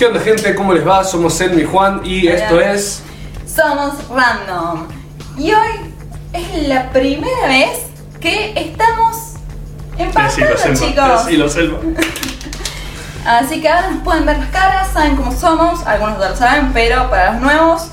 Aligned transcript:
¿Qué 0.00 0.06
onda 0.06 0.20
gente? 0.20 0.54
¿Cómo 0.54 0.72
les 0.72 0.88
va? 0.88 1.04
Somos 1.04 1.34
Selmi 1.34 1.60
y 1.60 1.64
Juan 1.66 2.00
y 2.02 2.26
Hola. 2.26 2.38
esto 2.38 2.58
es... 2.58 3.02
Somos 3.44 3.92
Random. 4.08 4.86
Y 5.36 5.52
hoy 5.52 5.92
es 6.32 6.68
la 6.68 6.90
primera 6.90 7.48
vez 7.48 7.80
que 8.18 8.54
estamos 8.56 9.34
en 9.98 10.10
pantalla, 10.10 10.72
chicos. 10.72 11.24
Sí, 11.28 11.36
lo 11.36 11.50
Selma. 11.50 11.80
Así 13.26 13.60
que 13.60 13.68
ahora 13.68 13.90
nos 13.90 14.02
pueden 14.02 14.24
ver 14.24 14.38
las 14.38 14.48
caras, 14.48 14.88
saben 14.90 15.16
cómo 15.16 15.32
somos, 15.32 15.86
algunos 15.86 16.18
ya 16.18 16.30
lo 16.30 16.36
saben, 16.36 16.72
pero 16.72 17.10
para 17.10 17.32
los 17.32 17.42
nuevos, 17.42 17.88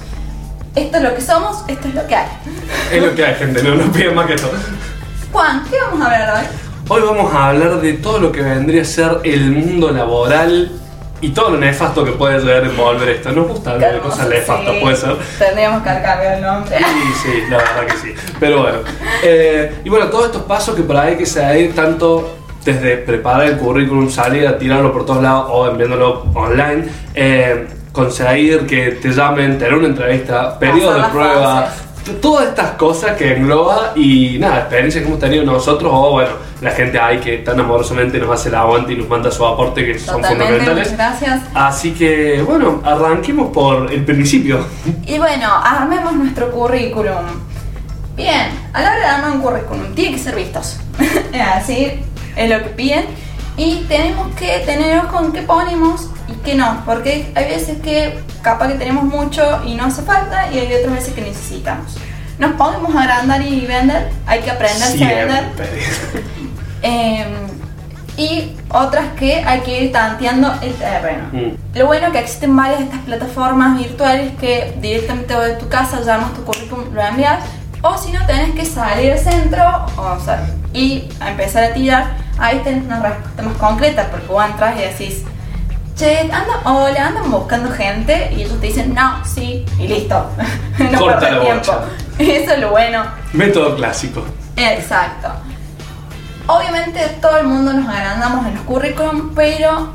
esto 0.75 0.97
es 1.00 1.04
lo 1.04 1.14
que 1.14 1.19
somos, 1.19 1.65
esto 1.68 1.89
es 1.89 1.93
lo 1.93 2.07
que 2.07 2.15
hay. 2.15 2.28
Es 2.93 3.04
lo 3.04 3.14
que 3.15 3.25
hay 3.25 3.36
gente, 3.36 3.61
no 3.61 3.75
nos 3.75 3.89
piden 3.89 4.15
más 4.15 4.28
que 4.28 4.36
eso. 4.36 4.50
Juan, 5.33 5.61
¿qué 5.69 5.75
vamos 5.82 6.00
a 6.00 6.05
hablar 6.05 6.37
hoy? 6.37 6.47
Hoy 6.87 7.01
vamos 7.01 7.33
a 7.33 7.50
hablar 7.50 7.82
de 7.82 7.93
todo 7.96 8.19
lo 8.19 8.32
que 8.32 8.43
vendría 8.43 8.83
a 8.83 8.86
ser 8.86 9.19
el 9.25 9.51
mundo 9.51 9.92
laboral 9.92 10.71
y 11.21 11.30
todo 11.30 11.52
lo 11.52 11.57
nefasto 11.57 12.04
que 12.04 12.12
puede 12.12 12.39
llegar 12.39 12.64
a 12.64 12.68
envolver 12.68 13.10
esto. 13.10 13.32
Nos 13.32 13.48
gusta 13.48 13.71
hablar 13.71 13.94
de 13.94 14.00
cosas 14.00 14.30
nefastas, 14.30 14.74
Sí, 14.76 14.82
puede 14.82 14.96
ser. 14.96 15.16
Tendríamos 15.40 15.82
que 15.82 15.90
cambiado 15.90 16.36
el 16.36 16.42
nombre. 16.42 16.78
Sí, 16.78 17.14
sí, 17.24 17.43
la 17.50 17.57
verdad 17.57 17.86
que 17.88 17.98
sí. 17.98 18.14
Pero 18.40 18.62
bueno. 18.62 18.78
eh, 19.24 19.82
y 19.84 19.90
bueno, 19.90 20.07
todos 20.07 20.26
estos 20.28 20.43
pasos 20.43 20.76
que 20.76 20.84
por 20.84 20.98
ahí 20.98 21.12
hay 21.12 21.18
que 21.18 21.26
seguir 21.26 21.74
tanto 21.74 22.38
desde 22.64 22.98
preparar 22.98 23.48
el 23.48 23.57
currículum, 23.57 24.10
salir 24.10 24.46
a 24.46 24.57
tirarlo 24.57 24.92
por 24.92 25.06
todos 25.06 25.24
lados 25.24 25.48
o 25.50 25.68
enviándolo 25.70 26.26
online, 26.36 26.86
eh, 27.16 27.65
conseguir 27.93 28.68
que 28.68 28.92
te 28.92 29.10
llamen, 29.10 29.57
tener 29.57 29.74
una 29.74 29.88
entrevista, 29.88 30.60
periodo 30.60 31.02
de 31.02 31.04
prueba, 31.10 31.71
todas 32.16 32.50
estas 32.50 32.72
cosas 32.72 33.17
que 33.17 33.36
engloba 33.36 33.94
y 33.95 34.38
nada, 34.39 34.59
experiencias 34.59 35.03
que 35.03 35.08
hemos 35.09 35.20
tenido 35.20 35.44
nosotros 35.44 35.92
o 35.94 36.11
bueno, 36.11 36.31
la 36.61 36.72
gente 36.72 37.00
ahí 37.00 37.20
que 37.20 37.38
tan 37.39 37.59
amorosamente 37.59 38.20
nos 38.20 38.31
hace 38.31 38.50
el 38.50 38.56
aguante 38.56 38.94
y 38.94 38.98
nos 38.98 39.08
manda 39.08 39.31
su 39.31 39.45
aporte 39.45 39.86
que 39.86 40.00
son 40.00 40.23
fundamentales. 40.23 40.94
gracias. 40.94 41.42
Así 41.54 41.94
que 41.94 42.42
bueno, 42.42 42.81
arranquemos 42.84 43.52
por 43.52 43.92
el 43.92 44.04
principio. 44.06 44.66
Y 45.06 45.18
bueno, 45.18 45.50
armemos 45.64 46.14
nuestro 46.14 46.52
currículum. 46.52 47.26
Bien, 48.16 48.50
a 48.74 48.81
la 48.81 48.92
hora 48.92 49.00
de 49.00 49.06
armar 49.06 49.31
un 49.31 49.42
currículum, 49.42 49.94
tiene 49.94 50.16
que 50.16 50.24
ser 50.24 50.36
vistoso. 50.36 50.78
Así 51.53 51.92
es 52.36 52.50
lo 52.50 52.64
que 52.64 52.70
piden. 52.70 53.06
Y 53.58 53.86
tenemos 53.88 54.36
que 54.36 54.59
tener 54.66 55.00
ojo 55.00 55.26
en 55.26 55.31
qué 55.31 55.42
ponemos 55.42 56.09
y 56.28 56.34
qué 56.44 56.56
no. 56.56 56.84
Porque 56.86 57.31
hay 57.36 57.46
veces 57.46 57.80
que 57.81 58.20
capaz 58.42 58.70
que 58.70 58.76
tenemos 58.76 59.03
mucho 59.03 59.42
y 59.66 59.76
no 59.76 59.86
hace 59.86 60.03
falta, 60.03 60.52
y 60.52 60.59
hay 60.59 60.74
otras 60.74 60.94
veces 60.94 61.14
que 61.14 61.22
necesitamos. 61.22 61.98
Nos 62.40 62.52
podemos 62.54 62.96
agrandar 62.96 63.42
y 63.42 63.66
vender, 63.66 64.10
hay 64.26 64.42
que 64.42 64.52
aprenderse 64.52 65.04
a 65.04 65.26
vender. 65.26 65.44
Siempre. 65.56 65.68
Eh, 66.84 67.26
y 68.18 68.56
otras 68.70 69.14
que 69.18 69.44
hay 69.44 69.62
que 69.62 69.84
ir 69.84 69.92
tanteando 69.92 70.54
el 70.62 70.74
terreno. 70.74 71.30
Mm. 71.32 71.78
Lo 71.78 71.86
bueno 71.86 72.12
que 72.12 72.20
existen 72.20 72.56
varias 72.56 72.80
de 72.80 72.86
estas 72.86 73.02
plataformas 73.02 73.78
virtuales 73.78 74.34
que 74.40 74.76
directamente 74.82 75.34
de 75.36 75.54
tu 75.54 75.70
casa 75.70 76.02
llamas 76.02 76.34
tu 76.34 76.44
currículum, 76.44 76.94
lo 76.94 77.02
envías, 77.02 77.40
o 77.82 77.98
si 77.98 78.12
no 78.12 78.26
tenés 78.26 78.56
que 78.56 78.66
salir 78.66 79.14
al 79.14 79.20
centro 79.20 79.86
o 79.98 80.20
sea, 80.20 80.48
y 80.74 81.08
a 81.20 81.30
empezar 81.30 81.64
a 81.64 81.74
tirar, 81.74 82.18
ahí 82.40 82.60
tenés 82.64 82.86
una 82.86 83.00
respuesta 83.02 83.44
más 83.44 83.58
concreta 83.58 84.08
porque 84.10 84.28
vos 84.28 84.44
entras 84.44 84.76
y 84.78 84.82
decís, 84.82 85.24
che, 85.96 86.22
anda, 86.22 86.62
o 86.66 86.90
le 86.90 87.00
andan 87.00 87.30
buscando 87.30 87.72
gente 87.72 88.32
y 88.36 88.42
ellos 88.42 88.60
te 88.60 88.68
dicen, 88.68 88.94
no, 88.96 89.24
sí, 89.26 89.64
y 89.80 89.88
listo. 89.88 90.26
no 90.92 91.00
Corta 91.00 91.32
la 91.32 91.42
tiempo. 91.42 91.72
bocha. 91.72 91.80
Eso 92.20 92.54
es 92.54 92.60
lo 92.60 92.72
bueno. 92.72 93.06
Método 93.34 93.76
clásico. 93.76 94.23
Exacto. 94.56 95.30
Obviamente 96.48 97.00
todo 97.22 97.38
el 97.38 97.48
mundo 97.48 97.74
nos 97.74 97.88
agrandamos 97.88 98.48
en 98.48 98.56
los 98.56 98.64
currículum, 98.64 99.36
pero 99.36 99.90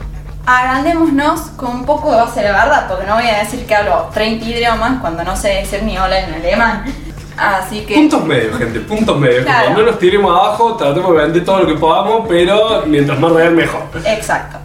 agrandémonos 0.45 1.41
con 1.57 1.77
un 1.77 1.85
poco 1.85 2.11
de 2.11 2.17
base 2.19 2.41
de 2.41 2.52
la 2.52 2.64
verdad, 2.64 2.89
porque 2.89 3.07
no 3.07 3.14
voy 3.14 3.27
a 3.27 3.39
decir 3.39 3.64
que 3.64 3.74
hablo 3.74 4.11
30 4.13 4.45
idiomas 4.45 5.01
cuando 5.01 5.24
no 5.24 5.36
sé 5.36 5.48
decir 5.48 5.83
ni 5.83 5.96
hola 5.96 6.20
en 6.20 6.35
alemán. 6.35 6.85
Así 7.36 7.80
que... 7.80 7.95
Puntos 7.95 8.25
medios, 8.25 8.58
gente, 8.58 8.80
puntos 8.80 9.19
medios. 9.19 9.45
Claro. 9.45 9.69
Como 9.69 9.79
no 9.79 9.86
nos 9.86 9.98
tiremos 9.98 10.30
abajo, 10.30 10.77
tratemos 10.77 11.13
de 11.13 11.23
vender 11.23 11.45
todo 11.45 11.61
lo 11.61 11.67
que 11.67 11.75
podamos, 11.75 12.27
pero 12.29 12.85
mientras 12.86 13.19
más 13.19 13.33
real, 13.33 13.55
mejor. 13.55 13.83
Exacto. 14.05 14.58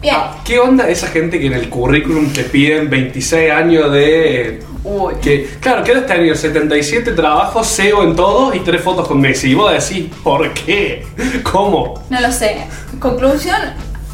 Bien. 0.00 0.16
Ah, 0.16 0.36
¿Qué 0.44 0.58
onda 0.58 0.88
esa 0.88 1.08
gente 1.08 1.40
que 1.40 1.46
en 1.46 1.54
el 1.54 1.68
currículum 1.68 2.32
te 2.32 2.44
piden 2.44 2.88
26 2.90 3.52
años 3.52 3.90
de... 3.92 4.62
Uy. 4.84 5.14
Que, 5.20 5.44
claro, 5.60 5.84
que 5.84 5.92
has 5.92 6.06
tenido 6.06 6.34
77 6.34 7.12
trabajos, 7.12 7.66
SEO 7.66 8.02
en 8.02 8.16
todos 8.16 8.54
y 8.54 8.60
3 8.60 8.82
fotos 8.82 9.06
con 9.06 9.20
Messi. 9.20 9.50
Y 9.50 9.54
vos 9.54 9.70
decís, 9.72 10.10
¿por 10.24 10.52
qué? 10.54 11.06
¿Cómo? 11.42 12.02
No 12.08 12.20
lo 12.20 12.32
sé. 12.32 12.66
Conclusión, 12.98 13.58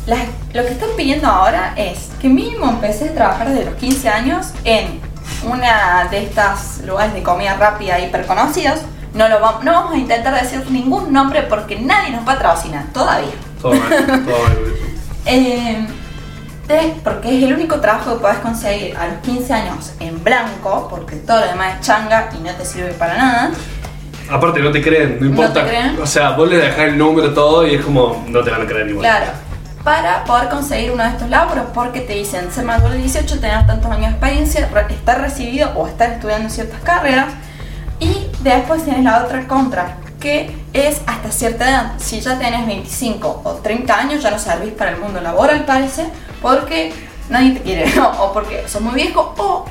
las- 0.06 0.26
lo 0.53 0.65
que 0.65 0.72
están 0.72 0.88
pidiendo 0.97 1.28
ahora 1.28 1.75
es 1.76 2.09
que 2.21 2.28
mínimo 2.28 2.69
empecé 2.69 3.10
a 3.10 3.15
trabajar 3.15 3.49
desde 3.50 3.65
los 3.66 3.75
15 3.76 4.09
años 4.09 4.47
en 4.65 5.00
una 5.49 6.09
de 6.10 6.22
estas 6.25 6.81
lugares 6.84 7.15
de 7.15 7.22
comida 7.22 7.55
rápida 7.56 8.00
hiper 8.00 8.26
conocidos. 8.26 8.81
No, 9.15 9.28
lo 9.28 9.41
vamos, 9.41 9.65
no 9.65 9.72
vamos 9.72 9.94
a 9.94 9.97
intentar 9.99 10.34
decir 10.41 10.62
ningún 10.71 11.12
nombre 11.12 11.43
porque 11.43 11.78
nadie 11.78 12.10
nos 12.10 12.26
va 12.26 12.32
a 12.32 12.37
patrocinar 12.38 12.84
todavía. 12.93 13.31
Todo 13.62 13.72
mal, 13.75 13.88
todo 14.25 14.43
mal. 14.43 14.59
Eh, 15.28 15.84
porque 17.04 17.37
es 17.37 17.44
el 17.44 17.54
único 17.54 17.81
trabajo 17.81 18.15
que 18.15 18.21
podés 18.21 18.38
conseguir 18.38 18.97
a 18.97 19.06
los 19.06 19.19
15 19.19 19.53
años 19.53 19.93
en 20.00 20.22
blanco, 20.22 20.88
porque 20.91 21.16
todo 21.16 21.41
lo 21.41 21.47
demás 21.47 21.75
es 21.75 21.87
changa 21.87 22.28
y 22.37 22.43
no 22.43 22.53
te 22.53 22.65
sirve 22.65 22.93
para 22.93 23.16
nada. 23.16 23.50
Aparte, 24.28 24.60
no 24.60 24.72
te 24.72 24.82
creen, 24.82 25.19
no 25.21 25.26
importa. 25.26 25.62
te 25.62 25.69
creen? 25.69 25.99
O 26.03 26.06
sea, 26.06 26.31
vos 26.31 26.49
les 26.49 26.60
dejás 26.60 26.81
el 26.81 26.99
número 26.99 27.32
todo 27.32 27.66
y 27.66 27.76
es 27.76 27.84
como, 27.84 28.25
no 28.28 28.43
te 28.43 28.50
van 28.50 28.62
a 28.62 28.66
creer 28.66 28.88
igual. 28.88 29.06
Claro, 29.06 29.26
para 29.84 30.25
poder 30.25 30.49
conseguir 30.49 30.91
uno 30.91 31.05
de 31.05 31.10
estos 31.10 31.31
laburos, 31.31 31.66
porque 31.72 32.00
te 32.00 32.15
dicen 32.15 32.50
ser 32.50 32.65
mayor 32.65 32.91
de 32.91 32.99
18, 32.99 33.38
tener 33.38 33.66
tantos 33.69 33.88
años 33.88 34.06
de 34.06 34.10
experiencia, 34.10 34.69
estar 34.91 35.21
recibido 35.21 35.71
o 35.76 35.87
estar 35.87 36.10
estudiando 36.10 36.50
ciertas 36.50 36.81
carreras. 36.81 37.26
Y 38.00 38.26
después 38.41 38.84
tienes 38.84 39.05
la 39.05 39.22
otra 39.22 39.47
contra, 39.47 39.99
que 40.19 40.53
es 40.72 41.00
hasta 41.06 41.31
cierta 41.31 41.71
edad. 41.71 41.93
Si 41.99 42.21
ya 42.21 42.37
tenés 42.37 42.66
25 42.66 43.43
o 43.44 43.53
30 43.53 43.97
años, 43.97 44.22
ya 44.25 44.32
no 44.32 44.41
servís 44.41 44.72
para 44.72 44.91
el 44.91 44.99
mundo 44.99 45.21
laboral, 45.21 45.65
parece, 45.65 46.06
porque 46.42 46.92
nadie 47.28 47.52
te 47.52 47.60
quiere, 47.62 47.92
o 48.19 48.32
porque 48.32 48.66
sos 48.69 48.80
muy 48.82 48.94
viejo, 48.94 49.34
o 49.38 49.64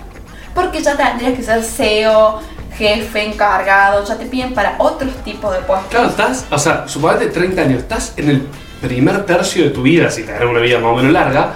porque 0.53 0.81
ya 0.81 0.95
tendrías 0.95 1.33
que 1.33 1.43
ser 1.43 1.63
CEO, 1.63 2.39
jefe, 2.77 3.25
encargado, 3.25 4.03
ya 4.05 4.17
te 4.17 4.25
piden 4.25 4.53
para 4.53 4.75
otros 4.79 5.13
tipos 5.23 5.51
de 5.53 5.59
puestos. 5.59 5.89
Claro, 5.89 6.07
estás, 6.09 6.45
o 6.49 6.57
sea, 6.57 6.87
suponete 6.87 7.27
30 7.27 7.61
años, 7.61 7.79
estás 7.79 8.13
en 8.17 8.29
el 8.29 8.47
primer 8.81 9.25
tercio 9.25 9.63
de 9.65 9.69
tu 9.71 9.81
vida, 9.81 10.09
si 10.09 10.23
tenés 10.23 10.41
una 10.43 10.59
vida 10.59 10.79
más 10.79 10.91
o 10.91 10.95
menos 10.95 11.11
larga. 11.11 11.53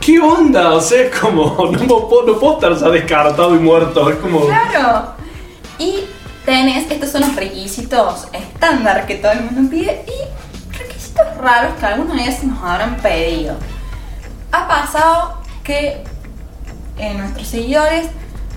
¿Qué 0.00 0.18
onda? 0.20 0.72
O 0.72 0.80
sea, 0.80 1.02
es 1.02 1.16
como, 1.18 1.44
no, 1.72 2.08
puedo- 2.08 2.26
no 2.26 2.38
puedo 2.38 2.54
estar 2.54 2.74
ya 2.76 2.88
descartado 2.88 3.54
y 3.54 3.58
muerto, 3.58 4.08
es 4.10 4.16
como... 4.16 4.46
Claro. 4.46 5.12
Y 5.78 6.04
tenés, 6.44 6.90
estos 6.90 7.10
son 7.10 7.20
los 7.22 7.36
requisitos 7.36 8.26
estándar 8.32 9.06
que 9.06 9.16
todo 9.16 9.32
el 9.32 9.42
mundo 9.42 9.68
pide 9.70 10.04
y 10.06 10.76
requisitos 10.78 11.26
raros 11.38 11.72
que 11.78 11.86
alguna 11.86 12.14
vez 12.14 12.42
nos 12.44 12.62
habrán 12.64 12.96
pedido. 12.96 13.56
Ha 14.52 14.66
pasado 14.68 15.38
que 15.62 16.02
eh, 16.98 17.14
nuestros 17.14 17.46
seguidores 17.48 18.06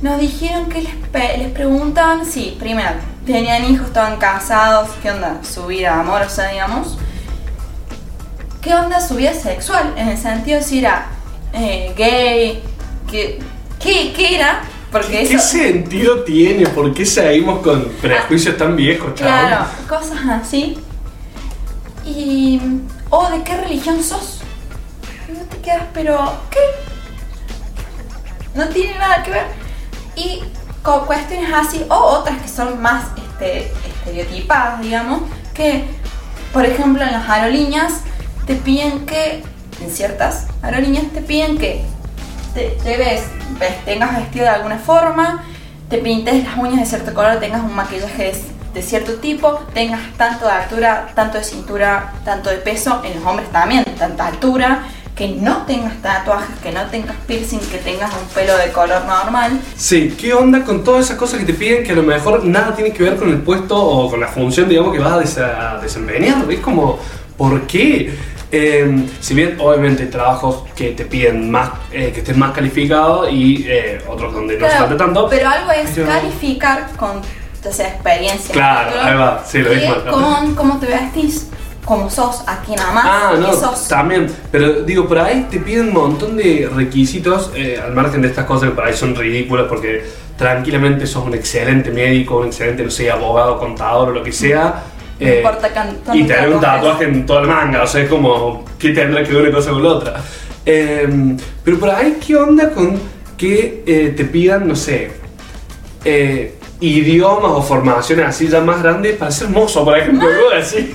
nos 0.02 0.20
dijeron 0.20 0.68
que 0.70 0.82
les, 0.82 0.96
pe- 1.12 1.38
les 1.38 1.52
preguntaban 1.52 2.26
si, 2.26 2.56
primero, 2.60 2.90
tenían 3.26 3.66
hijos, 3.66 3.88
estaban 3.88 4.18
casados, 4.18 4.90
qué 5.02 5.12
onda 5.12 5.40
su 5.44 5.68
vida 5.68 6.00
amorosa, 6.00 6.48
digamos. 6.48 6.98
¿Qué 8.62 8.74
onda 8.74 9.00
su 9.06 9.16
vida 9.16 9.34
sexual? 9.34 9.94
En 9.98 10.08
el 10.10 10.18
sentido 10.18 10.60
de 10.60 10.64
si 10.64 10.80
era 10.80 11.08
eh, 11.54 11.94
gay, 11.98 12.64
que, 13.10 13.40
¿qué, 13.80 14.14
qué 14.16 14.36
era? 14.36 14.62
Porque 14.92 15.26
¿Qué 15.28 15.36
eso... 15.36 15.48
sentido 15.48 16.24
tiene? 16.24 16.68
¿Por 16.68 16.94
qué 16.94 17.06
seguimos 17.06 17.62
con 17.62 17.86
prejuicios 18.02 18.58
tan 18.58 18.76
viejos, 18.76 19.16
chaval? 19.16 19.48
Claro, 19.48 19.66
cosas 19.88 20.20
así. 20.30 20.78
Y. 22.06 22.60
O 23.10 23.30
de 23.30 23.44
qué 23.44 23.58
religión 23.58 24.04
sos. 24.04 24.41
Te 25.62 25.66
quedas, 25.70 25.84
pero. 25.94 26.34
¿Qué? 26.50 26.58
No 28.56 28.68
tiene 28.70 28.98
nada 28.98 29.22
que 29.22 29.30
ver. 29.30 29.46
Y 30.16 30.44
con 30.82 31.06
cuestiones 31.06 31.54
así, 31.54 31.86
o 31.88 31.94
otras 31.96 32.42
que 32.42 32.48
son 32.48 32.82
más 32.82 33.04
este, 33.16 33.72
estereotipadas, 33.88 34.82
digamos, 34.82 35.22
que, 35.54 35.86
por 36.52 36.66
ejemplo, 36.66 37.04
en 37.04 37.12
las 37.12 37.30
aerolíneas 37.30 37.94
te 38.48 38.56
piden 38.56 39.06
que, 39.06 39.44
en 39.82 39.92
ciertas 39.92 40.48
aerolíneas 40.64 41.06
te 41.14 41.22
piden 41.22 41.60
que 41.60 41.86
te 42.56 42.76
lleves, 42.84 43.24
ves- 43.60 43.86
tengas 43.86 44.16
vestido 44.18 44.46
de 44.46 44.52
alguna 44.52 44.80
forma, 44.80 45.44
te 45.90 46.00
pintes 46.00 46.44
las 46.44 46.58
uñas 46.58 46.80
de 46.80 46.86
cierto 46.88 47.14
color, 47.14 47.40
tengas 47.40 47.62
un 47.62 47.76
maquillaje 47.76 48.24
de, 48.24 48.42
de 48.74 48.82
cierto 48.82 49.14
tipo, 49.20 49.54
tengas 49.76 50.02
tanto 50.18 50.46
de 50.48 50.52
altura, 50.54 51.10
tanto 51.14 51.38
de 51.38 51.44
cintura, 51.44 52.14
tanto 52.26 52.50
de 52.50 52.58
peso, 52.58 53.02
en 53.06 53.16
los 53.20 53.26
hombres 53.26 53.50
también, 53.52 53.86
tanta 53.98 54.26
altura, 54.28 54.84
que 55.22 55.28
no 55.40 55.58
tengas 55.68 56.02
tatuajes, 56.02 56.58
que 56.64 56.72
no 56.72 56.84
tengas 56.88 57.16
piercing, 57.28 57.60
que 57.60 57.78
tengas 57.78 58.12
un 58.12 58.28
pelo 58.34 58.58
de 58.58 58.72
color 58.72 59.06
normal. 59.06 59.52
Sí, 59.78 60.16
¿qué 60.20 60.34
onda 60.34 60.64
con 60.64 60.84
todas 60.84 61.06
esas 61.06 61.16
cosas 61.18 61.40
que 61.40 61.46
te 61.46 61.54
piden 61.54 61.84
que 61.84 61.92
a 61.92 61.96
lo 61.96 62.02
mejor 62.02 62.44
nada 62.44 62.74
tiene 62.76 62.92
que 62.92 63.04
ver 63.04 63.18
con 63.18 63.30
el 63.30 63.38
puesto 63.42 63.78
o 63.80 64.10
con 64.10 64.20
la 64.20 64.28
función, 64.28 64.68
digamos, 64.68 64.92
que 64.92 64.98
vas 65.00 65.12
a, 65.14 65.20
des- 65.20 65.38
a 65.38 65.78
desempeñar? 65.80 66.44
Es 66.50 66.60
como, 66.62 66.98
¿por 67.38 67.62
qué? 67.68 68.12
Eh, 68.52 69.06
si 69.20 69.36
bien 69.36 69.58
obviamente 69.62 70.02
hay 70.04 70.10
trabajos 70.10 70.64
que 70.76 70.90
te 70.94 71.06
piden 71.06 71.52
más, 71.52 71.70
eh, 71.92 72.10
que 72.12 72.22
estén 72.22 72.40
más 72.40 72.52
calificados 72.54 73.32
y 73.32 73.64
eh, 73.68 74.02
otros 74.10 74.34
donde 74.34 74.56
no 74.58 74.66
se 74.66 74.72
Claro, 74.72 74.88
falta 74.88 75.06
tanto. 75.06 75.28
Pero 75.30 75.50
algo 75.50 75.72
es 75.72 75.96
Yo- 75.96 76.04
calificar 76.08 76.90
con 76.98 77.18
o 77.20 77.72
sea, 77.72 77.90
experiencia. 77.90 78.54
Claro, 78.54 79.00
ahí 79.04 79.16
va, 79.16 79.44
sí, 79.46 79.60
lo 79.60 79.70
mismo. 79.70 79.94
con 80.10 80.56
cómo 80.56 80.80
te 80.80 80.88
vestís, 80.88 81.48
como 81.86 82.10
sos 82.10 82.44
aquí 82.48 82.74
nada 82.76 82.92
más. 82.92 83.06
Ah, 83.08 83.34
no, 83.40 83.54
sos. 83.54 83.88
también. 83.88 84.28
Pero 84.52 84.84
digo, 84.84 85.08
por 85.08 85.20
ahí 85.20 85.48
te 85.50 85.60
piden 85.60 85.88
un 85.88 85.94
montón 85.94 86.38
de 86.38 86.70
requisitos, 86.74 87.52
eh, 87.56 87.80
al 87.84 87.94
margen 87.94 88.22
de 88.22 88.28
estas 88.30 88.46
cosas 88.46 88.70
que 88.70 88.76
por 88.76 88.86
ahí 88.86 88.94
son 88.94 89.16
ridículas, 89.16 89.68
porque 89.68 90.04
tranquilamente 90.38 91.06
sos 91.06 91.26
un 91.26 91.34
excelente 91.34 91.92
médico, 91.92 92.38
un 92.38 92.48
excelente, 92.48 92.84
no 92.84 92.92
sé, 92.92 93.12
abogado, 93.12 93.58
contador 93.58 94.10
o 94.10 94.12
lo 94.12 94.24
que 94.24 94.32
sea. 94.32 94.84
No 95.20 95.28
eh, 95.28 95.38
importa 95.38 95.70
y 96.14 96.24
tener 96.24 96.50
un 96.50 96.60
tatuaje 96.60 97.04
en 97.04 97.26
toda 97.26 97.42
la 97.42 97.48
manga, 97.48 97.84
o 97.84 97.88
sea, 97.88 98.02
es 98.02 98.10
como, 98.10 98.66
¿qué 98.80 98.90
tendrá 98.90 99.24
que 99.24 99.32
ver 99.32 99.44
una 99.44 99.52
cosa 99.52 99.70
con 99.70 99.84
la 99.84 99.90
otra? 99.90 100.22
Eh, 100.66 101.38
pero 101.64 101.80
por 101.80 101.90
ahí, 101.90 102.18
¿qué 102.26 102.36
onda 102.36 102.72
con 102.72 103.00
que 103.38 103.84
eh, 103.88 104.14
te 104.16 104.26
pidan, 104.26 104.68
no 104.68 104.76
sé, 104.76 105.12
eh, 106.06 106.56
idiomas 106.80 107.52
o 107.52 107.62
formaciones 107.62 108.28
así 108.28 108.48
ya 108.48 108.62
más 108.62 108.84
grandes 108.84 109.18
para 109.18 109.32
ser 109.32 109.50
mozo, 109.50 109.84
por 109.84 109.98
ejemplo, 109.98 110.28
así? 110.60 110.94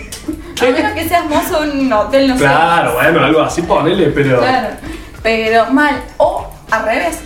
A 0.61 0.65
menos 0.65 0.93
que 0.93 1.09
seas 1.09 1.27
mozo 1.27 1.65
en 1.65 1.81
un 1.81 1.93
hotel, 1.93 2.29
no 2.29 2.37
Claro, 2.37 2.95
bueno, 2.95 3.25
algo 3.25 3.41
así 3.41 3.63
ponele, 3.63 4.09
pero. 4.09 4.39
Claro. 4.39 4.69
Pero 5.23 5.67
mal. 5.73 6.03
O 6.19 6.47
al 6.71 6.85
revés. 6.85 7.21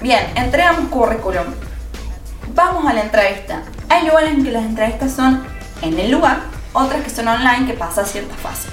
Bien, 0.00 0.20
entregamos 0.34 0.88
currículum. 0.90 1.44
Vamos 2.54 2.86
a 2.86 2.92
la 2.92 3.02
entrevista. 3.02 3.62
Hay 3.88 4.06
lugares 4.06 4.30
en 4.30 4.44
que 4.44 4.52
las 4.52 4.64
entrevistas 4.64 5.12
son 5.12 5.44
en 5.82 5.98
el 5.98 6.10
lugar, 6.10 6.40
otras 6.72 7.02
que 7.02 7.10
son 7.10 7.28
online 7.28 7.66
que 7.66 7.74
pasa 7.74 8.04
ciertas 8.04 8.38
fases. 8.38 8.70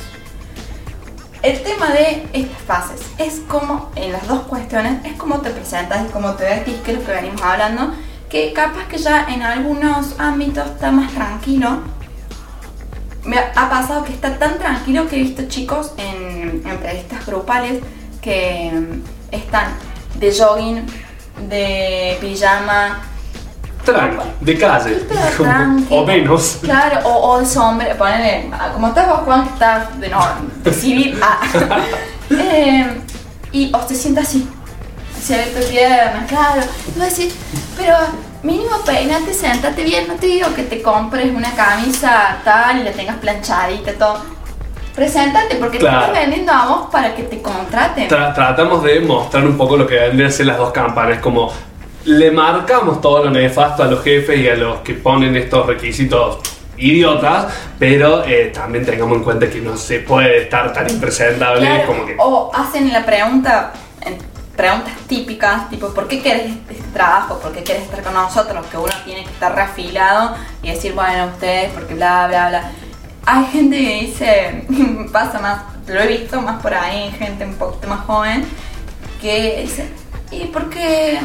El 1.41 1.63
tema 1.63 1.89
de 1.89 2.27
estas 2.33 2.61
fases 2.67 3.01
es 3.17 3.41
como, 3.47 3.91
en 3.95 4.11
las 4.11 4.27
dos 4.27 4.41
cuestiones, 4.41 5.03
es 5.05 5.13
cómo 5.13 5.39
te 5.41 5.49
presentas 5.49 6.05
y 6.07 6.11
cómo 6.11 6.33
te 6.33 6.43
vestís, 6.43 6.75
que 6.81 6.91
es 6.91 6.99
lo 6.99 7.05
que 7.05 7.11
venimos 7.13 7.41
hablando, 7.41 7.93
que 8.29 8.53
capaz 8.53 8.87
que 8.87 8.97
ya 8.99 9.25
en 9.27 9.41
algunos 9.41 10.19
ámbitos 10.19 10.67
está 10.67 10.91
más 10.91 11.11
tranquilo. 11.11 11.79
Me 13.23 13.37
ha 13.37 13.69
pasado 13.69 14.03
que 14.03 14.13
está 14.13 14.37
tan 14.39 14.57
tranquilo 14.57 15.07
que 15.07 15.17
he 15.17 15.19
visto 15.19 15.43
chicos 15.47 15.91
en 15.97 16.61
entrevistas 16.65 17.25
grupales 17.25 17.79
que 18.21 18.71
mm, 18.73 19.33
están 19.35 19.67
de 20.15 20.31
jogging, 20.35 20.85
de 21.49 22.17
pijama, 22.19 23.01
Tranqui, 23.85 24.27
de 24.41 24.57
calle. 24.59 25.05
pero 25.09 25.21
como- 25.37 25.49
tranqui. 25.49 25.95
o 25.95 26.05
menos. 26.05 26.57
Claro, 26.61 26.99
o, 27.07 27.31
o 27.31 27.39
de 27.39 27.45
sombrero, 27.47 27.97
ponele, 27.97 28.49
como 28.73 28.87
estás 28.89 29.07
vos 29.07 29.19
Juan, 29.21 29.47
estás 29.53 29.99
de, 29.99 30.09
no, 30.09 30.19
de 30.63 30.73
civil, 30.73 31.19
ah. 31.21 31.39
Eh, 32.31 33.01
y 33.51 33.71
o 33.75 33.87
se 33.87 33.93
sienta 33.95 34.21
así, 34.21 34.47
se 35.21 35.35
ve 35.35 35.45
tu 35.47 35.67
pierna, 35.69 36.25
claro, 36.29 36.61
y 36.95 36.99
vos 36.99 37.09
decís, 37.09 37.35
pero 37.77 37.97
mínimo 38.43 38.81
peinate, 38.85 39.33
sentate 39.33 39.83
bien, 39.83 40.07
no 40.07 40.15
te 40.15 40.25
digo 40.27 40.53
que 40.55 40.63
te 40.63 40.81
compres 40.81 41.33
una 41.35 41.51
camisa 41.55 42.37
tal 42.43 42.79
y 42.79 42.83
la 42.83 42.91
tengas 42.91 43.17
planchadita, 43.17 43.93
todo. 43.93 44.21
Preséntate 44.95 45.55
porque 45.55 45.77
Claro. 45.77 45.99
te 45.99 46.05
estás 46.07 46.19
vendiendo 46.21 46.51
a 46.51 46.65
vos 46.67 46.87
para 46.91 47.15
que 47.15 47.23
te 47.23 47.41
contraten. 47.41 48.09
Tra- 48.09 48.33
tratamos 48.33 48.83
de 48.83 48.99
mostrar 48.99 49.45
un 49.45 49.57
poco 49.57 49.77
lo 49.77 49.87
que 49.87 49.95
vendrían 49.95 50.29
a 50.29 50.31
ser 50.31 50.47
las 50.47 50.57
dos 50.57 50.71
campanas, 50.71 51.19
como 51.19 51.51
le 52.05 52.31
marcamos 52.31 52.99
todo 52.99 53.23
lo 53.23 53.29
nefasto 53.31 53.83
a 53.83 53.87
los 53.87 54.03
jefes 54.03 54.37
y 54.39 54.49
a 54.49 54.55
los 54.55 54.79
que 54.79 54.95
ponen 54.95 55.35
estos 55.37 55.65
requisitos 55.67 56.39
idiotas, 56.77 57.53
pero 57.77 58.23
eh, 58.25 58.51
también 58.53 58.83
tengamos 58.85 59.17
en 59.17 59.23
cuenta 59.23 59.47
que 59.49 59.61
no 59.61 59.77
se 59.77 59.99
puede 59.99 60.43
estar 60.43 60.73
tan 60.73 60.89
impresentable 60.89 61.61
Claro, 61.61 61.85
como 61.87 62.05
que... 62.07 62.15
O 62.17 62.51
hacen 62.53 62.91
la 62.91 63.05
pregunta, 63.05 63.71
preguntas 64.61 64.93
típicas, 65.07 65.71
tipo, 65.71 65.87
¿por 65.87 66.07
qué 66.07 66.21
quieres 66.21 66.51
este, 66.69 66.75
trabajo? 66.93 67.39
¿Por 67.39 67.51
qué 67.51 67.63
quieres 67.63 67.83
estar 67.83 68.03
con 68.03 68.13
nosotros? 68.13 68.63
Que 68.67 68.77
uno 68.77 68.93
tiene 69.03 69.23
que 69.23 69.31
estar 69.31 69.55
reafilado 69.55 70.35
y 70.61 70.69
decir, 70.69 70.93
bueno, 70.93 71.25
ustedes, 71.33 71.71
porque 71.71 71.95
bla, 71.95 72.27
bla, 72.27 72.49
bla. 72.49 72.71
Hay 73.25 73.45
gente 73.45 73.75
que 73.75 74.01
dice, 74.01 74.67
pasa 75.11 75.39
más, 75.39 75.63
lo 75.87 75.99
he 75.99 76.05
visto 76.05 76.39
más 76.41 76.61
por 76.61 76.75
ahí, 76.75 77.09
gente 77.17 77.43
un 77.43 77.55
poquito 77.55 77.87
más 77.87 78.01
joven, 78.01 78.45
que 79.19 79.61
dice, 79.63 79.89
¿y 80.29 80.45
por 80.45 80.69
qué 80.69 81.19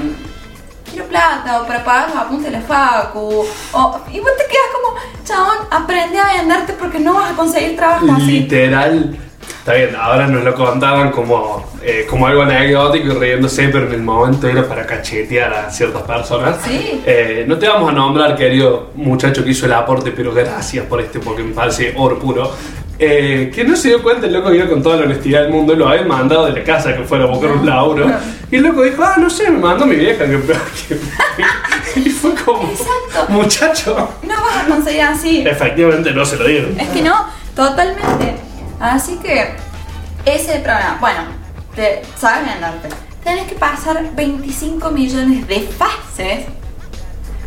quiero 0.90 1.06
plata? 1.06 1.60
O 1.60 1.66
para 1.66 1.84
pagar 1.84 2.08
los 2.08 2.18
apuntes 2.18 2.50
de 2.50 2.58
la 2.58 2.62
facu. 2.62 3.44
O, 3.72 4.00
y 4.10 4.18
vos 4.18 4.30
te 4.38 4.46
quedas 4.46 4.70
como, 4.72 4.96
chabón, 5.26 5.58
aprende 5.70 6.18
a 6.18 6.38
venderte 6.38 6.72
porque 6.72 7.00
no 7.00 7.12
vas 7.12 7.32
a 7.32 7.36
conseguir 7.36 7.76
trabajo 7.76 8.06
así. 8.12 8.40
Literal. 8.40 9.25
Está 9.58 9.74
bien, 9.74 9.96
ahora 9.96 10.28
nos 10.28 10.44
lo 10.44 10.54
contaban 10.54 11.10
como, 11.10 11.72
eh, 11.82 12.06
como 12.08 12.26
algo 12.28 12.42
anecdótico 12.42 13.08
y 13.08 13.10
riéndose, 13.18 13.68
pero 13.68 13.86
en 13.88 13.94
el 13.94 14.02
momento 14.02 14.46
era 14.48 14.62
para 14.66 14.86
cachetear 14.86 15.52
a 15.52 15.70
ciertas 15.70 16.02
personas. 16.02 16.58
Sí. 16.64 17.02
Eh, 17.04 17.44
no 17.48 17.58
te 17.58 17.66
vamos 17.68 17.90
a 17.90 17.92
nombrar, 17.92 18.36
querido 18.36 18.90
muchacho 18.94 19.42
que 19.42 19.50
hizo 19.50 19.66
el 19.66 19.72
aporte, 19.72 20.12
pero 20.12 20.32
gracias 20.32 20.86
por 20.86 21.00
este, 21.00 21.18
porque 21.18 21.42
me 21.42 21.52
parece 21.52 21.92
oro 21.96 22.18
puro. 22.18 22.52
Eh, 22.98 23.50
que 23.54 23.62
no 23.64 23.76
se 23.76 23.88
dio 23.88 24.02
cuenta, 24.02 24.26
el 24.26 24.32
loco 24.32 24.54
iba 24.54 24.66
con 24.68 24.82
toda 24.82 24.96
la 24.96 25.02
honestidad 25.04 25.42
del 25.42 25.50
mundo, 25.50 25.74
lo 25.74 25.88
habían 25.88 26.08
mandado 26.08 26.46
de 26.46 26.52
la 26.52 26.64
casa 26.64 26.96
que 26.96 27.02
fuera 27.02 27.24
a 27.24 27.26
buscar 27.26 27.50
un 27.50 27.66
laburo. 27.66 28.06
Y 28.50 28.56
el 28.56 28.62
loco 28.62 28.82
dijo, 28.84 29.02
ah, 29.02 29.16
no 29.18 29.28
sé, 29.28 29.50
me 29.50 29.58
mandó 29.58 29.84
mi 29.84 29.96
vieja. 29.96 30.24
Que, 30.24 30.40
que- 30.40 32.00
y 32.00 32.08
fue 32.10 32.34
como, 32.36 32.62
Exacto. 32.70 33.32
muchacho. 33.32 34.10
No 34.22 34.34
vas 34.40 34.64
a 34.64 34.68
conseguir 34.68 35.02
así. 35.02 35.44
Efectivamente 35.46 36.12
no 36.12 36.24
se 36.24 36.36
lo 36.36 36.46
dieron. 36.46 36.78
Es 36.80 36.88
que 36.88 37.02
no, 37.02 37.26
totalmente. 37.54 38.45
Así 38.80 39.16
que 39.16 39.54
ese 40.24 40.58
problema. 40.60 40.98
Bueno, 41.00 41.20
te, 41.74 42.02
sabes 42.16 42.44
venderte. 42.44 42.88
Tenés 43.24 43.48
que 43.48 43.54
pasar 43.54 44.14
25 44.14 44.90
millones 44.90 45.46
de 45.48 45.60
fases 45.60 46.46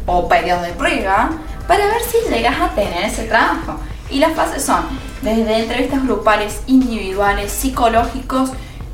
o 0.05 0.27
periodos 0.27 0.63
de 0.63 0.73
prueba 0.73 1.29
para 1.67 1.85
ver 1.85 2.01
si 2.01 2.29
llegas 2.29 2.59
a 2.59 2.69
tener 2.69 3.03
ese 3.03 3.25
trabajo. 3.25 3.79
Y 4.09 4.19
las 4.19 4.33
fases 4.33 4.65
son 4.65 4.85
desde 5.21 5.59
entrevistas 5.59 6.03
grupales, 6.03 6.61
individuales, 6.65 7.51
psicológicos, 7.51 8.51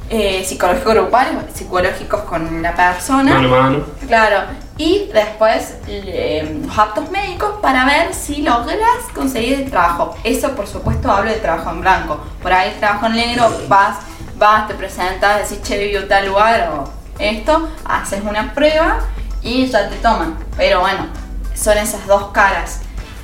eh, 0.09 0.43
psicológicos 0.45 0.93
grupales, 0.93 1.33
psicológicos 1.53 2.21
con 2.21 2.61
la 2.61 2.75
persona. 2.75 3.35
Mano 3.35 3.55
a 3.55 3.61
mano. 3.61 3.85
Claro, 4.07 4.47
y 4.77 5.09
después 5.13 5.75
eh, 5.87 6.61
los 6.65 6.77
aptos 6.77 7.09
médicos 7.09 7.55
para 7.61 7.85
ver 7.85 8.13
si 8.13 8.41
logras 8.41 8.79
conseguir 9.13 9.53
el 9.53 9.69
trabajo. 9.69 10.17
Eso, 10.23 10.51
por 10.51 10.67
supuesto, 10.67 11.09
hablo 11.09 11.31
de 11.31 11.37
trabajo 11.37 11.71
en 11.71 11.81
blanco. 11.81 12.19
Por 12.41 12.51
ahí, 12.51 12.75
trabajo 12.79 13.05
en 13.05 13.13
negro, 13.13 13.49
vas, 13.69 13.99
vas, 14.37 14.67
te 14.67 14.73
presentas, 14.73 15.49
decís, 15.49 15.63
che, 15.63 15.87
vivo 15.87 16.03
tal 16.05 16.27
lugar 16.27 16.69
o 16.73 16.91
esto, 17.19 17.69
haces 17.85 18.21
una 18.27 18.53
prueba 18.53 18.99
y 19.41 19.65
ya 19.67 19.89
te 19.89 19.95
toman. 19.97 20.35
Pero 20.57 20.81
bueno, 20.81 21.07
son 21.53 21.77
esas 21.77 22.05
dos 22.05 22.31
caras. 22.31 22.81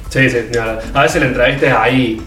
Sí, 0.09 0.29
sí, 0.29 0.47
señora. 0.51 0.79
A 0.93 1.01
veces 1.01 1.21
la 1.21 1.27
entrevista 1.27 1.67
es 1.67 1.73
ahí, 1.73 2.21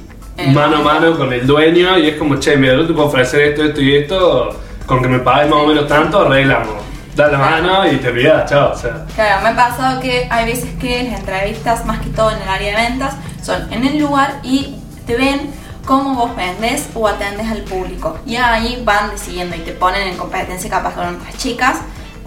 mano 0.53 0.77
a 0.77 0.81
mano 0.81 1.17
con 1.17 1.33
el 1.33 1.47
dueño 1.47 1.99
y 1.99 2.09
es 2.09 2.19
como, 2.19 2.37
che, 2.37 2.57
mira, 2.57 2.75
yo 2.75 2.87
te 2.87 2.93
puedo 2.93 3.09
ofrecer 3.09 3.41
esto, 3.41 3.65
esto 3.65 3.81
y 3.81 3.97
esto, 3.97 4.61
con 4.85 5.01
que 5.01 5.09
me 5.09 5.21
pagues 5.21 5.49
más 5.49 5.61
o 5.61 5.67
menos 5.67 5.89
tanto, 5.89 6.21
arreglamos. 6.21 6.84
Da 7.17 7.29
la 7.29 7.39
mano 7.39 7.87
y 7.87 7.97
te 7.97 8.09
olvidas, 8.09 8.51
chao. 8.51 8.73
O 8.73 8.77
sea, 8.77 9.05
Claro, 9.15 9.43
me 9.43 9.49
ha 9.51 9.57
pasado 9.57 10.01
que 10.01 10.27
hay 10.31 10.47
veces 10.47 10.71
que 10.81 11.05
las 11.05 11.21
entrevistas, 11.21 11.87
más 11.87 12.01
que 12.01 12.11
todo 12.11 12.31
en 12.33 12.43
el 12.43 12.49
área 12.49 12.77
de 12.77 12.89
ventas, 12.89 13.15
son 13.43 13.73
en 13.73 13.85
el 13.85 13.99
lugar 13.99 14.41
y 14.43 14.77
te 15.07 15.17
ven 15.17 15.53
cómo 15.85 16.15
vos 16.15 16.35
vendes 16.35 16.89
o 16.95 17.07
atendes 17.07 17.47
al 17.49 17.63
público. 17.63 18.19
Y 18.27 18.37
ahí 18.37 18.83
van 18.85 19.11
decidiendo 19.11 19.55
y 19.55 19.61
te 19.61 19.73
ponen 19.73 20.09
en 20.09 20.17
competencia 20.17 20.69
capaz 20.69 20.95
con 20.95 21.15
otras 21.15 21.37
chicas 21.37 21.77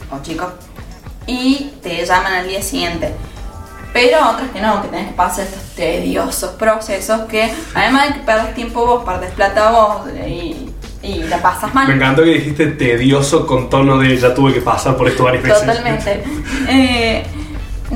o 0.09 0.21
chicos 0.21 0.53
y 1.25 1.73
te 1.83 2.05
llaman 2.05 2.33
al 2.33 2.47
día 2.47 2.61
siguiente. 2.61 3.13
Pero 3.93 4.29
otras 4.29 4.49
que 4.51 4.61
no, 4.61 4.81
que 4.81 4.89
tenés 4.89 5.07
que 5.07 5.13
pasar 5.13 5.45
estos 5.45 5.63
tediosos 5.75 6.51
procesos 6.51 7.21
que 7.21 7.53
además 7.73 8.07
de 8.07 8.13
que 8.15 8.19
perdes 8.21 8.53
tiempo 8.53 8.85
vos, 8.85 9.03
perdes 9.03 9.31
plata 9.31 9.71
vos 9.71 10.07
y, 10.27 10.66
y 11.07 11.23
la 11.23 11.41
pasas 11.41 11.73
mal. 11.73 11.87
me 11.87 11.93
encantó 11.95 12.23
que 12.23 12.31
dijiste 12.31 12.67
tedioso 12.67 13.47
con 13.47 13.69
tono 13.69 13.97
de 13.97 14.17
ya 14.17 14.33
tuve 14.33 14.53
que 14.53 14.61
pasar 14.61 14.97
por 14.97 15.07
esto 15.07 15.23
varias 15.23 15.43
veces. 15.43 15.59
Totalmente. 15.65 16.23
Eh, 16.69 17.23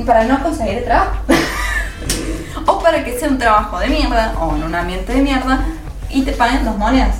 para 0.05 0.23
no 0.23 0.41
conseguir 0.41 0.83
trabajo. 0.85 1.17
o 2.65 2.79
para 2.81 3.03
que 3.03 3.17
sea 3.19 3.29
un 3.29 3.37
trabajo 3.37 3.79
de 3.79 3.87
mierda 3.87 4.33
o 4.39 4.55
en 4.55 4.63
un 4.63 4.73
ambiente 4.75 5.13
de 5.13 5.21
mierda 5.21 5.65
y 6.09 6.21
te 6.23 6.31
paguen 6.31 6.63
dos 6.63 6.77
monedas. 6.77 7.15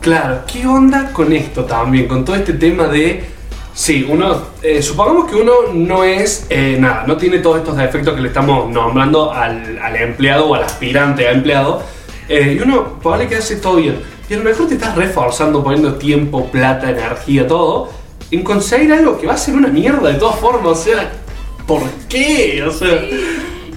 Claro, 0.00 0.42
¿qué 0.46 0.66
onda 0.66 1.10
con 1.12 1.32
esto 1.32 1.64
también? 1.64 2.06
Con 2.08 2.24
todo 2.24 2.36
este 2.36 2.54
tema 2.54 2.86
de. 2.86 3.28
Sí, 3.72 4.06
uno. 4.08 4.42
eh, 4.62 4.82
supongamos 4.82 5.30
que 5.30 5.36
uno 5.36 5.52
no 5.72 6.04
es. 6.04 6.46
eh, 6.50 6.76
nada, 6.78 7.04
no 7.06 7.16
tiene 7.16 7.38
todos 7.38 7.58
estos 7.58 7.76
defectos 7.76 8.14
que 8.14 8.20
le 8.20 8.28
estamos 8.28 8.68
nombrando 8.70 9.32
al, 9.32 9.78
al 9.78 9.96
empleado 9.96 10.48
o 10.48 10.54
al 10.54 10.64
aspirante 10.64 11.28
a 11.28 11.32
empleado. 11.32 11.82
Eh, 12.30 12.56
y 12.56 12.62
uno, 12.62 12.98
probable 13.00 13.28
que 13.28 13.36
hace 13.36 13.56
todo 13.56 13.76
bien. 13.76 14.00
Y 14.28 14.34
a 14.34 14.36
lo 14.38 14.44
mejor 14.44 14.68
te 14.68 14.74
estás 14.74 14.94
reforzando, 14.94 15.62
poniendo 15.62 15.96
tiempo, 15.96 16.46
plata, 16.46 16.88
energía, 16.90 17.46
todo. 17.46 17.90
En 18.30 18.44
conseguir 18.44 18.92
algo 18.92 19.18
que 19.18 19.26
va 19.26 19.34
a 19.34 19.36
ser 19.36 19.54
una 19.54 19.66
mierda 19.68 20.08
de 20.08 20.14
todas 20.14 20.36
formas. 20.38 20.78
O 20.78 20.82
sea, 20.82 21.10
¿por 21.66 21.82
qué? 22.08 22.62
O 22.62 22.70
sea. 22.70 23.00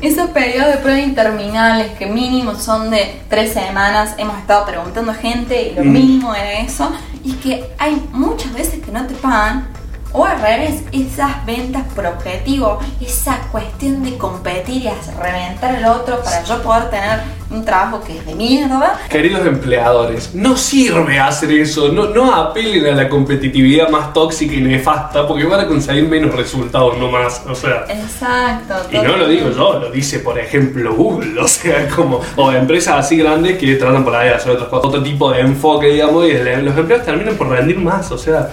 esos 0.01 0.29
periodos 0.29 0.73
de 0.73 0.77
prueba 0.77 0.99
interminables 0.99 1.91
que 1.97 2.05
mínimo 2.05 2.53
son 2.55 2.91
de 2.91 3.21
tres 3.29 3.53
semanas, 3.53 4.13
hemos 4.17 4.37
estado 4.37 4.65
preguntando 4.65 5.11
a 5.11 5.15
gente 5.15 5.69
y 5.71 5.75
lo 5.75 5.83
Mm. 5.83 5.91
mínimo 5.91 6.35
era 6.35 6.59
eso, 6.59 6.91
y 7.23 7.33
que 7.33 7.63
hay 7.79 7.99
muchas 8.11 8.53
veces 8.53 8.83
que 8.83 8.91
no 8.91 9.07
te 9.07 9.15
pagan, 9.15 9.67
o 10.13 10.25
al 10.25 10.39
revés, 10.39 10.83
esas 10.91 11.43
ventas 11.45 11.83
por 11.95 12.05
objetivo, 12.05 12.79
esa 13.01 13.39
cuestión 13.51 14.03
de 14.03 14.15
competir 14.17 14.83
y 14.83 14.89
reventar 15.19 15.75
al 15.75 15.85
otro 15.85 16.21
para 16.23 16.43
yo 16.43 16.61
poder 16.61 16.89
tener 16.91 17.19
un 17.49 17.65
trabajo 17.65 18.01
que 18.03 18.17
es 18.17 18.25
de 18.25 18.35
mierda. 18.35 18.99
Queridos 19.09 19.45
empleadores, 19.45 20.33
no 20.35 20.55
sirve 20.55 21.19
hacer 21.19 21.51
eso, 21.51 21.91
no, 21.91 22.05
no 22.09 22.33
apelen 22.33 22.85
a 22.87 22.91
la 22.91 23.09
competitividad 23.09 23.89
más 23.89 24.13
tóxica 24.13 24.53
y 24.53 24.61
nefasta 24.61 25.27
porque 25.27 25.45
van 25.45 25.61
a 25.61 25.67
conseguir 25.67 26.07
menos 26.07 26.35
resultados, 26.35 26.97
no 26.97 27.09
más. 27.09 27.41
O 27.47 27.55
sea, 27.55 27.85
Exacto. 27.89 28.75
y 28.91 28.97
no 28.97 29.17
lo 29.17 29.27
digo 29.27 29.49
yo, 29.49 29.79
lo 29.79 29.91
dice 29.91 30.19
por 30.19 30.37
ejemplo 30.37 30.93
Google, 30.93 31.41
o 31.41 31.47
sea, 31.47 31.87
como, 31.89 32.21
o 32.35 32.51
empresas 32.51 33.05
así 33.05 33.17
grandes 33.17 33.57
que 33.57 33.75
tratan 33.75 34.03
por 34.03 34.15
ahí 34.15 34.29
de 34.29 34.35
hacer 34.35 34.57
cosas, 34.57 34.85
otro 34.85 35.01
tipo 35.01 35.31
de 35.31 35.41
enfoque, 35.41 35.87
digamos, 35.87 36.27
y 36.27 36.33
los 36.33 36.77
empleados 36.77 37.05
terminan 37.05 37.35
por 37.35 37.49
rendir 37.49 37.79
más, 37.79 38.11
o 38.11 38.17
sea, 38.17 38.49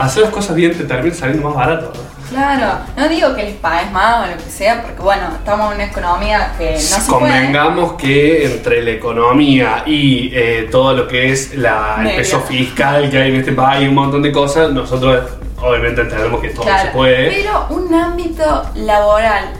hacer 0.00 0.22
las 0.22 0.32
cosas 0.32 0.56
bien 0.56 0.76
te 0.76 0.84
termina 0.84 1.14
saliendo 1.14 1.48
más 1.48 1.56
barato. 1.56 1.92
¿no? 1.94 2.20
Claro, 2.30 2.78
no 2.96 3.08
digo 3.08 3.34
que 3.34 3.42
les 3.42 3.56
pagues 3.56 3.90
más 3.90 4.24
o 4.24 4.30
lo 4.30 4.36
que 4.36 4.50
sea, 4.50 4.82
porque 4.82 5.02
bueno, 5.02 5.22
estamos 5.34 5.70
en 5.70 5.74
una 5.76 5.84
economía 5.86 6.52
que 6.56 6.72
no 6.74 6.78
se 6.78 7.00
puede. 7.00 7.08
Convengamos 7.08 7.94
que 7.94 8.46
entre 8.46 8.82
la 8.82 8.90
economía 8.92 9.82
y 9.84 10.30
eh, 10.32 10.68
todo 10.70 10.94
lo 10.94 11.08
que 11.08 11.32
es 11.32 11.56
la, 11.56 11.98
el 12.02 12.16
peso 12.16 12.40
fiscal 12.40 13.10
que 13.10 13.18
hay 13.18 13.30
en 13.30 13.36
este 13.40 13.52
país, 13.52 13.88
un 13.88 13.96
montón 13.96 14.22
de 14.22 14.30
cosas, 14.30 14.72
nosotros 14.72 15.24
obviamente 15.60 16.02
entendemos 16.02 16.40
que 16.40 16.50
todo 16.50 16.62
Claro, 16.62 16.82
se 16.82 16.88
puede. 16.90 17.30
Pero 17.30 17.66
un 17.70 17.92
ámbito 17.92 18.62
laboral 18.76 19.50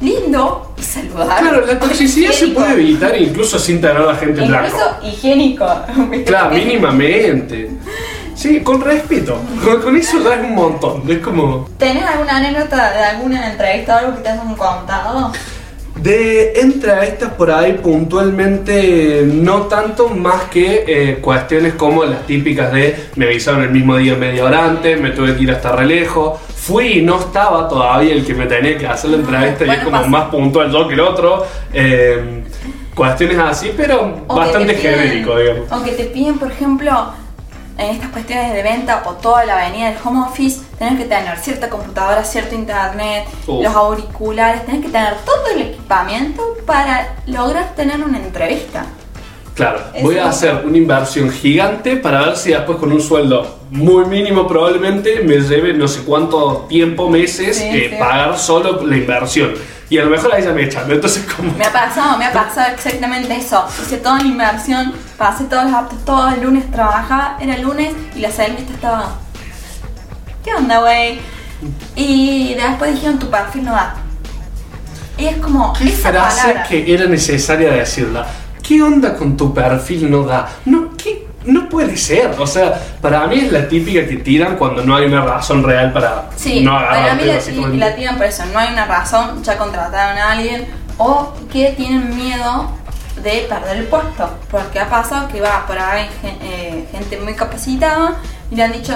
lindo 0.00 0.72
y 0.78 0.82
saludable. 0.82 1.48
Claro, 1.50 1.66
la 1.66 1.78
toxicidad 1.78 2.32
se 2.32 2.48
puede 2.48 2.72
evitar 2.72 3.20
incluso 3.20 3.58
sin 3.58 3.80
tener 3.80 3.98
a 3.98 4.06
la 4.06 4.14
gente 4.16 4.42
en 4.42 4.48
blanco. 4.48 4.68
Incluso 4.68 5.06
higiénico. 5.06 5.66
Claro, 6.24 6.54
mínimamente. 6.54 7.70
Sí, 8.40 8.60
con 8.60 8.80
respeto. 8.80 9.36
Con, 9.62 9.82
con 9.82 9.96
eso 9.96 10.18
da 10.20 10.36
un 10.40 10.54
montón. 10.54 11.02
Es 11.10 11.18
como. 11.18 11.68
¿Tenés 11.76 12.04
alguna 12.04 12.38
anécdota 12.38 12.90
de 12.92 13.04
alguna 13.04 13.50
entrevista 13.50 13.96
o 13.96 13.98
algo 13.98 14.16
que 14.16 14.22
te 14.22 14.28
hayan 14.30 14.54
contado? 14.54 15.30
De 15.96 16.58
entrevistas 16.58 17.32
por 17.34 17.50
ahí 17.50 17.74
puntualmente 17.82 19.24
no 19.26 19.62
tanto 19.62 20.08
más 20.08 20.44
que 20.44 20.84
eh, 20.86 21.18
cuestiones 21.20 21.74
como 21.74 22.04
las 22.06 22.26
típicas 22.26 22.72
de 22.72 22.96
me 23.16 23.26
avisaron 23.26 23.62
el 23.64 23.70
mismo 23.70 23.96
día 23.96 24.14
media 24.16 24.46
hora 24.46 24.64
antes, 24.64 24.98
me 24.98 25.10
tuve 25.10 25.36
que 25.36 25.42
ir 25.42 25.50
hasta 25.50 25.72
re 25.76 25.84
lejos, 25.84 26.40
fui 26.56 27.00
y 27.00 27.02
no 27.02 27.18
estaba 27.20 27.68
todavía 27.68 28.14
el 28.14 28.24
que 28.24 28.32
me 28.32 28.46
tenía 28.46 28.78
que 28.78 28.86
hacer 28.86 29.10
la 29.10 29.16
entrevista 29.18 29.66
y 29.66 29.70
es 29.70 29.78
como 29.80 29.90
pasa. 29.98 30.08
más 30.08 30.24
puntual 30.30 30.70
yo 30.72 30.88
que 30.88 30.94
el 30.94 31.00
otro. 31.00 31.44
eh, 31.74 32.44
cuestiones 32.94 33.38
así, 33.38 33.72
pero 33.76 34.24
O 34.26 34.36
bastante 34.36 34.74
piden- 34.76 34.80
genérico, 34.80 35.36
digamos. 35.38 35.72
O 35.72 35.82
que 35.82 35.92
te 35.92 36.04
piden, 36.04 36.38
por 36.38 36.50
ejemplo, 36.50 37.12
en 37.80 37.94
estas 37.94 38.10
cuestiones 38.10 38.52
de 38.52 38.62
venta 38.62 39.02
o 39.06 39.12
toda 39.14 39.44
la 39.46 39.54
avenida 39.60 39.88
del 39.88 39.96
home 40.04 40.20
office, 40.26 40.60
tenés 40.78 40.98
que 40.98 41.06
tener 41.06 41.38
cierta 41.38 41.68
computadora, 41.70 42.22
cierto 42.24 42.54
internet, 42.54 43.24
Uf. 43.46 43.64
los 43.64 43.74
auriculares, 43.74 44.66
tenés 44.66 44.82
que 44.82 44.90
tener 44.90 45.14
todo 45.24 45.46
el 45.54 45.62
equipamiento 45.62 46.42
para 46.66 47.16
lograr 47.26 47.74
tener 47.74 48.02
una 48.02 48.18
entrevista. 48.18 48.84
Claro, 49.54 49.80
Eso 49.92 50.06
voy 50.06 50.16
a 50.18 50.28
hacer 50.28 50.62
una 50.64 50.76
inversión 50.78 51.30
gigante 51.30 51.96
para 51.96 52.20
ver 52.26 52.36
si 52.36 52.50
después 52.50 52.78
con 52.78 52.92
un 52.92 53.00
sueldo 53.00 53.58
muy 53.70 54.06
mínimo 54.06 54.46
probablemente 54.46 55.20
me 55.22 55.38
lleve 55.40 55.74
no 55.74 55.86
sé 55.86 56.00
cuánto 56.02 56.66
tiempo, 56.68 57.10
meses, 57.10 57.58
Sí, 57.58 57.64
eh, 57.64 57.88
sí. 57.90 57.96
pagar 57.98 58.38
solo 58.38 58.80
la 58.86 58.96
inversión. 58.96 59.52
Y 59.90 59.98
a 59.98 60.04
lo 60.04 60.10
mejor 60.10 60.32
ahí 60.32 60.42
ya 60.44 60.52
me 60.52 60.62
echan, 60.64 60.90
entonces 60.90 61.26
como... 61.34 61.52
Me 61.54 61.64
ha 61.64 61.72
pasado, 61.72 62.16
me 62.16 62.24
ha 62.26 62.32
pasado 62.32 62.72
exactamente 62.74 63.34
eso. 63.36 63.66
Hice 63.82 63.96
toda 63.98 64.18
la 64.18 64.24
inversión, 64.28 64.92
pasé 65.20 65.44
todos 65.44 65.64
los 65.64 65.74
aptos, 65.74 66.02
todo 66.06 66.30
el 66.30 66.42
lunes 66.42 66.70
trabajaba, 66.70 67.36
era 67.40 67.58
lunes 67.58 67.92
y 68.16 68.20
la 68.20 68.30
salmista 68.32 68.72
estaba. 68.72 69.16
¿Qué 70.42 70.54
onda, 70.54 70.80
güey? 70.80 71.20
Y 71.94 72.54
después 72.54 72.94
dijeron 72.94 73.18
tu 73.18 73.28
perfil 73.28 73.64
no 73.64 73.72
da. 73.72 73.96
Y 75.18 75.26
es 75.26 75.36
como 75.36 75.74
¿Qué 75.74 75.90
esa 75.90 76.10
frase 76.10 76.40
palabra. 76.40 76.62
que 76.66 76.94
era 76.94 77.04
necesaria 77.04 77.70
decirla? 77.70 78.26
¿Qué 78.66 78.82
onda 78.82 79.14
con 79.14 79.36
tu 79.36 79.52
perfil 79.52 80.10
no 80.10 80.22
da? 80.22 80.48
No, 80.64 80.96
¿qué? 80.96 81.28
No 81.44 81.68
puede 81.68 81.98
ser. 81.98 82.34
O 82.38 82.46
sea, 82.46 82.80
para 83.02 83.26
mí 83.26 83.40
es 83.40 83.52
la 83.52 83.68
típica 83.68 84.06
que 84.06 84.16
tiran 84.16 84.56
cuando 84.56 84.82
no 84.82 84.96
hay 84.96 85.04
una 85.04 85.22
razón 85.22 85.62
real 85.62 85.92
para 85.92 86.30
Sí, 86.34 86.62
no 86.64 86.72
para 86.72 86.94
agarrarte, 86.94 87.52
mí 87.52 87.76
la, 87.76 87.88
la 87.90 87.94
tiran 87.94 88.16
por 88.16 88.24
eso. 88.24 88.42
No 88.54 88.58
hay 88.58 88.72
una 88.72 88.86
razón, 88.86 89.42
ya 89.42 89.58
contrataron 89.58 90.16
a 90.16 90.30
alguien 90.32 90.66
o 90.96 91.34
que 91.52 91.74
tienen 91.76 92.16
miedo 92.16 92.79
de 93.22 93.46
perder 93.48 93.76
el 93.78 93.86
puesto. 93.86 94.30
Porque 94.50 94.80
ha 94.80 94.88
pasado 94.88 95.28
que 95.28 95.40
va 95.40 95.64
por 95.66 95.78
ahí 95.78 96.06
eh, 96.22 96.88
gente 96.92 97.18
muy 97.20 97.34
capacitada 97.34 98.14
y 98.50 98.56
le 98.56 98.62
han 98.64 98.72
dicho, 98.72 98.94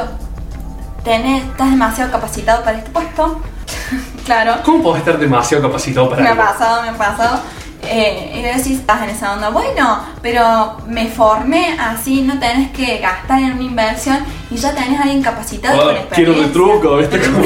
"Tenés- 1.05 1.43
estás 1.51 1.71
demasiado 1.71 2.11
capacitado 2.13 2.63
para 2.65 2.79
este 2.79 2.91
puesto. 2.91 3.41
claro, 4.25 4.57
¿Cómo 4.65 4.83
puedo 4.83 4.97
estar 4.97 5.19
demasiado 5.19 5.63
capacitado 5.65 6.09
para 6.11 6.23
me 6.23 6.29
ha 6.31 6.37
pasado, 6.37 6.83
me 6.83 6.89
ha 6.89 6.95
pasado. 6.97 7.41
Eh, 7.87 8.33
y 8.39 8.41
le 8.43 8.55
decís, 8.57 8.79
estás 8.81 9.03
en 9.03 9.11
esa 9.11 9.35
onda, 9.35 9.51
bueno, 9.51 10.01
pero 10.23 10.79
me 10.87 11.07
formé 11.09 11.77
así, 11.79 12.23
no 12.23 12.39
tenés 12.41 12.71
que 12.71 12.97
gastar 12.97 13.41
en 13.41 13.53
una 13.53 13.63
inversión 13.63 14.25
y 14.51 14.57
ya 14.57 14.75
tenés 14.75 14.99
a 14.99 15.03
alguien 15.03 15.23
capacitado 15.23 15.79
Oh, 15.83 15.85
con 15.95 15.97
quiero 16.15 16.33
el 16.33 16.51
truco, 16.51 16.97
¿viste? 16.97 17.21
Como... 17.31 17.45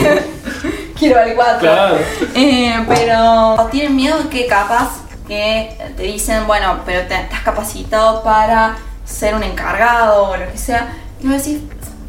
Quiero 0.96 1.20
el 1.22 1.34
4. 1.34 1.58
Claro. 1.58 1.96
Eh, 2.36 2.84
pero 2.88 3.68
tienen 3.72 3.96
miedo 3.96 4.28
que 4.30 4.46
capaz 4.46 4.90
que 5.28 5.76
te 5.96 6.02
dicen, 6.02 6.46
bueno, 6.46 6.80
pero 6.84 7.06
te, 7.06 7.14
estás 7.14 7.42
capacitado 7.42 8.22
para 8.24 8.76
ser 9.04 9.34
un 9.34 9.42
encargado 9.42 10.30
o 10.30 10.36
lo 10.36 10.50
que 10.50 10.58
sea. 10.58 10.92
Y 11.22 11.28
vos 11.28 11.44
decís, 11.44 11.60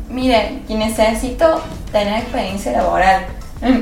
miren, 0.09 0.63
que 0.65 0.75
necesito 0.75 1.61
tener 1.91 2.21
experiencia 2.21 2.71
laboral. 2.71 3.25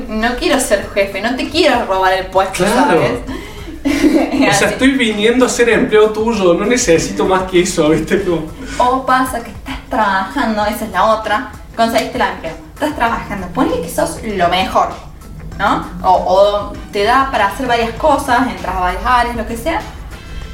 No 0.08 0.34
quiero 0.36 0.58
ser 0.58 0.90
jefe, 0.92 1.22
no 1.22 1.36
te 1.36 1.48
quiero 1.48 1.86
robar 1.86 2.12
el 2.12 2.26
puesto, 2.26 2.64
Claro. 2.64 3.00
¿sabes? 3.00 4.50
O 4.50 4.54
sea, 4.54 4.68
estoy 4.70 4.90
viniendo 4.92 5.46
a 5.46 5.48
ser 5.48 5.68
empleo 5.68 6.10
tuyo, 6.10 6.54
no 6.54 6.66
necesito 6.66 7.24
más 7.24 7.42
que 7.44 7.62
eso, 7.62 7.88
¿viste? 7.90 8.24
Como... 8.24 8.46
O 8.78 9.06
pasa 9.06 9.42
que 9.42 9.50
estás 9.50 9.78
trabajando, 9.88 10.66
esa 10.66 10.84
es 10.84 10.90
la 10.90 11.04
otra, 11.04 11.52
conseguiste 11.76 12.16
el 12.18 12.22
empleo, 12.22 12.54
estás 12.74 12.96
trabajando, 12.96 13.46
ponle 13.48 13.80
que 13.80 13.88
sos 13.88 14.20
lo 14.24 14.48
mejor, 14.48 14.88
¿no? 15.58 15.84
O, 16.02 16.10
o 16.10 16.72
te 16.92 17.04
da 17.04 17.28
para 17.30 17.48
hacer 17.48 17.66
varias 17.66 17.90
cosas, 17.92 18.46
entras 18.48 18.76
a 18.76 18.80
varias 18.80 19.04
áreas, 19.04 19.36
lo 19.36 19.46
que 19.46 19.56
sea, 19.56 19.80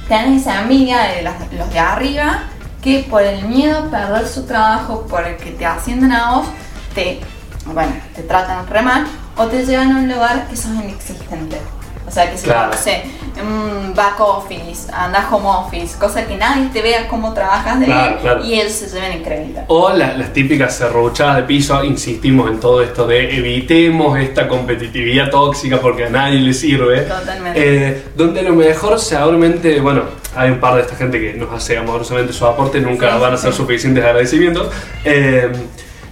tenés 0.08 0.42
esa 0.42 0.62
envidia 0.62 1.02
de 1.02 1.22
las- 1.22 1.52
los 1.52 1.70
de 1.70 1.78
arriba 1.78 2.40
que 2.82 3.06
por 3.08 3.22
el 3.22 3.44
miedo 3.46 3.78
a 3.78 3.90
perder 3.90 4.26
su 4.28 4.44
trabajo, 4.46 5.06
por 5.06 5.26
el 5.26 5.36
que 5.36 5.52
te 5.52 5.64
ascienden 5.66 6.12
a 6.12 6.32
vos, 6.32 6.46
te, 6.94 7.20
bueno, 7.66 7.92
te 8.14 8.22
tratan 8.22 8.66
re 8.66 8.82
mal 8.82 9.06
o 9.36 9.46
te 9.46 9.64
llevan 9.64 9.92
a 9.92 9.96
un 10.00 10.08
lugar 10.08 10.46
que 10.48 10.56
sos 10.56 10.72
inexistente. 10.72 11.60
O 12.06 12.10
sea, 12.10 12.30
que 12.30 12.36
si 12.36 12.44
Claro. 12.44 12.70
no 12.70 12.76
sé, 12.76 13.04
un 13.42 13.94
back 13.94 14.20
office, 14.20 14.90
anda 14.92 15.28
home 15.30 15.46
office, 15.48 15.98
cosa 15.98 16.26
que 16.26 16.36
nadie 16.36 16.68
te 16.72 16.82
vea 16.82 17.08
cómo 17.08 17.32
trabajas 17.32 17.80
de 17.80 17.86
Claro, 17.86 18.14
él 18.16 18.20
claro. 18.20 18.44
y 18.44 18.54
ellos 18.60 18.72
se 18.72 18.88
lleven 18.88 19.22
crédito. 19.22 19.60
O 19.68 19.90
la- 19.90 20.16
las 20.16 20.32
típicas 20.32 20.76
serruchadas 20.76 21.36
de 21.36 21.42
piso, 21.44 21.82
insistimos 21.84 22.50
en 22.50 22.60
todo 22.60 22.82
esto 22.82 23.06
de 23.06 23.36
evitemos 23.36 24.18
esta 24.18 24.48
competitividad 24.48 25.30
tóxica 25.30 25.78
porque 25.80 26.04
a 26.06 26.10
nadie 26.10 26.40
le 26.40 26.52
sirve. 26.54 27.02
Totalmente. 27.02 27.86
Eh, 27.88 28.02
donde 28.16 28.42
lo 28.42 28.54
mejor 28.54 28.98
seguramente, 28.98 29.80
bueno, 29.80 30.02
hay 30.36 30.50
un 30.50 30.58
par 30.60 30.74
de 30.74 30.82
esta 30.82 30.96
gente 30.96 31.20
que 31.20 31.34
nos 31.34 31.52
hace 31.52 31.76
amorosamente 31.78 32.32
su 32.32 32.44
aporte, 32.46 32.80
nunca 32.80 33.12
Sí, 33.14 33.18
van 33.20 33.34
a 33.34 33.36
ser 33.36 33.52
sí. 33.52 33.56
suficientes 33.58 34.04
agradecimientos. 34.04 34.68
eh, 35.04 35.50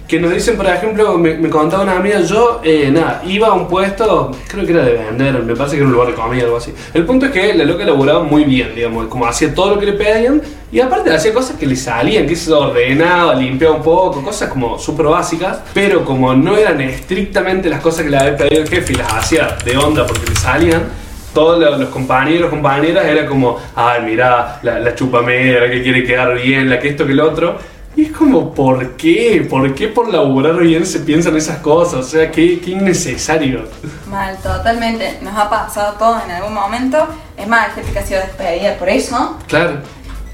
que 0.07 0.19
nos 0.19 0.33
dicen, 0.33 0.57
por 0.57 0.65
ejemplo, 0.67 1.17
me, 1.17 1.35
me 1.37 1.49
contaba 1.49 1.83
una 1.83 1.95
amiga, 1.97 2.19
yo, 2.21 2.61
eh, 2.63 2.89
nada, 2.91 3.21
iba 3.25 3.47
a 3.47 3.53
un 3.53 3.67
puesto, 3.67 4.31
creo 4.47 4.65
que 4.65 4.71
era 4.73 4.83
de 4.83 4.93
vender, 4.93 5.41
me 5.43 5.55
parece 5.55 5.75
que 5.75 5.81
era 5.81 5.87
un 5.87 5.93
lugar 5.93 6.09
de 6.09 6.13
comida 6.15 6.43
o 6.43 6.45
algo 6.45 6.57
así. 6.57 6.73
El 6.93 7.05
punto 7.05 7.25
es 7.27 7.31
que 7.31 7.53
la 7.53 7.63
loca 7.63 7.83
laburaba 7.85 8.21
muy 8.23 8.43
bien, 8.43 8.73
digamos, 8.75 9.07
como 9.07 9.25
hacía 9.25 9.53
todo 9.55 9.73
lo 9.75 9.79
que 9.79 9.87
le 9.87 9.93
pedían 9.93 10.41
y 10.71 10.79
aparte 10.81 11.09
hacía 11.13 11.33
cosas 11.33 11.55
que 11.57 11.65
le 11.65 11.75
salían, 11.75 12.27
que 12.27 12.35
se 12.35 12.51
ordenaba, 12.51 13.33
limpiaba 13.35 13.75
un 13.75 13.81
poco, 13.83 14.21
cosas 14.21 14.49
como 14.49 14.77
súper 14.77 15.05
básicas, 15.07 15.59
pero 15.73 16.03
como 16.03 16.33
no 16.35 16.57
eran 16.57 16.79
estrictamente 16.81 17.69
las 17.69 17.81
cosas 17.81 18.03
que 18.03 18.09
le 18.11 18.17
había 18.17 18.37
pedido 18.37 18.61
el 18.63 18.67
jefe 18.69 18.93
y 18.93 18.95
las 18.97 19.13
hacía 19.13 19.57
de 19.63 19.77
onda 19.77 20.05
porque 20.05 20.27
le 20.29 20.35
salían, 20.35 20.83
todos 21.33 21.59
lo- 21.59 21.77
los 21.77 21.89
compañeros, 21.89 22.49
compañeras, 22.49 23.05
era 23.05 23.25
como, 23.25 23.57
ay, 23.75 24.01
mira, 24.05 24.59
la, 24.61 24.79
la 24.79 24.93
chupamera, 24.93 25.69
que 25.71 25.81
quiere 25.81 26.03
quedar 26.03 26.35
bien, 26.39 26.69
la 26.69 26.77
que 26.79 26.89
esto, 26.89 27.07
que 27.07 27.13
lo 27.13 27.25
otro. 27.27 27.57
Y 27.95 28.05
es 28.05 28.11
como, 28.11 28.53
¿por 28.53 28.95
qué? 28.97 29.45
¿Por 29.47 29.75
qué 29.75 29.87
por 29.87 30.11
laburar 30.11 30.57
bien 30.57 30.85
se 30.85 30.99
piensan 30.99 31.37
esas 31.37 31.59
cosas? 31.59 31.99
O 31.99 32.03
sea, 32.03 32.31
qué, 32.31 32.59
qué 32.59 32.71
innecesario. 32.71 33.67
Mal, 34.09 34.35
totalmente. 34.37 35.19
Nos 35.21 35.37
ha 35.37 35.49
pasado 35.49 35.93
todo 35.93 36.19
en 36.25 36.31
algún 36.31 36.53
momento. 36.53 37.07
Es 37.37 37.47
más, 37.47 37.67
hay 37.67 37.73
gente 37.75 37.91
que 37.91 37.99
ha 37.99 38.05
sido 38.05 38.21
despedida 38.21 38.77
por 38.77 38.89
eso. 38.89 39.37
Claro. 39.47 39.81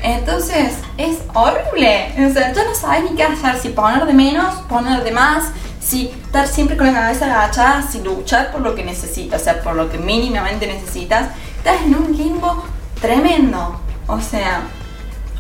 Entonces, 0.02 0.76
es 0.98 1.18
horrible. 1.34 2.14
O 2.30 2.34
sea, 2.34 2.54
ya 2.54 2.64
no 2.64 2.74
sabes 2.74 3.12
ni 3.12 3.18
qué 3.18 3.24
hacer. 3.24 3.60
Si 3.60 3.70
poner 3.70 4.06
de 4.06 4.14
menos, 4.14 4.56
poner 4.70 5.04
de 5.04 5.12
más. 5.12 5.52
sí 5.82 6.12
estar 6.26 6.48
siempre 6.48 6.78
con 6.78 6.88
la 6.88 6.94
cabeza 6.94 7.26
agachada 7.26 7.82
sin 7.82 8.04
luchar 8.04 8.52
por 8.52 8.62
lo 8.62 8.76
que 8.76 8.84
necesitas, 8.84 9.42
o 9.42 9.44
sea, 9.44 9.62
por 9.62 9.76
lo 9.76 9.90
que 9.90 9.98
mínimamente 9.98 10.68
necesitas, 10.68 11.30
estás 11.58 11.82
en 11.82 11.96
un 11.96 12.16
limbo 12.16 12.64
tremendo. 13.02 13.82
O 14.08 14.22
sea, 14.22 14.62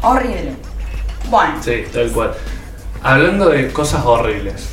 horrible. 0.01 0.55
Bueno. 1.29 1.53
Sí, 1.63 1.83
tal 1.91 2.11
cual. 2.11 2.33
Hablando 3.03 3.49
de 3.49 3.71
cosas 3.71 4.03
horribles. 4.05 4.67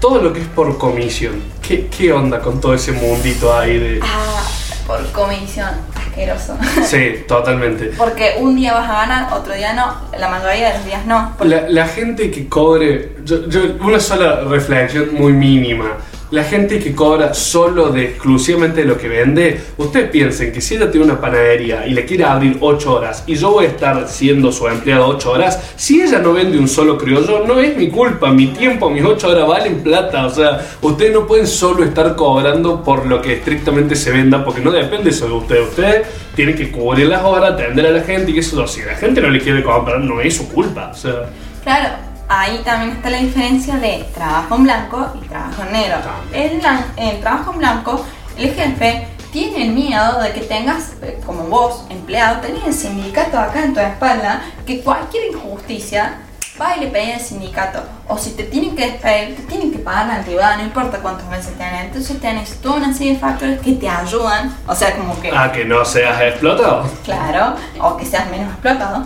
Todo 0.00 0.20
lo 0.20 0.32
que 0.32 0.40
es 0.42 0.46
por 0.48 0.76
comisión. 0.78 1.42
¿Qué, 1.66 1.86
qué 1.88 2.12
onda 2.12 2.40
con 2.40 2.60
todo 2.60 2.74
ese 2.74 2.92
mundito 2.92 3.56
ahí 3.56 3.78
de... 3.78 4.00
Ah, 4.02 4.42
por 4.86 5.04
comisión. 5.12 5.70
Asqueroso. 5.94 6.56
Sí, 6.86 7.24
totalmente. 7.26 7.92
Porque 7.96 8.36
un 8.38 8.54
día 8.56 8.74
vas 8.74 8.88
a 8.88 8.92
ganar, 9.06 9.32
otro 9.32 9.54
día 9.54 9.72
no. 9.72 9.94
La 10.18 10.28
mayoría 10.28 10.68
de 10.72 10.74
los 10.78 10.86
días 10.86 11.06
no. 11.06 11.34
Porque- 11.38 11.54
La, 11.54 11.68
la 11.68 11.88
gente 11.88 12.30
que 12.30 12.48
cobre, 12.48 13.16
yo, 13.24 13.48
yo- 13.48 13.76
una 13.80 13.98
sola 14.00 14.40
reflexión 14.42 15.14
muy 15.14 15.32
mínima. 15.32 15.92
La 16.32 16.42
gente 16.42 16.80
que 16.80 16.92
cobra 16.92 17.34
solo 17.34 17.90
de 17.90 18.04
exclusivamente 18.04 18.80
de 18.80 18.86
lo 18.86 18.98
que 18.98 19.08
vende, 19.08 19.60
ustedes 19.76 20.10
piensen 20.10 20.52
que 20.52 20.60
si 20.60 20.74
ella 20.74 20.90
tiene 20.90 21.06
una 21.06 21.20
panadería 21.20 21.86
y 21.86 21.92
le 21.92 22.04
quiere 22.04 22.24
abrir 22.24 22.56
8 22.60 22.92
horas 22.92 23.22
y 23.28 23.36
yo 23.36 23.52
voy 23.52 23.66
a 23.66 23.68
estar 23.68 24.08
siendo 24.08 24.50
su 24.50 24.66
empleado 24.66 25.06
8 25.06 25.30
horas, 25.30 25.72
si 25.76 26.02
ella 26.02 26.18
no 26.18 26.32
vende 26.32 26.58
un 26.58 26.66
solo 26.66 26.98
criollo, 26.98 27.46
no 27.46 27.60
es 27.60 27.76
mi 27.76 27.90
culpa, 27.90 28.32
mi 28.32 28.48
tiempo, 28.48 28.90
mis 28.90 29.04
8 29.04 29.28
horas 29.28 29.46
valen 29.46 29.82
plata. 29.84 30.26
O 30.26 30.30
sea, 30.30 30.66
ustedes 30.82 31.12
no 31.12 31.28
pueden 31.28 31.46
solo 31.46 31.84
estar 31.84 32.16
cobrando 32.16 32.82
por 32.82 33.06
lo 33.06 33.22
que 33.22 33.34
estrictamente 33.34 33.94
se 33.94 34.10
venda, 34.10 34.44
porque 34.44 34.60
no 34.60 34.72
depende 34.72 35.12
solo 35.12 35.34
de 35.34 35.40
ustedes. 35.40 35.68
Ustedes 35.68 36.06
tienen 36.34 36.56
que 36.56 36.72
cubrir 36.72 37.06
las 37.06 37.22
horas, 37.22 37.52
atender 37.52 37.86
a 37.86 37.90
la 37.90 38.02
gente 38.02 38.32
y 38.32 38.38
eso, 38.38 38.66
si 38.66 38.82
la 38.82 38.96
gente 38.96 39.20
no 39.20 39.30
le 39.30 39.40
quiere 39.40 39.62
comprar, 39.62 40.00
no 40.00 40.20
es 40.20 40.36
su 40.36 40.48
culpa. 40.48 40.90
O 40.92 40.96
sea, 40.96 41.26
Claro, 41.66 41.88
ahí 42.28 42.60
también 42.64 42.92
está 42.96 43.10
la 43.10 43.18
diferencia 43.18 43.76
de 43.76 44.04
trabajo 44.14 44.54
en 44.56 44.64
blanco 44.64 45.06
y 45.22 45.26
trabajo 45.28 45.62
en 45.62 45.72
negro. 45.72 45.98
En, 46.32 46.60
blan- 46.60 46.84
en 46.96 47.20
trabajo 47.20 47.52
en 47.52 47.58
blanco, 47.58 48.04
el 48.36 48.54
jefe 48.54 49.08
tiene 49.32 49.64
el 49.66 49.72
miedo 49.72 50.20
de 50.20 50.32
que 50.32 50.40
tengas, 50.40 50.92
eh, 51.02 51.20
como 51.26 51.44
vos, 51.44 51.84
empleado, 51.90 52.40
tenés 52.40 52.64
el 52.66 52.72
sindicato 52.74 53.38
acá 53.38 53.62
en 53.64 53.74
tu 53.74 53.80
espalda, 53.80 54.40
que 54.66 54.80
cualquier 54.80 55.32
injusticia 55.32 56.18
va 56.60 56.74
y 56.76 56.80
le 56.80 56.86
pide 56.86 57.12
al 57.14 57.20
sindicato. 57.20 57.82
O 58.08 58.16
si 58.16 58.30
te 58.30 58.44
tienen 58.44 58.74
que 58.74 58.90
despedir, 58.92 59.36
te 59.36 59.42
tienen 59.42 59.70
que 59.72 59.78
pagar 59.78 60.06
la 60.06 60.14
antigüedad, 60.16 60.56
no 60.56 60.62
importa 60.62 60.98
cuántos 60.98 61.28
meses 61.28 61.52
tenés. 61.58 61.84
Entonces 61.84 62.18
tenés 62.18 62.60
toda 62.62 62.76
una 62.76 62.94
serie 62.94 63.12
de 63.12 63.18
factores 63.18 63.60
que 63.60 63.72
te 63.72 63.88
ayudan, 63.88 64.54
o 64.66 64.74
sea, 64.74 64.96
como 64.96 65.20
que... 65.20 65.36
a 65.36 65.52
que 65.52 65.66
no 65.66 65.84
seas 65.84 66.18
explotado. 66.22 66.88
Claro, 67.04 67.56
o 67.80 67.96
que 67.98 68.06
seas 68.06 68.30
menos 68.30 68.48
explotado. 68.52 69.04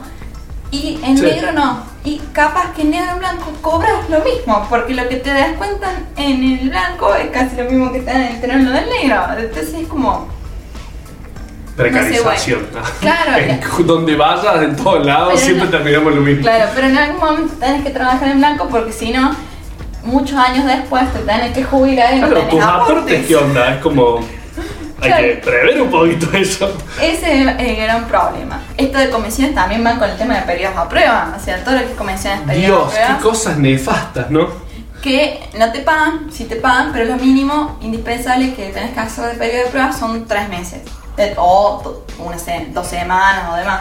Y 0.71 1.00
en 1.03 1.19
Sí. 1.19 1.25
negro 1.25 1.50
no. 1.53 1.89
Y 2.02 2.19
capaz 2.33 2.73
que 2.75 2.83
en 2.83 2.92
negro 2.92 3.16
y 3.16 3.19
blanco 3.19 3.52
cobras 3.61 4.09
lo 4.09 4.21
mismo, 4.21 4.66
porque 4.71 4.95
lo 4.95 5.07
que 5.09 5.16
te 5.16 5.33
descuentan 5.33 6.07
en 6.16 6.42
el 6.61 6.71
blanco 6.71 7.14
es 7.14 7.28
casi 7.30 7.57
lo 7.57 7.64
mismo 7.64 7.92
que 7.92 7.99
está 7.99 8.12
en 8.28 8.40
el 8.42 8.73
del 8.73 8.88
negro. 8.88 9.23
Entonces 9.38 9.75
es 9.75 9.87
como. 9.87 10.28
Precarización. 11.76 12.69
No 12.73 12.78
sé, 12.78 12.80
bueno. 12.80 12.97
Claro, 13.00 13.33
En 13.78 13.87
donde 13.87 14.16
vayas, 14.16 14.62
en 14.62 14.76
todos 14.76 15.04
lados, 15.07 15.38
siempre 15.40 15.66
no- 15.66 15.71
terminamos 15.71 16.14
lo 16.14 16.21
mismo. 16.23 16.42
Claro, 16.42 16.71
pero 16.75 16.87
en 16.87 16.99
algún 16.99 17.21
momento 17.21 17.54
tenés 17.59 17.83
que 17.85 17.90
trabajar 17.90 18.28
en 18.28 18.38
blanco 18.38 18.69
porque 18.71 18.92
si 18.92 19.12
no, 19.12 19.35
muchos 20.04 20.38
años 20.38 20.64
después 20.66 21.11
te 21.12 21.21
tenés 21.21 21.52
que 21.52 21.64
jubilar 21.64 22.14
y 22.14 22.21
no 22.21 22.28
Claro, 22.28 22.40
tenés 22.40 22.50
tus 22.54 22.62
aportes. 22.64 23.26
¿qué 23.26 23.37
onda? 23.37 23.75
Es 23.75 23.83
como. 23.83 24.21
Hay 25.02 25.12
que 25.23 25.28
prever 25.45 25.80
un 25.83 25.90
poquito 25.90 26.28
eso. 26.37 26.73
Ese 27.00 27.40
es 27.42 27.49
el 27.59 27.76
gran 27.76 28.07
problema. 28.07 28.61
Esto 28.76 28.99
de 28.99 29.11
comisiones 29.11 29.54
también 29.54 29.83
van 29.85 29.99
con 29.99 30.09
el 30.11 30.16
tema 30.16 30.35
de 30.37 30.42
periodos 30.42 30.76
a 30.76 30.88
prueba. 30.88 31.35
O 31.40 31.45
sea, 31.45 31.62
todo 31.64 31.75
lo 31.75 31.80
que 31.83 31.92
es 31.92 31.97
comisiones, 31.99 32.40
periodos 32.47 32.90
Dios, 32.92 32.95
a 32.95 33.04
prueba. 33.07 33.16
qué 33.19 33.23
cosas 33.25 33.59
nefastas, 33.59 34.30
¿no? 34.30 34.71
que 35.00 35.40
no 35.59 35.73
te 35.73 35.78
pagan, 35.80 36.26
sí 36.30 36.45
te 36.45 36.57
pagan, 36.57 36.90
pero 36.92 37.07
lo 37.07 37.16
mínimo 37.16 37.78
indispensable 37.80 38.52
que 38.52 38.66
tenés 38.69 38.90
que 38.90 39.00
hacer 39.00 39.30
de 39.33 39.38
periodo 39.38 39.64
de 39.64 39.71
prueba 39.71 39.92
son 39.95 40.26
tres 40.28 40.47
meses. 40.50 40.80
Eh, 41.16 41.33
O 41.38 42.04
una 42.19 42.37
se- 42.37 42.66
dos 42.75 42.87
semanas 42.87 43.45
o 43.50 43.57
demás. 43.57 43.80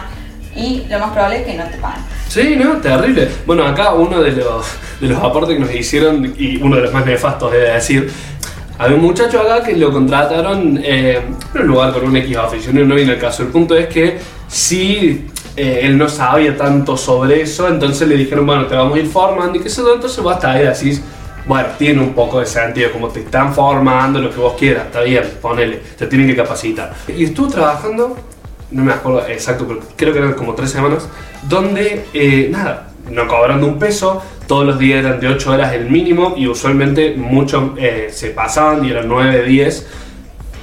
Y 0.56 0.86
lo 0.88 0.98
más 0.98 1.10
probable 1.10 1.40
es 1.40 1.46
que 1.46 1.54
no 1.54 1.64
te 1.64 1.76
paguen. 1.76 2.02
Sí, 2.26 2.56
no, 2.56 2.78
terrible. 2.78 3.28
Bueno, 3.44 3.66
acá 3.66 3.92
uno 3.92 4.20
de 4.22 4.32
los, 4.32 4.66
de 4.98 5.08
los 5.08 5.22
aportes 5.22 5.56
que 5.56 5.60
nos 5.60 5.74
hicieron, 5.74 6.34
y 6.38 6.56
uno 6.62 6.76
de 6.76 6.82
los 6.82 6.92
más 6.94 7.04
nefastos, 7.04 7.52
es 7.54 7.74
decir, 7.74 8.10
había 8.80 8.96
un 8.96 9.02
muchacho 9.02 9.40
acá 9.40 9.62
que 9.62 9.76
lo 9.76 9.92
contrataron 9.92 10.80
eh, 10.82 11.20
en 11.54 11.60
un 11.60 11.66
lugar 11.66 11.92
con 11.92 12.04
un 12.04 12.16
X 12.16 12.34
oficio, 12.38 12.72
no 12.72 12.94
viene 12.94 13.12
el 13.12 13.18
caso. 13.18 13.42
El 13.42 13.50
punto 13.50 13.76
es 13.76 13.88
que 13.88 14.18
si 14.48 15.26
eh, 15.54 15.80
él 15.82 15.98
no 15.98 16.08
sabía 16.08 16.56
tanto 16.56 16.96
sobre 16.96 17.42
eso, 17.42 17.68
entonces 17.68 18.08
le 18.08 18.16
dijeron, 18.16 18.46
bueno, 18.46 18.66
te 18.66 18.74
vamos 18.74 18.96
a 18.96 19.00
ir 19.00 19.06
formando 19.06 19.58
y 19.58 19.68
sé 19.68 19.82
yo, 19.82 19.94
entonces 19.94 20.22
vos 20.22 20.32
hasta 20.32 20.52
ahí 20.52 20.64
decís, 20.64 21.02
bueno, 21.46 21.68
tiene 21.76 22.00
un 22.00 22.14
poco 22.14 22.40
de 22.40 22.46
sentido, 22.46 22.90
como 22.90 23.08
te 23.08 23.20
están 23.20 23.52
formando, 23.52 24.18
lo 24.18 24.30
que 24.30 24.40
vos 24.40 24.54
quieras, 24.58 24.86
está 24.86 25.02
bien, 25.02 25.24
ponele, 25.42 25.82
te 25.98 26.06
tienen 26.06 26.26
que 26.26 26.36
capacitar. 26.36 26.94
Y 27.14 27.24
estuvo 27.24 27.48
trabajando 27.48 28.16
no 28.70 28.84
me 28.84 28.92
acuerdo 28.92 29.26
exacto, 29.28 29.66
pero 29.66 29.80
creo 29.96 30.12
que 30.12 30.20
eran 30.20 30.34
como 30.34 30.54
tres 30.54 30.70
semanas, 30.70 31.08
donde, 31.48 32.06
eh, 32.14 32.48
nada, 32.50 32.89
no 33.10 33.26
cobrando 33.28 33.66
un 33.66 33.78
peso, 33.78 34.22
todos 34.46 34.64
los 34.66 34.78
días 34.78 35.04
eran 35.04 35.20
de 35.20 35.28
8 35.28 35.50
horas 35.52 35.72
el 35.74 35.90
mínimo 35.90 36.34
y 36.36 36.46
usualmente 36.46 37.14
muchos 37.16 37.70
eh, 37.76 38.08
se 38.12 38.30
pasaban 38.30 38.84
y 38.84 38.90
eran 38.90 39.08
9, 39.08 39.44
10, 39.44 39.86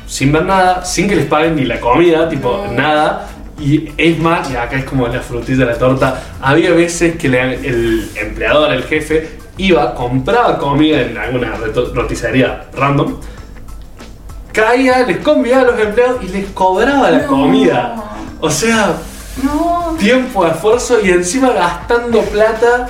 sin 0.07 0.31
ver 0.31 0.45
nada, 0.45 0.83
sin 0.85 1.07
que 1.07 1.15
les 1.15 1.25
paguen 1.25 1.55
ni 1.55 1.65
la 1.65 1.79
comida, 1.79 2.27
tipo 2.29 2.63
No. 2.67 2.71
nada. 2.73 3.29
Y 3.59 3.89
es 3.97 4.19
más, 4.19 4.49
y 4.51 4.55
acá 4.55 4.77
es 4.77 4.85
como 4.85 5.07
la 5.07 5.19
frutilla 5.19 5.65
de 5.65 5.71
la 5.71 5.77
torta, 5.79 6.21
había 6.41 6.71
veces 6.71 7.15
que 7.17 7.27
le- 7.27 7.55
el 7.67 8.07
empleador, 8.15 8.71
el 8.71 8.83
jefe, 8.83 9.29
iba, 9.57 9.95
compraba 9.95 10.59
comida 10.59 11.01
en 11.01 11.17
alguna 11.17 11.53
roticería 11.95 12.65
random, 12.75 13.15
caía, 14.53 15.03
les 15.05 15.17
convidaba 15.19 15.63
a 15.63 15.65
los 15.71 15.79
empleados 15.79 16.23
y 16.23 16.27
les 16.27 16.45
cobraba 16.51 17.09
la 17.11 17.19
No. 17.23 17.27
comida. 17.27 17.95
O 18.39 18.49
sea, 18.49 18.93
No. 19.43 19.95
tiempo, 19.99 20.45
esfuerzo 20.47 20.99
y 21.03 21.09
encima 21.09 21.51
gastando 21.51 22.21
plata 22.21 22.87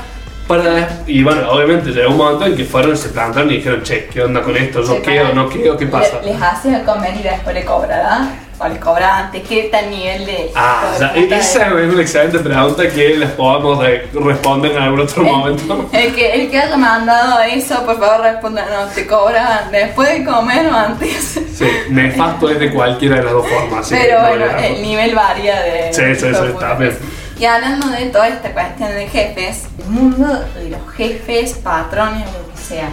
para... 0.48 0.88
Y 1.06 1.24
bueno, 1.24 1.50
obviamente 1.52 1.90
llegó 1.92 2.12
un 2.12 2.18
momento 2.18 2.46
en 2.46 2.56
que 2.56 2.64
fueron, 2.64 2.96
se 2.96 3.10
plantaron 3.10 3.52
y 3.52 3.56
dijeron, 3.58 3.84
che, 3.84 4.06
¿qué 4.08 4.22
onda 4.24 4.42
con 4.42 4.56
esto? 4.56 4.82
¿Yo 4.82 5.02
quedo, 5.02 5.24
pagan. 5.24 5.36
no 5.36 5.50
quedo? 5.50 5.76
¿Qué 5.78 5.88
pasa? 5.88 6.22
Le- 6.22 6.32
les 6.34 6.42
hace 6.42 6.74
el 6.76 6.84
convenio 6.84 7.20
y 7.20 7.24
después 7.24 7.54
le 7.54 7.66
cobrará. 7.66 8.30
O 8.47 8.47
les 8.70 8.80
cobra 8.80 9.18
antes. 9.20 9.48
¿Qué 9.48 9.70
tal 9.72 9.90
nivel 9.90 10.26
de. 10.26 10.52
Ah, 10.56 10.92
puta 11.14 11.38
esa 11.38 11.70
de- 11.70 11.88
es 11.88 11.94
una 11.94 12.02
excelente 12.02 12.40
pregunta 12.40 12.90
que 12.90 13.10
les 13.18 13.30
podamos 13.32 13.80
re- 13.84 14.08
responder 14.14 14.72
en 14.72 14.78
algún 14.84 15.02
otro 15.02 15.24
momento. 15.24 15.90
El 15.94 16.16
que, 16.16 16.34
el 16.34 16.50
que 16.50 16.60
haya 16.60 16.76
mandado 16.78 17.42
eso, 17.42 17.86
por 17.86 18.00
favor 18.00 18.22
responda, 18.22 18.66
no, 18.66 18.88
te 18.94 19.06
cobran 19.06 19.72
después 19.72 20.10
de 20.10 20.26
comer 20.26 20.68
o 20.68 20.76
antes. 20.76 21.40
Sí, 21.56 21.68
nefasto 21.90 22.50
es 22.50 22.60
de 22.60 22.72
cualquiera 22.74 23.18
de 23.18 23.24
las 23.24 23.34
dos 23.34 23.48
formas. 23.48 23.88
Pero 23.90 24.22
no 24.22 24.28
bueno, 24.28 24.46
el 24.60 24.82
nivel 24.82 25.16
varía 25.16 25.62
de. 25.62 25.94
Sí, 25.94 26.04
sí, 26.16 26.34
sí, 26.34 26.46
está 26.48 26.74
bien. 26.76 26.98
Y 27.40 27.46
hablando 27.46 27.88
de 27.90 28.06
toda 28.08 28.28
esta 28.30 28.52
cuestión 28.52 28.90
de 28.96 29.08
jefes, 29.08 29.66
el 29.80 29.86
mundo 29.92 30.26
de 30.56 30.70
los 30.72 30.80
jefes, 30.96 31.54
patrones, 31.64 32.26
lo 32.26 32.52
que 32.52 32.58
sea, 32.60 32.90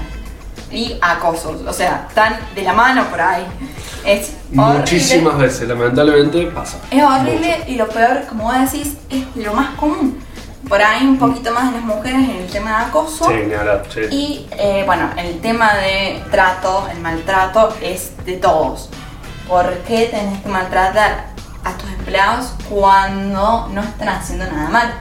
y 0.71 0.97
acosos, 1.01 1.63
o 1.67 1.73
sea, 1.73 2.07
están 2.09 2.37
de 2.55 2.63
la 2.63 2.73
mano 2.73 3.05
por 3.09 3.21
ahí. 3.21 3.47
Es 4.05 4.33
horrible. 4.57 4.79
Muchísimas 4.81 5.39
veces, 5.39 5.69
lamentablemente, 5.69 6.47
pasa. 6.47 6.79
Es 6.91 7.03
horrible 7.03 7.65
y 7.69 7.77
lo 7.77 7.89
peor, 7.89 8.25
como 8.29 8.45
vos 8.45 8.55
decís, 8.73 8.97
es 9.09 9.25
lo 9.37 9.55
más 9.55 9.75
común. 9.77 10.23
Por 10.69 10.83
ahí 10.83 11.07
un 11.07 11.19
poquito 11.19 11.53
más 11.53 11.71
de 11.71 11.79
las 11.79 11.87
mujeres 11.87 12.29
en 12.29 12.31
el 12.31 12.47
tema 12.51 12.79
de 12.79 12.85
acoso. 12.87 13.27
Sí, 13.29 13.35
ni 13.47 13.55
hablar, 13.55 13.83
sí. 13.93 14.01
Y 14.11 14.47
eh, 14.53 14.83
bueno, 14.87 15.11
el 15.17 15.41
tema 15.41 15.75
de 15.75 16.23
trato, 16.31 16.89
el 16.91 17.01
maltrato 17.01 17.75
es 17.83 18.13
de 18.25 18.37
todos. 18.39 18.89
¿Por 19.47 19.71
qué 19.87 20.07
tenés 20.07 20.43
que 20.43 20.49
maltratar 20.49 21.27
a 21.65 21.73
tus 21.77 21.91
empleados 21.91 22.55
cuando 22.71 23.69
no 23.73 23.83
están 23.83 24.09
haciendo 24.09 24.47
nada 24.47 24.71
mal? 24.71 24.95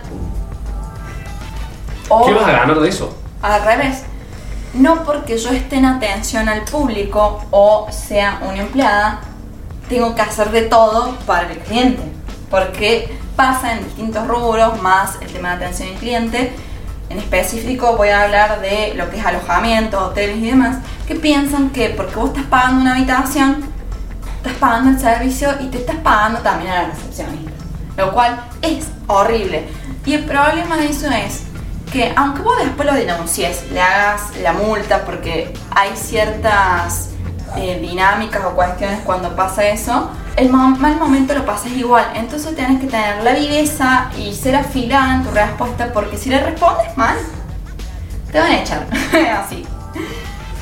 O 2.10 2.26
¿Qué 2.26 2.34
vas 2.34 2.48
a 2.48 2.52
ganar 2.52 2.80
de 2.80 2.90
eso? 2.90 3.18
al 3.42 3.62
revés, 3.62 4.04
no 4.74 5.04
porque 5.04 5.38
yo 5.38 5.50
esté 5.50 5.78
en 5.78 5.86
atención 5.86 6.50
al 6.50 6.64
público 6.64 7.46
o 7.52 7.88
sea 7.92 8.42
una 8.48 8.60
empleada, 8.60 9.22
tengo 9.88 10.16
que 10.16 10.22
hacer 10.22 10.52
de 10.52 10.64
todo 10.64 11.16
para 11.26 11.52
el 11.52 11.60
cliente. 11.60 12.02
Porque 12.50 13.18
pasa 13.36 13.74
en 13.74 13.84
distintos 13.84 14.28
rubros, 14.28 14.82
más 14.82 15.18
el 15.22 15.32
tema 15.32 15.50
de 15.56 15.66
atención 15.66 15.90
al 15.90 15.96
cliente. 15.96 16.54
En 17.10 17.20
específico 17.20 17.96
voy 17.96 18.10
a 18.10 18.24
hablar 18.24 18.62
de 18.62 18.94
lo 18.96 19.10
que 19.10 19.20
es 19.20 19.26
alojamiento, 19.26 20.08
hoteles 20.08 20.38
y 20.38 20.50
demás, 20.50 20.78
que 21.08 21.16
piensan 21.16 21.70
que 21.70 21.90
porque 21.90 22.16
vos 22.16 22.30
estás 22.30 22.46
pagando 22.46 22.82
una 22.82 22.96
habitación, 22.96 23.66
estás 24.38 24.54
pagando 24.54 24.92
el 24.92 25.00
servicio 25.00 25.50
y 25.62 25.68
te 25.68 25.80
estás 25.80 25.98
pagando 25.98 26.40
también 26.40 26.72
a 26.72 26.84
la 26.84 26.90
recepcionista. 26.90 27.52
Lo 27.98 28.12
cual 28.12 28.44
es 28.62 28.88
horrible. 29.06 29.68
Y 30.06 30.16
el 30.16 30.26
problema 30.26 30.78
de 30.78 30.88
eso 30.88 31.08
es 31.12 31.44
que 31.94 32.12
aunque 32.16 32.42
vos 32.42 32.58
después 32.58 32.88
lo 32.90 32.96
denuncies, 32.96 33.70
le 33.72 33.80
hagas 33.80 34.36
la 34.42 34.54
multa 34.54 35.06
porque 35.06 35.54
hay 35.76 35.96
ciertas 35.96 37.12
eh, 37.56 37.78
dinámicas 37.80 38.44
o 38.44 38.56
cuestiones 38.56 39.02
cuando 39.06 39.36
pasa 39.36 39.64
eso, 39.68 40.10
el 40.36 40.50
mal 40.50 40.98
momento 41.00 41.36
lo 41.36 41.46
pasas 41.46 41.72
igual. 41.74 42.08
Entonces 42.16 42.56
tienes 42.56 42.82
que 42.82 42.88
tener 42.88 43.24
la 43.24 43.34
viveza 43.34 44.10
y 44.18 44.34
ser 44.34 44.56
afilada 44.56 45.14
en 45.14 45.24
tu 45.24 45.30
respuesta 45.30 45.94
porque 45.94 46.18
si 46.18 46.32
le 46.32 46.40
respondes 46.40 46.98
mal, 46.98 47.16
te 48.32 48.40
van 48.40 48.52
a 48.52 48.60
echar. 48.60 48.88
Así. 49.38 49.64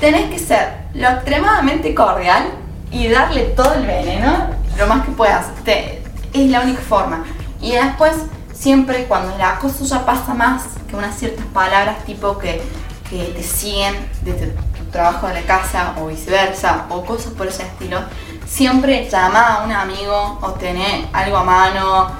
tenés 0.02 0.30
que 0.30 0.38
ser 0.38 0.82
lo 0.94 1.08
extremadamente 1.08 1.96
cordial 1.96 2.44
y 2.92 3.08
darle 3.08 3.44
todo 3.56 3.74
el 3.76 3.86
veneno 3.86 4.48
lo 4.78 4.86
más 4.86 5.06
que 5.06 5.12
puedas. 5.12 5.46
Es 5.66 6.50
la 6.50 6.60
única 6.60 6.82
forma. 6.82 7.24
Y 7.62 7.72
después, 7.72 8.16
siempre 8.62 9.06
cuando 9.06 9.36
el 9.36 9.42
acoso 9.42 9.84
ya 9.86 10.06
pasa 10.06 10.36
más 10.36 10.64
que 10.88 10.96
unas 10.96 11.18
ciertas 11.18 11.46
palabras 11.48 12.06
tipo 12.06 12.38
que, 12.38 12.62
que 13.10 13.24
te 13.36 13.42
siguen 13.42 13.96
desde 14.24 14.48
tu 14.78 14.84
trabajo 14.92 15.28
de 15.28 15.34
la 15.34 15.42
casa 15.42 15.96
o 16.00 16.08
viceversa 16.08 16.86
o 16.90 17.04
cosas 17.04 17.34
por 17.34 17.48
ese 17.48 17.64
estilo, 17.64 18.00
siempre 18.46 19.10
llama 19.10 19.56
a 19.56 19.64
un 19.64 19.72
amigo 19.72 20.38
o 20.42 20.52
tener 20.52 21.06
algo 21.12 21.38
a 21.38 21.44
mano 21.44 22.12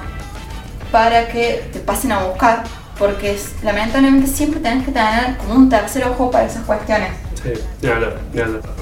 para 0.90 1.28
que 1.28 1.68
te 1.72 1.78
pasen 1.78 2.10
a 2.10 2.24
buscar. 2.24 2.64
Porque 2.98 3.38
lamentablemente 3.62 4.26
siempre 4.26 4.60
tenés 4.60 4.84
que 4.84 4.92
tener 4.92 5.36
como 5.38 5.54
un 5.54 5.68
tercer 5.68 6.04
ojo 6.04 6.30
para 6.30 6.44
esas 6.44 6.64
cuestiones. 6.64 7.10
Sí, 7.42 7.52
ni 7.80 7.88
hablar. 7.88 8.18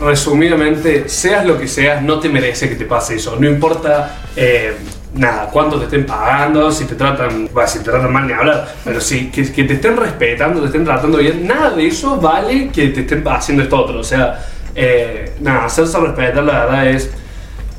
Resumidamente, 0.01 1.09
seas 1.09 1.47
lo 1.47 1.59
que 1.59 1.69
seas, 1.69 2.03
no 2.03 2.21
te 2.21 2.29
merece 2.29 2.69
que 2.69 2.75
te 2.75 2.85
pase 2.85 3.15
eso. 3.17 3.37
No 3.37 3.49
importa 3.49 4.19
eh, 4.37 4.77
nada, 5.15 5.49
cuánto 5.53 5.79
te 5.79 5.85
estén 5.85 6.07
pagando, 6.07 6.71
si 6.71 6.85
te 6.85 6.95
tratan, 6.95 7.49
va, 7.57 7.67
si 7.67 7.79
te 7.79 7.91
tratan 7.91 8.13
mal 8.13 8.27
ni 8.27 8.33
hablar, 8.33 8.69
pero 8.85 9.01
sí, 9.01 9.31
que, 9.31 9.51
que 9.51 9.65
te 9.65 9.75
estén 9.75 9.97
respetando, 9.97 10.61
te 10.61 10.67
estén 10.67 10.85
tratando 10.85 11.19
bien, 11.19 11.47
nada 11.47 11.71
de 11.71 11.87
eso 11.87 12.17
vale 12.17 12.69
que 12.69 12.89
te 12.89 13.01
estén 13.01 13.27
haciendo 13.27 13.63
esto 13.63 13.77
otro. 13.77 14.01
O 14.01 14.05
sea, 14.05 14.39
eh, 14.75 15.33
nada, 15.41 15.65
hacerse 15.65 15.99
respetar, 15.99 16.45
la 16.45 16.65
verdad 16.65 16.89
es. 16.89 17.11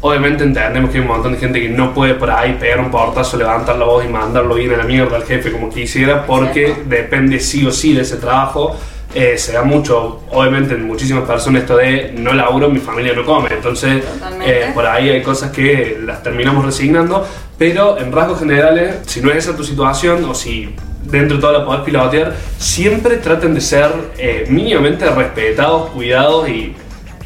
Obviamente 0.03 0.43
entendemos 0.43 0.89
que 0.89 0.97
hay 0.97 1.03
un 1.03 1.09
montón 1.09 1.33
de 1.33 1.37
gente 1.37 1.61
que 1.61 1.69
no 1.69 1.93
puede 1.93 2.15
por 2.15 2.31
ahí 2.31 2.57
pegar 2.59 2.79
un 2.79 2.89
portazo, 2.89 3.37
levantar 3.37 3.77
la 3.77 3.85
voz 3.85 4.03
y 4.03 4.07
mandarlo 4.07 4.55
bien 4.55 4.73
a 4.73 4.77
la 4.77 4.83
mierda 4.83 5.15
al 5.15 5.25
jefe 5.25 5.51
como 5.51 5.69
quisiera, 5.69 6.25
porque 6.25 6.75
depende 6.87 7.39
sí 7.39 7.63
o 7.67 7.71
sí 7.71 7.93
de 7.93 8.01
ese 8.01 8.17
trabajo. 8.17 8.75
Eh, 9.13 9.37
se 9.37 9.51
da 9.51 9.63
mucho, 9.63 10.21
obviamente 10.31 10.73
en 10.73 10.87
muchísimas 10.87 11.27
personas 11.27 11.63
esto 11.63 11.75
de 11.75 12.13
no 12.17 12.33
laburo, 12.33 12.69
mi 12.69 12.79
familia 12.79 13.13
no 13.13 13.25
come. 13.25 13.49
Entonces, 13.51 14.03
eh, 14.45 14.71
por 14.73 14.85
ahí 14.85 15.09
hay 15.09 15.21
cosas 15.21 15.51
que 15.51 15.99
las 16.01 16.23
terminamos 16.23 16.63
resignando, 16.65 17.27
pero 17.57 17.99
en 17.99 18.11
rasgos 18.11 18.39
generales, 18.39 18.99
si 19.05 19.21
no 19.21 19.29
es 19.29 19.37
esa 19.37 19.55
tu 19.55 19.65
situación 19.65 20.23
o 20.25 20.33
si 20.33 20.73
dentro 21.03 21.37
de 21.37 21.41
todo 21.41 21.51
la 21.51 21.65
podés 21.65 21.81
pilotear, 21.81 22.35
siempre 22.57 23.17
traten 23.17 23.53
de 23.53 23.59
ser 23.59 23.91
eh, 24.17 24.45
mínimamente 24.49 25.09
respetados, 25.09 25.89
cuidados 25.89 26.47
y 26.47 26.73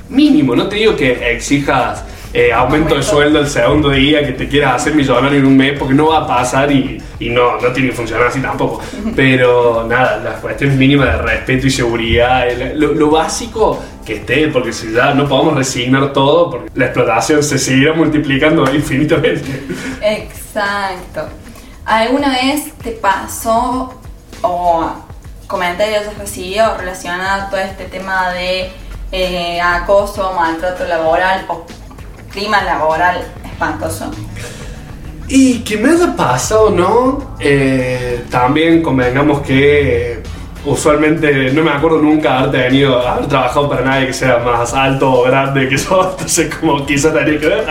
mínimo. 0.09 0.55
No 0.55 0.67
te 0.67 0.77
digo 0.77 0.95
que 0.95 1.33
exijas 1.33 2.03
eh, 2.35 2.51
aumento 2.51 2.95
de 2.95 3.01
sueldo 3.01 3.39
el 3.39 3.47
segundo 3.47 3.89
día, 3.91 4.25
que 4.25 4.33
te 4.33 4.49
quieras 4.49 4.75
hacer 4.75 4.93
millonario 4.93 5.39
en 5.39 5.45
un 5.45 5.55
mes, 5.55 5.79
porque 5.79 5.93
no 5.93 6.07
va 6.07 6.17
a 6.17 6.27
pasar 6.27 6.69
y, 6.69 7.01
y 7.17 7.29
no, 7.29 7.61
no 7.61 7.71
tiene 7.71 7.91
que 7.91 7.95
funcionar 7.95 8.27
así 8.27 8.41
tampoco. 8.41 8.81
Pero 9.15 9.85
nada, 9.87 10.17
las 10.17 10.41
cuestiones 10.41 10.75
mínimas 10.75 11.13
de 11.13 11.21
respeto 11.21 11.67
y 11.67 11.71
seguridad, 11.71 12.45
lo, 12.75 12.93
lo 12.93 13.09
básico 13.09 13.81
que 14.05 14.15
esté, 14.15 14.49
porque 14.49 14.73
si 14.73 14.91
ya 14.91 15.13
no 15.13 15.29
podemos 15.29 15.55
resignar 15.55 16.11
todo, 16.11 16.51
porque 16.51 16.69
la 16.75 16.87
explotación 16.87 17.41
se 17.41 17.57
seguirá 17.57 17.93
multiplicando 17.93 18.65
infinitamente. 18.75 19.63
Exacto. 20.01 21.29
¿Alguna 21.85 22.29
vez 22.31 22.73
te 22.83 22.91
pasó 22.91 23.93
o 24.41 24.91
comentarios 25.47 26.05
has 26.07 26.17
recibido 26.17 26.75
relacionado 26.77 27.43
a 27.43 27.49
todo 27.49 27.61
este 27.61 27.85
tema 27.85 28.31
de 28.31 28.71
eh, 29.13 29.61
acoso, 29.61 30.33
maltrato 30.33 30.83
laboral 30.85 31.45
clima 32.35 32.61
laboral 32.63 33.23
espantoso? 33.43 34.11
Y 35.27 35.59
que 35.59 35.77
me 35.77 35.89
haya 35.89 36.15
pasado, 36.15 36.69
¿no? 36.69 37.35
Eh, 37.39 38.25
también 38.29 38.83
convengamos 38.83 39.41
que 39.41 40.11
eh, 40.11 40.23
usualmente 40.65 41.51
no 41.51 41.63
me 41.63 41.71
acuerdo 41.71 41.99
nunca 41.99 42.39
haber 42.39 42.69
tenido, 42.69 42.99
haber 42.99 43.27
trabajado 43.27 43.69
para 43.69 43.81
nadie 43.83 44.07
que 44.07 44.13
sea 44.13 44.37
más 44.39 44.71
alto 44.73 45.11
o 45.11 45.23
grande 45.23 45.67
que 45.67 45.77
yo, 45.77 46.11
entonces 46.11 46.53
como 46.53 46.85
quizás 46.85 47.13
tenía 47.13 47.39
que 47.39 47.47
ver. 47.47 47.65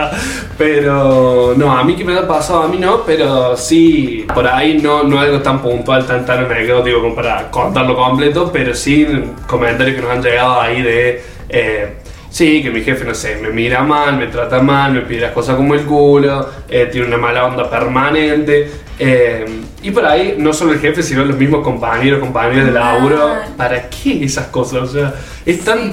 Pero 0.59 1.55
no, 1.57 1.70
a 1.70 1.85
mí 1.85 1.94
que 1.94 2.05
me 2.05 2.12
haya 2.12 2.27
pasado, 2.27 2.62
a 2.62 2.68
mí 2.68 2.79
no, 2.79 3.03
pero 3.05 3.57
sí, 3.57 4.27
por 4.35 4.48
ahí 4.48 4.79
no, 4.79 5.05
no 5.05 5.20
algo 5.20 5.40
tan 5.40 5.62
puntual, 5.62 6.07
tan 6.07 6.24
tan 6.24 6.46
anecdótico 6.46 7.03
como 7.03 7.14
para 7.14 7.50
contarlo 7.53 7.94
completo, 7.94 8.50
pero 8.53 8.74
sí 8.74 9.07
comentarios 9.46 9.94
que 9.94 10.03
nos 10.03 10.11
han 10.11 10.22
llegado 10.22 10.61
ahí 10.61 10.83
de... 10.83 11.22
eh, 11.50 12.03
Sí, 12.35 12.64
que 12.64 12.70
mi 12.73 12.83
jefe, 12.83 13.05
no 13.05 13.14
sé, 13.14 13.37
me 13.40 13.51
mira 13.51 13.85
mal, 13.85 14.16
me 14.16 14.27
trata 14.27 14.61
mal, 14.61 14.92
me 14.92 15.03
pide 15.03 15.20
las 15.20 15.31
cosas 15.31 15.55
como 15.55 15.73
el 15.75 15.83
culo, 15.83 16.49
eh, 16.68 16.88
tiene 16.90 17.07
una 17.07 17.16
mala 17.16 17.44
onda 17.47 17.70
permanente. 17.70 18.68
eh, 18.99 19.44
y 19.83 19.90
por 19.92 20.05
ahí, 20.05 20.35
no 20.37 20.53
solo 20.53 20.73
el 20.73 20.81
jefe, 20.81 21.01
sino 21.05 21.25
los 21.25 21.37
mismos 21.37 21.62
compañeros, 21.62 22.18
compañeras 22.18 22.66
de 22.66 22.73
laburo. 22.73 23.29
Mal. 23.29 23.55
¿Para 23.57 23.88
qué 23.88 24.25
esas 24.25 24.47
cosas? 24.49 24.83
O 24.83 24.87
sea, 24.88 25.14
es 25.47 25.61
tan, 25.64 25.92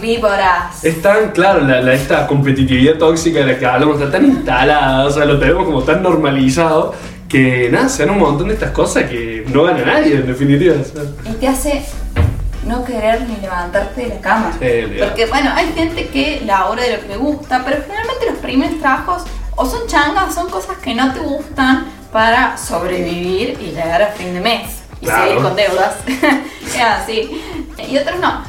es 0.84 1.00
tan 1.04 1.30
claro, 1.32 1.62
la, 1.62 1.80
la- 1.80 1.94
esta 1.94 2.26
competitividad 2.26 2.96
tóxica 2.96 3.42
de 3.42 3.46
la 3.54 3.60
que 3.60 3.66
hablamos, 3.68 4.00
está 4.00 4.12
tan 4.12 4.26
instalada, 4.26 5.06
o 5.06 5.12
sea, 5.12 5.26
lo 5.26 5.38
tenemos 5.40 5.66
como 5.66 5.84
tan 5.84 6.02
normalizado 6.02 6.96
que 7.30 7.70
nada, 7.72 7.88
se 7.88 8.04
dan 8.04 8.16
un 8.16 8.20
montón 8.20 8.48
de 8.48 8.56
estas 8.56 8.72
cosas 8.72 9.04
que 9.04 9.46
no 9.54 9.64
gana 9.64 9.86
nadie, 9.86 10.16
en 10.16 10.26
definitiva. 10.26 10.74
o 10.82 10.84
sea. 10.84 11.04
Y 11.32 11.36
te 11.36 11.48
hace 11.48 11.84
no 12.72 12.84
querer 12.86 13.22
ni 13.28 13.36
levantarte 13.38 14.02
de 14.02 14.08
la 14.16 14.22
cama. 14.22 14.52
Sí. 14.60 14.68
Porque 15.00 15.26
bueno, 15.26 15.52
hay 15.54 15.72
gente 15.74 16.08
que 16.08 16.42
labora 16.46 16.84
de 16.84 16.96
lo 16.98 17.02
que 17.02 17.08
le 17.10 17.18
gusta, 17.18 17.62
pero 17.66 17.82
generalmente 17.84 18.26
los 18.28 18.40
primeros 18.40 18.80
trabajos 18.80 19.24
o 19.56 19.66
son 19.66 19.86
changas, 19.88 20.34
son 20.34 20.50
cosas 20.50 20.78
que 20.78 20.96
no 20.96 21.14
te 21.14 21.20
gustan 21.20 21.86
para 22.12 22.58
sobrevivir 22.58 23.58
y 23.62 23.72
llegar 23.72 24.02
a 24.02 24.08
fin 24.08 24.34
de 24.34 24.40
mes 24.42 24.70
y 25.02 25.06
Claro. 25.06 25.24
seguir 25.28 25.44
con 25.44 25.56
deudas. 25.56 25.96
es 26.66 26.80
así. 26.82 27.42
Y 27.90 27.98
otros 27.98 28.20
no. 28.20 28.44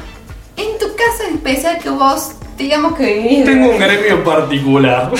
En 0.55 0.77
tu 0.79 0.85
caso 0.95 1.23
en 1.27 1.35
especial 1.35 1.77
que 1.79 1.89
vos, 1.89 2.31
digamos 2.57 2.95
que 2.95 3.13
vivís 3.13 3.45
Tengo 3.45 3.69
un 3.69 3.79
gremio 3.79 4.23
particular. 4.23 5.11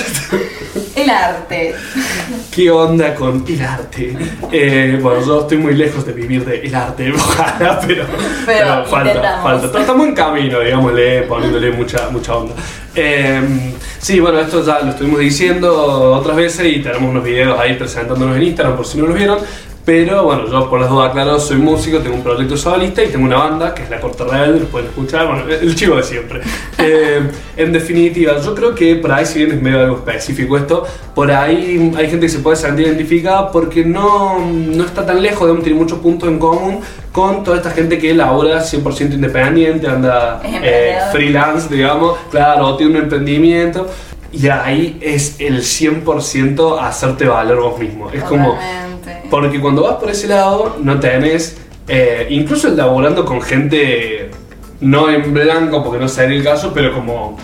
el 0.96 1.10
arte. 1.10 1.74
¿Qué 2.50 2.70
onda 2.70 3.14
con 3.14 3.44
el 3.46 3.62
arte? 3.62 4.16
Eh, 4.52 4.98
bueno, 5.02 5.24
yo 5.24 5.40
estoy 5.42 5.58
muy 5.58 5.74
lejos 5.74 6.06
de 6.06 6.12
vivir 6.12 6.44
de 6.44 6.60
el 6.60 6.74
arte, 6.74 7.12
ojalá, 7.14 7.80
pero, 7.86 8.04
Pero 8.46 8.84
falta, 8.86 9.08
intentamos. 9.10 9.42
falta. 9.42 9.66
Pero 9.68 9.80
estamos 9.80 10.06
en 10.08 10.14
camino, 10.14 10.60
digámosle, 10.60 11.22
poniéndole 11.22 11.70
mucha, 11.72 12.08
mucha 12.10 12.36
onda. 12.36 12.54
Eh, 12.94 13.40
sí, 13.98 14.20
bueno, 14.20 14.40
esto 14.40 14.64
ya 14.64 14.80
lo 14.80 14.90
estuvimos 14.90 15.18
diciendo 15.20 16.12
otras 16.12 16.36
veces 16.36 16.66
y 16.66 16.80
tenemos 16.80 17.10
unos 17.10 17.24
videos 17.24 17.58
ahí 17.58 17.74
presentándonos 17.74 18.36
en 18.36 18.42
Instagram 18.44 18.76
por 18.76 18.86
si 18.86 18.98
no 18.98 19.06
los 19.06 19.16
vieron. 19.16 19.38
Pero 19.84 20.24
bueno, 20.24 20.48
yo 20.50 20.70
por 20.70 20.80
las 20.80 20.88
dudas, 20.88 21.12
claro, 21.12 21.38
soy 21.38 21.58
músico, 21.58 21.98
tengo 21.98 22.16
un 22.16 22.22
proyecto 22.22 22.56
solista 22.56 23.04
y 23.04 23.08
tengo 23.08 23.26
una 23.26 23.36
banda 23.36 23.74
que 23.74 23.82
es 23.82 23.90
La 23.90 24.00
Corte 24.00 24.24
Rebelde, 24.24 24.60
lo 24.60 24.66
pueden 24.66 24.88
escuchar, 24.88 25.26
bueno, 25.26 25.44
el 25.46 25.74
chivo 25.74 25.96
de 25.96 26.02
siempre. 26.02 26.40
Eh, 26.86 27.22
en 27.56 27.72
definitiva, 27.72 28.38
yo 28.40 28.54
creo 28.54 28.74
que 28.74 28.96
por 28.96 29.10
ahí, 29.10 29.24
si 29.24 29.38
bien 29.38 29.52
es 29.52 29.62
medio 29.62 29.80
algo 29.80 29.96
específico 29.96 30.58
esto, 30.58 30.84
por 31.14 31.30
ahí 31.30 31.92
hay 31.96 32.10
gente 32.10 32.26
que 32.26 32.28
se 32.28 32.40
puede 32.40 32.56
sentir 32.56 32.86
identificada 32.86 33.50
porque 33.50 33.86
no, 33.86 34.38
no 34.38 34.84
está 34.84 35.06
tan 35.06 35.22
lejos, 35.22 35.42
digamos, 35.42 35.64
tiene 35.64 35.78
muchos 35.78 36.00
puntos 36.00 36.28
en 36.28 36.38
común 36.38 36.80
con 37.10 37.42
toda 37.42 37.56
esta 37.56 37.70
gente 37.70 37.98
que 37.98 38.12
labora 38.12 38.60
100% 38.60 39.14
independiente, 39.14 39.86
anda 39.86 40.42
eh, 40.44 40.98
freelance, 41.12 41.72
digamos, 41.72 42.18
claro, 42.30 42.76
tiene 42.76 42.98
un 42.98 43.04
emprendimiento. 43.04 43.86
Y 44.34 44.48
ahí 44.48 44.98
es 45.00 45.36
el 45.38 45.60
100% 45.60 46.80
hacerte 46.80 47.26
valer 47.26 47.56
vos 47.56 47.78
mismo. 47.78 48.10
Es 48.10 48.24
como, 48.24 48.58
porque 49.30 49.60
cuando 49.60 49.82
vas 49.82 49.96
por 49.96 50.10
ese 50.10 50.26
lado, 50.26 50.76
no 50.82 50.98
tenés, 50.98 51.56
eh, 51.86 52.26
incluso 52.30 52.68
laborando 52.70 53.24
con 53.24 53.40
gente 53.40 54.30
no 54.80 55.08
en 55.08 55.32
blanco, 55.32 55.84
porque 55.84 56.00
no 56.00 56.08
sería 56.08 56.36
el 56.36 56.44
caso, 56.44 56.72
pero 56.74 56.92
como 56.92 57.38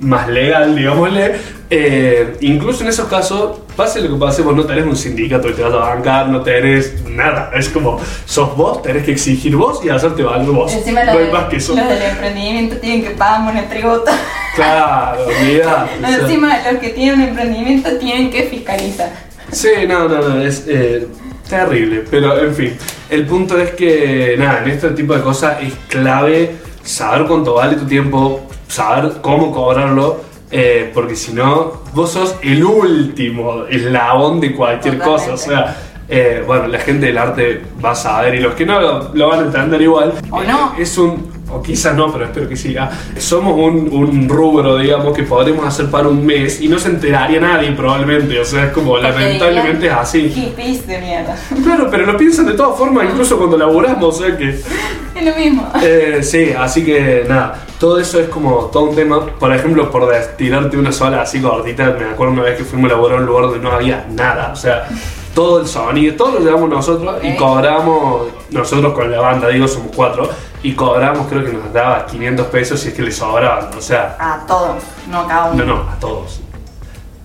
más 0.00 0.28
legal, 0.28 0.76
digámosle, 0.76 1.36
eh, 1.68 2.36
incluso 2.40 2.82
en 2.84 2.88
esos 2.90 3.08
casos, 3.08 3.58
pase 3.76 4.00
lo 4.00 4.14
que 4.14 4.20
pase, 4.24 4.42
vos 4.42 4.54
no 4.54 4.64
tenés 4.64 4.84
un 4.84 4.96
sindicato 4.96 5.48
que 5.48 5.54
te 5.54 5.62
vas 5.62 5.74
a 5.74 5.78
bancar, 5.78 6.28
no 6.28 6.40
tenés 6.42 7.02
nada. 7.04 7.50
Es 7.54 7.68
como, 7.68 7.98
sos 8.24 8.56
vos, 8.56 8.82
tenés 8.82 9.04
que 9.04 9.12
exigir 9.12 9.56
vos 9.56 9.84
y 9.84 9.88
hacerte 9.88 10.22
valer 10.22 10.46
vos. 10.50 10.72
Encima 10.72 11.02
no 11.04 11.12
hay 11.12 11.18
de- 11.26 11.32
más 11.32 11.44
que 11.46 11.56
eso. 11.56 11.74
los 11.74 11.88
del 11.88 12.02
emprendimiento 12.02 12.76
tienen 12.76 13.02
que 13.02 13.10
pagar 13.10 13.40
monotributo. 13.40 14.10
Claro, 14.54 15.26
olvidate, 15.26 15.90
o 16.04 16.06
sea. 16.06 16.18
Encima 16.18 16.58
los 16.70 16.80
que 16.80 16.90
tienen 16.90 17.20
un 17.20 17.28
emprendimiento 17.28 17.90
tienen 17.98 18.30
que 18.30 18.44
fiscalizar. 18.44 19.10
Sí, 19.50 19.68
no, 19.88 20.08
no, 20.08 20.20
no, 20.28 20.40
es 20.40 20.64
eh, 20.68 21.06
terrible. 21.48 22.04
Pero 22.10 22.38
en 22.44 22.54
fin, 22.54 22.76
el 23.10 23.26
punto 23.26 23.58
es 23.58 23.70
que, 23.72 24.36
nada, 24.38 24.62
en 24.64 24.70
este 24.70 24.90
tipo 24.90 25.14
de 25.14 25.22
cosas 25.22 25.62
es 25.62 25.72
clave 25.88 26.52
saber 26.82 27.26
cuánto 27.26 27.54
vale 27.54 27.76
tu 27.76 27.86
tiempo, 27.86 28.46
saber 28.68 29.14
cómo 29.20 29.52
cobrarlo, 29.52 30.20
eh, 30.50 30.90
porque 30.94 31.16
si 31.16 31.32
no, 31.32 31.82
vos 31.94 32.10
sos 32.12 32.36
el 32.42 32.64
último 32.64 33.64
eslabón 33.68 34.40
de 34.40 34.54
cualquier 34.54 34.98
cosa. 34.98 35.34
O 35.34 35.36
sea, 35.36 35.76
Eh, 36.08 36.44
bueno, 36.46 36.68
la 36.68 36.78
gente 36.78 37.06
del 37.06 37.18
arte 37.18 37.62
va 37.84 37.90
a 37.90 37.94
saber 37.96 38.36
y 38.36 38.38
los 38.40 38.54
que 38.54 38.64
no 38.64 38.80
lo, 38.80 39.12
lo 39.12 39.28
van 39.28 39.40
a 39.40 39.42
entender 39.46 39.82
igual. 39.82 40.12
O 40.30 40.40
no. 40.44 40.72
Eh, 40.78 40.82
Es 40.82 40.96
un, 40.98 41.32
o 41.50 41.62
quizás 41.62 41.94
no, 41.94 42.12
pero 42.12 42.24
espero 42.24 42.48
que 42.48 42.56
siga. 42.56 42.90
Somos 43.18 43.54
un, 43.54 43.88
un 43.92 44.28
rubro, 44.28 44.76
digamos, 44.76 45.14
que 45.14 45.22
podremos 45.22 45.64
hacer 45.64 45.90
para 45.90 46.08
un 46.08 46.24
mes 46.24 46.60
y 46.60 46.68
no 46.68 46.78
se 46.78 46.88
enteraría 46.88 47.40
nadie 47.40 47.72
probablemente. 47.72 48.38
O 48.40 48.44
sea, 48.44 48.66
es 48.66 48.72
como, 48.72 48.98
lamentablemente 48.98 49.86
es 49.86 49.92
así. 49.92 50.28
Hippies 50.28 50.86
de 50.86 50.98
mierda. 50.98 51.36
Claro, 51.62 51.88
pero 51.90 52.06
lo 52.06 52.16
piensan 52.16 52.46
de 52.46 52.54
todas 52.54 52.76
formas, 52.76 53.06
incluso 53.10 53.38
cuando 53.38 53.56
laburamos, 53.56 54.16
o 54.16 54.24
sea 54.24 54.36
que... 54.36 54.48
Es 54.50 55.24
lo 55.24 55.34
mismo. 55.36 55.70
Eh, 55.82 56.20
sí, 56.22 56.52
así 56.52 56.84
que 56.84 57.24
nada, 57.28 57.64
todo 57.78 57.98
eso 57.98 58.20
es 58.20 58.28
como 58.28 58.66
todo 58.66 58.84
un 58.84 58.96
tema. 58.96 59.24
Por 59.26 59.54
ejemplo, 59.54 59.90
por 59.90 60.10
tirarte 60.36 60.76
una 60.76 60.92
sola 60.92 61.22
así 61.22 61.40
gordita, 61.40 61.96
me 61.98 62.06
acuerdo 62.06 62.34
una 62.34 62.42
vez 62.42 62.58
que 62.58 62.64
fuimos 62.64 62.90
a 62.90 62.94
laburar 62.94 63.18
a 63.18 63.20
un 63.20 63.26
lugar 63.26 63.44
donde 63.44 63.60
no 63.60 63.70
había 63.70 64.06
nada, 64.10 64.50
o 64.52 64.56
sea, 64.56 64.88
todo 65.34 65.60
el 65.60 65.66
sonido, 65.66 66.14
todo 66.16 66.38
lo 66.38 66.40
llevamos 66.40 66.68
nosotros 66.68 67.16
y 67.22 67.36
cobramos, 67.36 68.28
nosotros 68.50 68.94
con 68.94 69.10
la 69.10 69.20
banda, 69.20 69.48
digo, 69.48 69.68
somos 69.68 69.90
cuatro, 69.94 70.30
y 70.68 70.74
cobramos, 70.74 71.26
creo 71.28 71.44
que 71.44 71.52
nos 71.52 71.72
daba 71.72 72.06
500 72.06 72.46
pesos 72.48 72.80
si 72.80 72.88
es 72.88 72.94
que 72.94 73.02
le 73.02 73.12
sobraban, 73.12 73.68
o 73.76 73.80
sea, 73.80 74.16
A 74.18 74.46
todos, 74.46 74.82
no 75.10 75.20
a 75.20 75.28
cada 75.28 75.50
uno. 75.52 75.64
no, 75.64 75.74
no, 75.84 75.90
a 75.90 75.94
todos. 75.98 76.40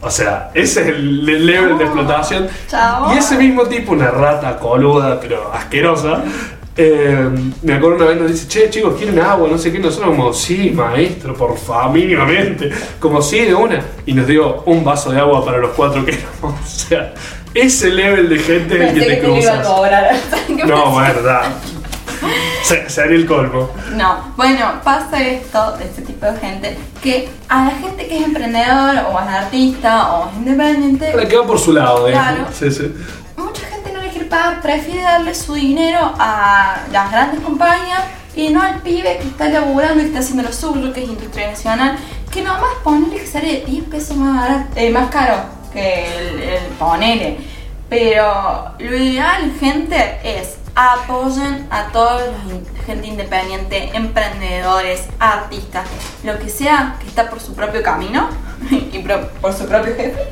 O 0.04 0.10
sea, 0.10 0.50
ese 0.54 0.82
es 0.82 0.88
el 0.88 1.26
le- 1.26 1.40
level 1.40 1.78
de 1.78 1.84
explotación. 1.84 2.48
Chao. 2.68 3.14
Y 3.14 3.18
ese 3.20 3.38
mismo 3.38 3.64
tipo, 3.66 3.92
una 3.92 4.10
rata 4.12 4.58
coluda, 4.58 5.20
pero 5.20 5.52
asquerosa, 5.54 6.24
eh, 6.76 7.30
me 7.62 7.74
acuerdo 7.74 7.98
una 7.98 8.06
vez 8.06 8.20
nos 8.22 8.32
dice, 8.32 8.48
che, 8.48 8.70
chicos, 8.72 8.96
¿quieren 8.98 9.20
agua? 9.20 9.48
No 9.52 9.58
sé 9.60 9.72
qué. 9.72 9.78
Nosotros 9.78 10.10
como, 10.16 10.34
sí, 10.34 10.72
maestro, 10.72 11.36
por 11.36 11.56
favor, 11.58 11.92
mínimamente. 11.94 12.72
Como, 13.00 13.22
sí, 13.22 13.42
de 13.42 13.54
una. 13.54 13.80
Y 14.06 14.14
nos 14.14 14.26
dio 14.26 14.64
un 14.66 14.84
vaso 14.84 15.12
de 15.12 15.20
agua 15.20 15.46
para 15.46 15.58
los 15.60 15.70
cuatro 15.72 16.04
que 16.06 16.12
éramos. 16.14 16.60
O 16.64 16.66
sea, 16.66 17.14
ese 17.54 17.90
level 17.90 18.28
de 18.30 18.40
gente 18.40 18.76
Pensé 18.76 18.94
que 18.94 19.00
que 19.02 19.16
te 19.18 19.22
te 19.22 19.40
iba 19.42 19.54
a 19.60 19.62
cobrar. 19.62 20.16
¿Qué 20.48 20.66
No, 20.66 20.96
verdad. 20.96 21.44
Se- 22.64 22.90
Sería 22.90 23.18
el 23.18 23.26
colmo. 23.26 23.70
No, 23.96 24.34
bueno, 24.38 24.74
pasa 24.84 25.22
esto 25.22 25.78
de 25.78 25.86
este 25.86 26.02
tipo 26.04 26.26
de 26.26 26.38
gente 26.40 26.78
que 27.02 27.30
a 27.50 27.66
la 27.66 27.72
gente 27.72 28.08
que 28.08 28.18
es 28.20 28.26
emprendedor 28.26 28.98
o 29.12 29.20
es 29.20 29.28
artista 29.28 30.14
o 30.14 30.30
es 30.30 30.36
independiente, 30.38 31.14
La 31.16 31.28
que 31.28 31.38
va 31.38 31.46
por 31.48 31.60
su 31.60 31.74
lado, 31.74 32.08
¿eh? 32.08 32.12
Claro. 32.12 32.46
Sí, 32.54 32.72
sí. 32.72 32.94
mucha 33.38 33.66
gente 33.68 33.92
no 33.94 34.02
le 34.02 34.10
quiere 34.10 34.26
pagar, 34.26 34.62
prefiere 34.62 35.02
darle 35.02 35.34
su 35.36 35.54
dinero 35.56 36.14
a 36.20 36.78
las 36.92 37.12
grandes 37.12 37.40
compañías 37.42 38.04
y 38.36 38.50
no 38.50 38.62
al 38.62 38.82
pibe 38.82 39.18
que 39.22 39.28
está 39.28 39.50
laburando 39.50 39.96
y 40.00 40.04
que 40.04 40.08
está 40.08 40.20
haciendo 40.20 40.44
lo 40.44 40.54
suyo, 40.54 40.94
que 40.94 41.04
es 41.04 41.10
industria 41.10 41.50
nacional, 41.50 41.98
que 42.32 42.42
nomás 42.42 42.76
ponele 42.84 43.18
que 43.18 43.28
sale 43.28 43.64
10 43.66 43.84
pesos 43.86 44.16
más, 44.16 44.42
barato- 44.50 44.72
eh, 44.78 44.90
más 44.90 45.10
caro 45.10 45.36
que 45.74 46.06
el, 46.30 46.42
el 46.42 46.64
ponele. 46.80 47.38
Pero 47.90 48.72
lo 48.80 48.96
ideal, 48.96 49.52
gente, 49.60 50.20
es 50.24 50.56
apoyen 50.76 51.68
a 51.70 51.86
todos 51.88 52.22
los 52.28 52.54
in- 52.54 52.66
gente 52.86 53.08
independiente, 53.08 53.92
emprendedores, 53.96 55.04
artistas, 55.20 55.86
lo 56.24 56.38
que 56.40 56.50
sea 56.50 56.96
que 57.00 57.08
está 57.08 57.30
por 57.30 57.40
su 57.40 57.54
propio 57.54 57.84
camino 57.84 58.30
y 58.72 59.00
por 59.42 59.54
su 59.54 59.66
propio 59.68 59.96
jefe. 59.96 60.18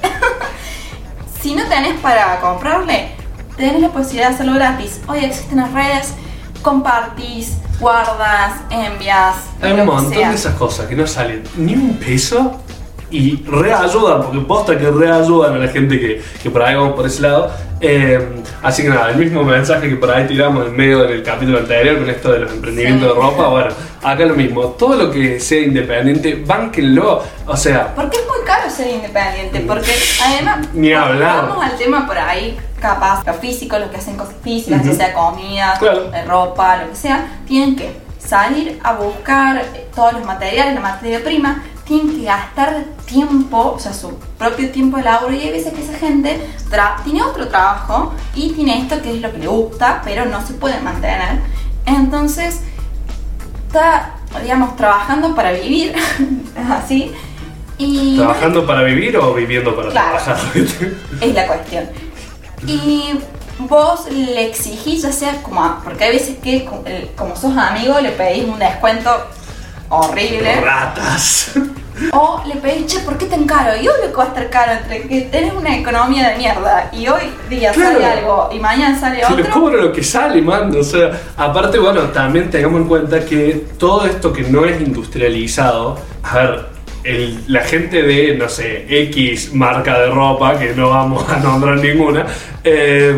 Si 1.42 1.56
no 1.56 1.64
tenés 1.70 1.98
para 2.02 2.42
comprarle, 2.42 3.12
tenés 3.56 3.82
la 3.82 3.88
posibilidad 3.94 4.28
de 4.28 4.34
hacerlo 4.36 4.56
gratis. 4.56 5.00
Hoy 5.08 5.20
existen 5.24 5.60
las 5.60 5.72
redes, 5.72 6.14
compartís, 6.62 7.54
guardas, 7.80 8.56
envías. 8.70 9.36
Hay 9.62 9.72
un 9.72 9.86
montón 9.86 10.10
de 10.12 10.34
esas 10.34 10.56
cosas 10.56 10.88
que 10.88 10.98
no 10.98 11.08
salen 11.08 11.44
ni 11.56 11.76
un 11.76 11.94
peso 11.98 12.60
y 13.12 13.44
reayudan, 13.46 14.22
porque 14.24 14.40
posta 14.40 14.78
que 14.78 14.90
reayudan 14.90 15.54
a 15.56 15.58
la 15.58 15.68
gente 15.68 16.00
que, 16.00 16.22
que 16.42 16.50
por 16.50 16.62
ahí 16.64 16.76
vamos 16.76 16.94
por 16.96 17.06
ese 17.08 17.22
lado. 17.22 17.52
Eh, 17.82 18.20
así 18.62 18.84
que 18.84 18.90
nada, 18.90 19.10
el 19.12 19.18
mismo 19.18 19.42
mensaje 19.44 19.88
que 19.88 19.96
por 19.96 20.12
ahí 20.12 20.28
tiramos 20.28 20.68
en 20.68 20.76
medio 20.76 21.04
del 21.04 21.24
capítulo 21.24 21.60
anterior 21.60 21.98
con 21.98 22.10
esto 22.10 22.32
de 22.34 22.40
los 22.40 22.52
emprendimientos 22.52 23.10
Sí. 23.10 23.16
de 23.16 23.22
ropa, 23.22 23.48
bueno, 23.48 23.70
acá 24.04 24.26
lo 24.26 24.36
mismo, 24.36 24.64
todo 24.78 24.96
lo 24.96 25.12
que 25.12 25.40
sea 25.40 25.62
independiente, 25.62 26.44
bánquenlo, 26.46 27.24
o 27.48 27.56
sea, 27.58 27.96
Porque 27.96 28.18
es 28.18 28.28
muy 28.28 28.46
caro 28.46 28.70
ser 28.70 28.88
independiente, 28.96 29.62
porque 29.62 29.92
además 30.26 30.68
Ni 30.74 30.92
hablar. 30.92 31.48
vamos 31.48 31.64
al 31.66 31.78
tema 31.78 32.06
por 32.06 32.18
ahí, 32.18 32.58
capaz, 32.82 33.26
los 33.26 33.38
físicos, 33.38 33.80
los 33.80 33.90
que 33.90 33.98
hacen 33.98 34.18
cosas 34.18 34.36
físicas, 34.44 34.82
Ujú. 34.82 34.90
ya 34.90 34.96
sea 34.96 35.14
comida, 35.14 35.74
Claro. 35.80 36.12
eh, 36.14 36.26
ropa, 36.28 36.84
lo 36.84 36.90
que 36.90 36.96
sea, 36.98 37.40
tienen 37.48 37.78
que 37.78 37.90
salir 38.20 38.78
a 38.84 38.94
buscar 38.94 39.64
todos 39.96 40.14
los 40.14 40.26
materiales, 40.26 40.76
la 40.76 40.82
materia 40.82 41.24
prima, 41.24 41.64
tienen 41.90 42.20
que 42.20 42.26
gastar 42.26 42.86
tiempo, 43.06 43.74
o 43.76 43.80
sea, 43.80 43.94
su 43.94 44.14
propio 44.38 44.70
tiempo 44.70 44.98
de 44.98 45.04
laburo 45.04 45.34
y 45.34 45.42
hay 45.42 45.52
veces 45.52 45.74
que 45.74 45.82
esa 45.82 45.98
gente 45.98 46.40
tiene 47.04 47.24
otro 47.24 47.48
trabajo 47.48 48.14
y 48.36 48.52
tiene 48.52 48.80
esto 48.84 49.02
que 49.02 49.16
es 49.16 49.22
lo 49.22 49.32
que 49.32 49.40
le 49.40 49.48
gusta, 49.48 50.00
pero 50.06 50.26
no 50.26 50.46
se 50.46 50.54
puede 50.54 50.80
mantener. 50.82 51.40
Entonces, 51.88 52.62
está, 53.68 54.18
digamos, 54.40 54.76
trabajando 54.76 55.34
para 55.34 55.52
vivir, 55.52 55.96
así. 56.72 57.12
Y 57.80 58.18
¿trabajando 58.18 58.68
para 58.68 58.84
vivir 58.84 59.18
o 59.18 59.34
viviendo 59.34 59.76
para 59.76 59.90
Claro. 59.90 60.18
trabajar? 60.24 60.38
es 61.22 61.34
la 61.34 61.48
cuestión. 61.48 61.86
Y 62.68 63.14
vos 63.58 64.06
le 64.12 64.46
exigís, 64.46 65.02
ya 65.02 65.12
sea 65.12 65.42
como, 65.42 65.82
porque 65.84 66.04
hay 66.04 66.12
veces 66.12 66.38
que 66.38 66.70
como 67.18 67.36
sos 67.36 67.58
amigo 67.58 68.00
le 68.00 68.12
pedís 68.12 68.44
un 68.44 68.60
descuento 68.60 69.10
horrible. 69.90 70.62
Ratas. 70.62 71.54
O 72.14 72.42
le 72.48 72.56
pedís, 72.56 72.86
che, 72.88 73.00
¿por 73.00 73.18
qué 73.18 73.26
tan 73.26 73.46
caro? 73.46 73.76
Y 73.76 73.88
obvio 73.88 74.10
que 74.12 74.16
va 74.18 74.24
a 74.24 74.28
estar 74.28 74.50
caro 74.50 74.72
entre 74.74 75.02
que 75.08 75.22
tenés 75.22 75.54
una 75.54 75.76
economía 75.78 76.30
de 76.30 76.38
mierda 76.38 76.90
y 76.94 77.08
hoy 77.08 77.24
día 77.50 77.74
sale 77.74 78.06
algo 78.06 78.50
y 78.52 78.60
mañana 78.60 78.98
sale 79.00 79.22
otro. 79.26 79.50
cobra 79.52 79.78
lo 79.82 79.92
que 79.92 80.04
sale, 80.04 80.42
man. 80.42 80.74
O 80.76 80.84
sea, 80.84 81.12
aparte, 81.38 81.78
bueno, 81.80 82.02
también 82.10 82.50
tengamos 82.50 82.82
en 82.82 82.88
cuenta 82.88 83.26
que 83.26 83.66
todo 83.78 84.06
esto 84.06 84.32
que 84.34 84.44
no 84.44 84.66
es 84.66 84.80
industrializado, 84.82 85.98
a 86.24 86.38
ver, 86.38 86.66
el- 87.04 87.44
la 87.48 87.62
gente 87.62 88.02
de, 88.04 88.36
no 88.36 88.50
sé, 88.50 88.86
X 88.90 89.54
marca 89.54 90.00
de 90.00 90.08
ropa, 90.10 90.58
que 90.60 90.74
no 90.74 90.90
vamos 90.90 91.28
a 91.30 91.38
nombrar 91.38 91.78
ninguna, 91.78 92.26
eh, 92.64 93.16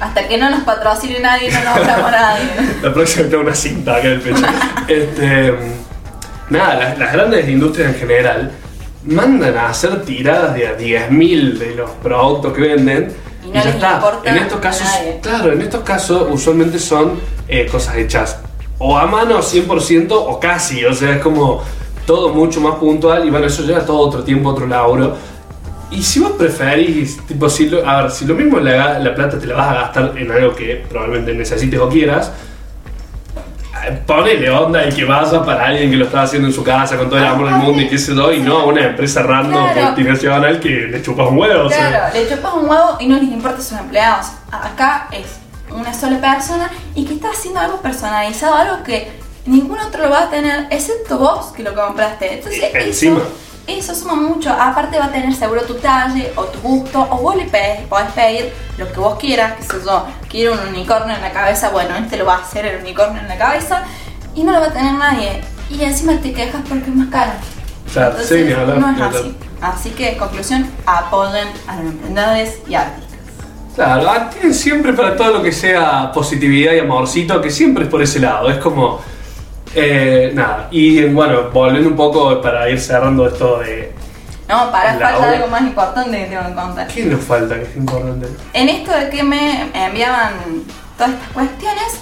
Hasta 0.00 0.26
que 0.26 0.36
no 0.38 0.50
nos 0.50 0.60
patrocine 0.62 1.20
nadie, 1.20 1.50
no 1.52 1.58
nos 1.62 1.76
hablamos 1.76 2.06
a 2.06 2.10
nadie. 2.10 2.44
la 2.82 2.92
próxima 2.92 3.28
tengo 3.28 3.42
una 3.42 3.54
cinta 3.54 3.96
acá 3.96 4.06
en 4.08 4.12
el 4.14 4.20
pecho. 4.20 4.42
Este, 4.88 5.54
nada, 6.50 6.74
las, 6.74 6.98
las 6.98 7.12
grandes 7.12 7.48
industrias 7.48 7.94
en 7.94 7.98
general 7.98 8.50
mandan 9.04 9.56
a 9.56 9.68
hacer 9.68 10.02
tiradas 10.04 10.54
de 10.54 10.68
a 10.68 10.76
10.000 10.76 11.58
de 11.58 11.74
los 11.74 11.90
productos 12.02 12.52
que 12.52 12.60
venden. 12.60 13.12
Y 13.44 13.48
no 13.48 13.64
les 13.64 13.74
importa 13.74 14.20
En 14.24 14.36
estos 14.36 14.60
casos, 14.60 14.88
claro, 15.22 15.52
en 15.52 15.62
estos 15.62 15.82
casos 15.82 16.28
usualmente 16.30 16.78
son 16.78 17.18
eh, 17.48 17.66
cosas 17.66 17.96
hechas 17.96 18.38
o 18.78 18.96
a 18.96 19.06
mano 19.06 19.40
100% 19.40 20.08
o 20.10 20.40
casi, 20.40 20.84
o 20.84 20.94
sea, 20.94 21.16
es 21.16 21.22
como 21.22 21.62
todo 22.06 22.30
mucho 22.30 22.60
más 22.60 22.76
puntual 22.76 23.26
y 23.26 23.30
bueno, 23.30 23.46
eso 23.46 23.62
lleva 23.62 23.84
todo 23.84 23.98
otro 23.98 24.24
tiempo, 24.24 24.48
otro 24.48 24.66
laburo. 24.66 25.16
Y 25.90 26.02
si 26.02 26.18
vos 26.20 26.32
preferís, 26.32 27.18
tipo, 27.26 27.48
si 27.50 27.68
lo, 27.68 27.86
a 27.86 28.02
ver, 28.02 28.10
si 28.10 28.24
lo 28.24 28.34
mismo 28.34 28.58
la, 28.58 28.98
la 28.98 29.14
plata 29.14 29.38
te 29.38 29.46
la 29.46 29.56
vas 29.56 29.68
a 29.68 29.74
gastar 29.74 30.14
en 30.16 30.30
algo 30.30 30.54
que 30.54 30.82
probablemente 30.88 31.34
necesites 31.34 31.78
o 31.78 31.88
quieras, 31.88 32.32
ponele 34.06 34.50
onda 34.50 34.86
y 34.86 34.92
que 34.92 35.04
vaya 35.04 35.44
para 35.44 35.66
alguien 35.66 35.90
que 35.90 35.96
lo 35.96 36.04
está 36.06 36.22
haciendo 36.22 36.48
en 36.48 36.54
su 36.54 36.62
casa 36.64 36.96
con 36.96 37.08
todo 37.08 37.18
el 37.18 37.26
amor 37.26 37.46
del 37.46 37.56
mundo 37.56 37.82
y 37.82 37.88
qué 37.88 37.98
sé 37.98 38.14
yo, 38.14 38.32
y 38.32 38.40
no 38.40 38.58
a 38.58 38.64
una 38.66 38.84
empresa 38.86 39.22
random 39.22 39.72
Claro. 39.72 39.86
multinacional 39.88 40.60
que 40.60 40.68
le 40.68 41.02
chupas 41.02 41.28
un 41.28 41.38
huevo. 41.38 41.66
o 41.66 41.70
sea. 41.70 41.88
Claro, 41.88 42.14
le 42.14 42.28
chupas 42.28 42.54
un 42.54 42.68
huevo 42.68 42.96
y 43.00 43.06
no 43.06 43.14
les 43.16 43.24
importa 43.30 43.58
a 43.58 43.62
sus 43.62 43.78
empleados. 43.78 44.26
Acá 44.50 45.08
es 45.12 45.26
una 45.70 45.92
sola 45.94 46.20
persona 46.20 46.70
y 46.94 47.04
que 47.04 47.14
está 47.14 47.30
haciendo 47.30 47.60
algo 47.60 47.80
personalizado, 47.80 48.54
algo 48.54 48.82
que 48.82 49.10
ningún 49.46 49.78
otro 49.78 50.02
lo 50.04 50.10
va 50.10 50.24
a 50.24 50.30
tener, 50.30 50.66
excepto 50.70 51.18
vos 51.18 51.46
que 51.56 51.62
lo 51.62 51.74
compraste. 51.74 52.34
Entonces, 52.34 52.64
encima. 52.74 53.20
Eso, 53.78 53.94
suma 53.94 54.14
mucho. 54.14 54.50
Aparte, 54.50 54.98
va 54.98 55.06
a 55.06 55.12
tener 55.12 55.34
seguro 55.34 55.62
tu 55.62 55.74
talle 55.74 56.32
o 56.36 56.44
tu 56.44 56.60
gusto, 56.60 57.00
o 57.10 57.18
vos 57.18 57.36
le 57.36 57.44
pedís, 57.44 57.86
podés 57.88 58.10
pedir 58.12 58.52
lo 58.78 58.90
que 58.90 59.00
vos 59.00 59.18
quieras, 59.18 59.56
que 59.56 59.62
sé 59.62 59.84
yo, 59.84 60.06
quiero 60.28 60.54
un 60.54 60.68
unicornio 60.68 61.14
en 61.14 61.22
la 61.22 61.32
cabeza. 61.32 61.70
Bueno, 61.70 61.96
este 61.96 62.16
lo 62.16 62.26
va 62.26 62.36
a 62.36 62.42
hacer 62.42 62.66
el 62.66 62.80
unicornio 62.80 63.20
en 63.20 63.28
la 63.28 63.38
cabeza 63.38 63.84
y 64.34 64.42
no 64.42 64.52
lo 64.52 64.60
va 64.60 64.66
a 64.66 64.72
tener 64.72 64.94
nadie. 64.94 65.42
Y 65.68 65.82
encima 65.84 66.18
te 66.18 66.32
quejas 66.32 66.62
porque 66.68 66.90
es 66.90 66.96
más 66.96 67.08
caro. 67.08 67.32
Claro, 67.92 68.16
sí, 68.22 68.34
Entonces, 68.34 68.56
hablar, 68.56 68.78
no 68.78 68.90
es 68.90 69.16
así. 69.16 69.36
Así 69.60 69.90
que, 69.90 70.16
conclusión, 70.16 70.70
apoyen 70.86 71.48
a 71.66 71.76
los 71.76 71.86
emprendedores 71.92 72.58
y 72.68 72.74
artistas. 72.74 73.10
Claro, 73.74 74.30
siempre 74.52 74.92
para 74.92 75.16
todo 75.16 75.32
lo 75.32 75.42
que 75.42 75.52
sea 75.52 76.10
positividad 76.12 76.72
y 76.72 76.80
amorcito, 76.80 77.40
que 77.40 77.50
siempre 77.50 77.84
es 77.84 77.90
por 77.90 78.02
ese 78.02 78.20
lado. 78.20 78.50
Es 78.50 78.58
como. 78.58 79.00
Eh, 79.74 80.30
nada. 80.34 80.68
Y 80.70 81.04
bueno, 81.06 81.50
volviendo 81.52 81.88
un 81.90 81.96
poco 81.96 82.40
para 82.40 82.68
ir 82.68 82.80
cerrando 82.80 83.26
esto 83.26 83.58
de. 83.58 83.92
No, 84.48 84.70
para, 84.72 84.90
falta 84.90 85.18
obra. 85.18 85.30
algo 85.30 85.46
más 85.46 85.62
importante 85.62 86.18
que 86.18 86.24
tengo 86.26 86.46
que 86.48 86.54
contar. 86.54 86.86
¿Qué 86.88 87.04
nos 87.04 87.20
falta 87.24 87.54
que 87.54 87.62
es 87.62 87.76
importante? 87.76 88.26
En 88.52 88.68
esto 88.68 88.90
de 88.92 89.08
que 89.10 89.22
me 89.22 89.70
enviaban 89.72 90.32
todas 90.98 91.12
estas 91.12 91.28
cuestiones, 91.32 92.00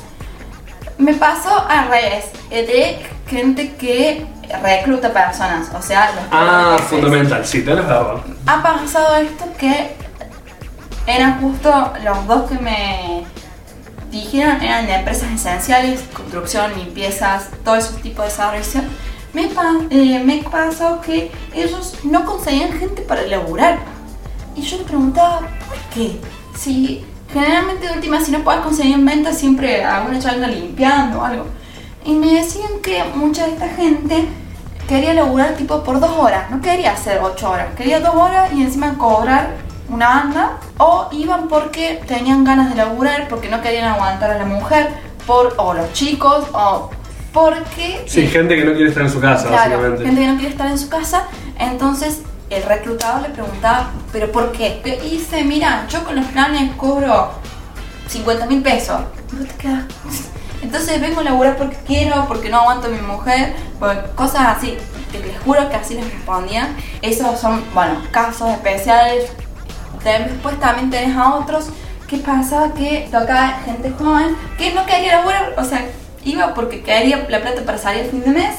me 0.97 1.13
pasó 1.15 1.67
al 1.69 1.89
revés, 1.91 2.25
de 2.51 2.99
gente 3.29 3.75
que 3.75 4.27
recluta 4.63 5.13
personas, 5.13 5.69
o 5.75 5.83
sea, 5.83 6.11
los 6.13 6.25
Ah, 6.33 6.77
fundamental, 6.89 7.45
sí, 7.45 7.63
tenés 7.63 7.85
razón. 7.85 8.23
Ha 8.47 8.63
pasado 8.63 9.17
esto 9.17 9.45
que 9.59 9.91
eran 11.07 11.41
justo 11.41 11.93
los 12.03 12.27
dos 12.27 12.51
que 12.51 12.59
me 12.59 13.18
dijeron, 14.11 14.63
eran 14.63 14.89
empresas 14.89 15.31
esenciales, 15.31 16.03
construcción, 16.13 16.73
limpiezas, 16.77 17.49
todo 17.65 17.77
ese 17.77 17.95
tipo 18.01 18.23
de 18.23 18.31
servicios. 18.31 18.85
Me, 19.33 19.51
eh, 19.91 20.23
me 20.25 20.43
pasó 20.51 21.01
que 21.01 21.31
ellos 21.55 21.95
no 22.05 22.25
conseguían 22.25 22.73
gente 22.73 23.03
para 23.03 23.23
laburar. 23.23 23.79
Y 24.57 24.63
yo 24.63 24.79
le 24.79 24.85
preguntaba, 24.85 25.41
¿por 25.41 25.79
qué? 25.95 26.19
Si 26.57 27.05
generalmente 27.33 27.87
de 27.87 27.93
última, 27.93 28.21
si 28.21 28.33
no 28.33 28.43
puedes 28.43 28.63
conseguir 28.63 28.95
en 28.95 29.05
venta, 29.05 29.33
siempre 29.33 29.85
alguna 29.85 30.19
charla 30.19 30.49
limpiando 30.49 31.21
o 31.21 31.25
algo. 31.25 31.47
Y 32.05 32.15
me 32.15 32.35
decían 32.35 32.81
que 32.83 33.05
mucha 33.15 33.47
de 33.47 33.53
esta 33.53 33.69
gente 33.69 34.27
quería 34.89 35.13
laburar 35.13 35.55
tipo 35.55 35.83
por 35.85 36.01
dos 36.01 36.11
horas, 36.13 36.51
no 36.51 36.63
quería 36.63 36.93
hacer 36.93 37.21
ocho 37.23 37.51
horas, 37.51 37.75
quería 37.77 38.01
dos 38.01 38.15
horas 38.15 38.51
y 38.55 38.63
encima 38.63 38.97
cobrar 38.97 39.68
una 39.89 40.09
banda. 40.09 40.59
O 40.79 41.09
iban 41.13 41.49
porque 41.49 42.03
tenían 42.07 42.45
ganas 42.45 42.71
de 42.71 42.77
laburar, 42.77 43.29
porque 43.29 43.49
no 43.49 43.61
querían 43.63 43.89
aguantar 43.93 44.31
a 44.31 44.39
la 44.39 44.45
mujer, 44.45 44.89
por, 45.27 45.55
o 45.59 45.75
los 45.75 45.93
chicos, 45.93 46.47
o 46.53 46.91
porque... 47.33 48.05
Sí, 48.07 48.27
gente 48.27 48.57
que 48.57 48.65
no 48.65 48.73
quiere 48.73 48.89
estar 48.89 49.03
en 49.03 49.11
su 49.11 49.21
casa, 49.21 49.49
Claro, 49.49 49.77
básicamente. 49.77 50.05
gente 50.05 50.21
que 50.23 50.27
no 50.29 50.35
quiere 50.37 50.51
estar 50.51 50.67
en 50.67 50.79
su 50.79 50.89
casa. 50.89 51.25
Entonces 51.59 52.21
el 52.51 52.63
reclutador 52.63 53.23
le 53.23 53.29
preguntaba, 53.31 53.91
¿pero 54.13 54.33
por 54.33 54.53
qué? 54.53 54.81
Y 55.05 55.11
dice, 55.11 55.45
mira, 55.45 55.87
yo 55.89 56.03
con 56.05 56.17
los 56.17 56.25
planes 56.27 56.75
cobro 56.77 57.31
50 58.09 58.47
mil 58.47 58.63
pesos. 58.63 59.01
Entonces 60.63 61.01
vengo 61.01 61.21
a 61.21 61.25
laburar 61.25 61.57
porque 61.57 61.77
quiero, 61.87 62.27
porque 62.27 62.49
no 62.49 62.61
aguanto 62.61 62.89
a 62.89 62.91
mi 62.91 63.01
mujer, 63.01 63.55
cosas 64.17 64.57
así. 64.57 64.77
Te 65.13 65.21
les 65.21 65.39
juro 65.41 65.69
que 65.69 65.77
así 65.77 65.95
les 65.95 66.11
respondían. 66.11 66.75
Esos 67.01 67.39
son, 67.41 67.63
bueno, 67.75 68.03
casos 68.11 68.51
especiales. 68.51 69.31
Después 70.29 70.59
también 70.61 70.91
tenés 70.91 71.17
a 71.17 71.35
otros 71.35 71.67
que 72.07 72.19
pasaba 72.19 72.73
que 72.73 73.09
tocaba 73.11 73.61
gente 73.65 73.93
joven 73.99 74.35
que 74.57 74.73
no 74.73 74.85
quería 74.87 75.17
laburar, 75.17 75.53
o 75.59 75.65
sea, 75.65 75.85
iba 76.25 76.55
porque 76.55 76.83
quería 76.83 77.27
la 77.29 77.41
plata 77.41 77.63
para 77.65 77.77
salir 77.79 78.05
el 78.05 78.11
fin 78.11 78.23
de 78.25 78.31
mes. 78.31 78.55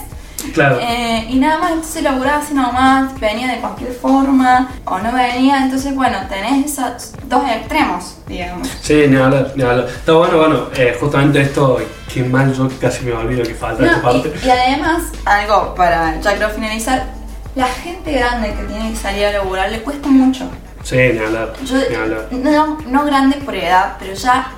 Claro. 0.53 0.79
Eh, 0.81 1.25
y 1.29 1.35
nada 1.38 1.57
más, 1.57 1.71
entonces 1.71 2.01
laburaba 2.01 2.38
así 2.38 2.53
nomás, 2.53 3.19
venía 3.19 3.47
de 3.47 3.57
cualquier 3.57 3.91
forma 3.91 4.69
o 4.85 4.97
no 4.99 5.12
venía, 5.12 5.63
entonces 5.63 5.93
bueno, 5.93 6.17
tenés 6.29 6.65
esos 6.71 7.13
dos 7.25 7.43
extremos, 7.49 8.17
digamos. 8.27 8.67
Sí, 8.81 9.03
ni 9.09 9.17
hablar, 9.17 9.51
ni 9.55 9.63
hablar. 9.63 9.88
Está 9.88 10.13
bueno, 10.13 10.38
bueno, 10.38 10.67
eh, 10.77 10.95
justamente 10.99 11.41
esto, 11.41 11.79
qué 12.13 12.23
mal 12.23 12.53
yo 12.53 12.69
casi 12.79 13.03
me 13.03 13.12
olvido 13.13 13.43
que 13.43 13.53
falta 13.53 13.83
esta 13.83 13.97
No, 13.97 14.01
parte. 14.03 14.31
y, 14.41 14.47
y 14.47 14.49
además, 14.49 15.03
algo 15.25 15.75
para 15.75 16.19
ya 16.21 16.35
creo 16.35 16.49
finalizar, 16.49 17.07
la 17.55 17.67
gente 17.67 18.12
grande 18.13 18.53
que 18.53 18.63
tiene 18.63 18.91
que 18.91 18.95
salir 18.95 19.25
a 19.25 19.31
laburar 19.33 19.69
le 19.71 19.81
cuesta 19.81 20.07
mucho. 20.07 20.45
Sí, 20.89 20.95
ni 20.97 21.19
hablar, 21.19 21.54
Yo, 21.63 21.78
ni 21.88 21.95
hablar. 21.95 22.28
no, 22.32 22.78
no 22.88 23.06
grande 23.06 23.38
por 23.38 23.54
edad, 23.54 23.97
pero 23.99 24.13
ya 24.15 24.52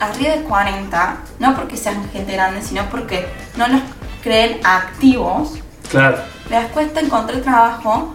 arriba 0.00 0.36
de 0.36 0.42
40, 0.44 1.16
no 1.40 1.54
porque 1.54 1.76
sean 1.76 2.08
gente 2.10 2.32
grande, 2.32 2.62
sino 2.62 2.88
porque 2.88 3.26
no 3.56 3.68
los 3.68 3.82
creen 4.22 4.60
activos, 4.64 5.58
Claro, 5.90 6.16
les 6.48 6.66
cuesta 6.70 7.00
encontrar 7.00 7.40
trabajo 7.42 8.14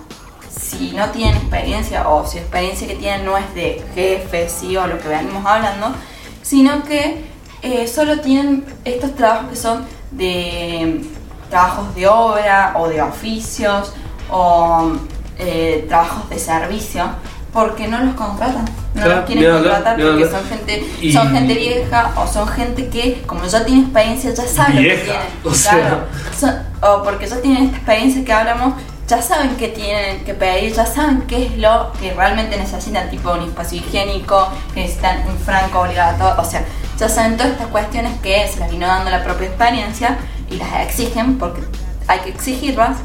si 0.50 0.94
no 0.94 1.10
tienen 1.10 1.36
experiencia 1.38 2.10
o 2.10 2.26
si 2.26 2.38
la 2.38 2.42
experiencia 2.42 2.88
que 2.88 2.96
tienen 2.96 3.24
no 3.24 3.38
es 3.38 3.54
de 3.54 3.84
jefe, 3.94 4.50
sí 4.50 4.76
o 4.76 4.88
lo 4.88 4.98
que 4.98 5.08
venimos 5.10 5.46
hablando, 5.46 5.94
sino 6.42 6.84
que 6.84 7.24
eh, 7.62 7.88
solo 7.88 8.20
tienen 8.20 8.66
estos 8.84 9.16
trabajos 9.16 9.50
que 9.52 9.56
son 9.56 9.86
de 10.10 11.06
trabajos 11.52 11.94
de 11.94 12.08
obra 12.08 12.74
o 12.78 12.88
de 12.88 13.00
oficios 13.00 13.94
o 14.32 14.94
eh, 15.38 15.86
trabajos 15.88 16.30
de 16.32 16.39
servicio 16.39 17.10
porque 17.54 17.88
no 17.88 18.00
los 18.00 18.16
contratan, 18.16 18.66
no 18.96 19.02
Claro, 19.02 19.16
los 19.18 19.26
quieren 19.26 19.52
contratar 19.54 19.96
porque 19.96 20.28
son 20.30 20.46
gente, 20.46 20.89
Y- 21.02 21.13
son 21.13 21.30
gente 21.32 21.54
vieja 21.54 22.12
o 22.18 22.28
son 22.28 22.48
gente 22.48 22.88
que 22.89 23.22
como 23.28 23.46
ya 23.46 23.63
tiene 23.63 23.82
experiencia 23.84 24.34
ya 24.34 24.48
saben 24.48 24.76
lo 24.78 24.82
que 24.82 24.88
Vieja, 24.88 25.04
tienen. 25.04 25.28
o 25.44 25.54
sea. 25.54 25.72
Claro, 25.78 25.98
son- 26.38 26.60
o 26.82 27.04
porque 27.04 27.28
ya 27.28 27.39
tienen 27.42 27.66
esta 27.66 27.78
experiencia 27.78 28.26
que 28.26 28.34
hablamos, 28.34 28.74
ya 29.08 29.22
saben 29.22 29.56
qué 29.58 29.68
tienen 29.68 30.24
que 30.24 30.34
pedir, 30.34 30.74
ya 30.74 30.86
saben 30.86 31.22
qué 31.28 31.46
es 31.46 31.58
lo 31.58 31.92
que 32.00 32.13
realmente 32.13 32.58
necesitan, 32.58 33.10
tipo 33.10 33.32
un 33.34 33.42
espacio 33.44 33.78
higiénico, 33.78 34.48
que 34.74 34.82
necesitan 34.82 35.24
un 35.30 35.38
franco 35.38 35.82
obligatorio, 35.82 36.42
o 36.42 36.46
sea, 36.46 36.63
ya 36.98 37.08
saben 37.10 37.38
todas 37.38 37.52
estas 37.54 37.68
cuestiones 37.68 38.13
que 38.22 38.48
se 38.48 38.60
las 38.60 38.72
vino 38.72 38.88
dando 38.88 39.12
la 39.12 39.24
propia 39.24 39.48
experiencia 39.48 40.18
y 40.50 40.56
las 40.56 40.74
exigen 40.88 41.38
porque 41.38 41.62
hay 42.08 42.20
que 42.20 42.30
exigirlas. 42.30 42.98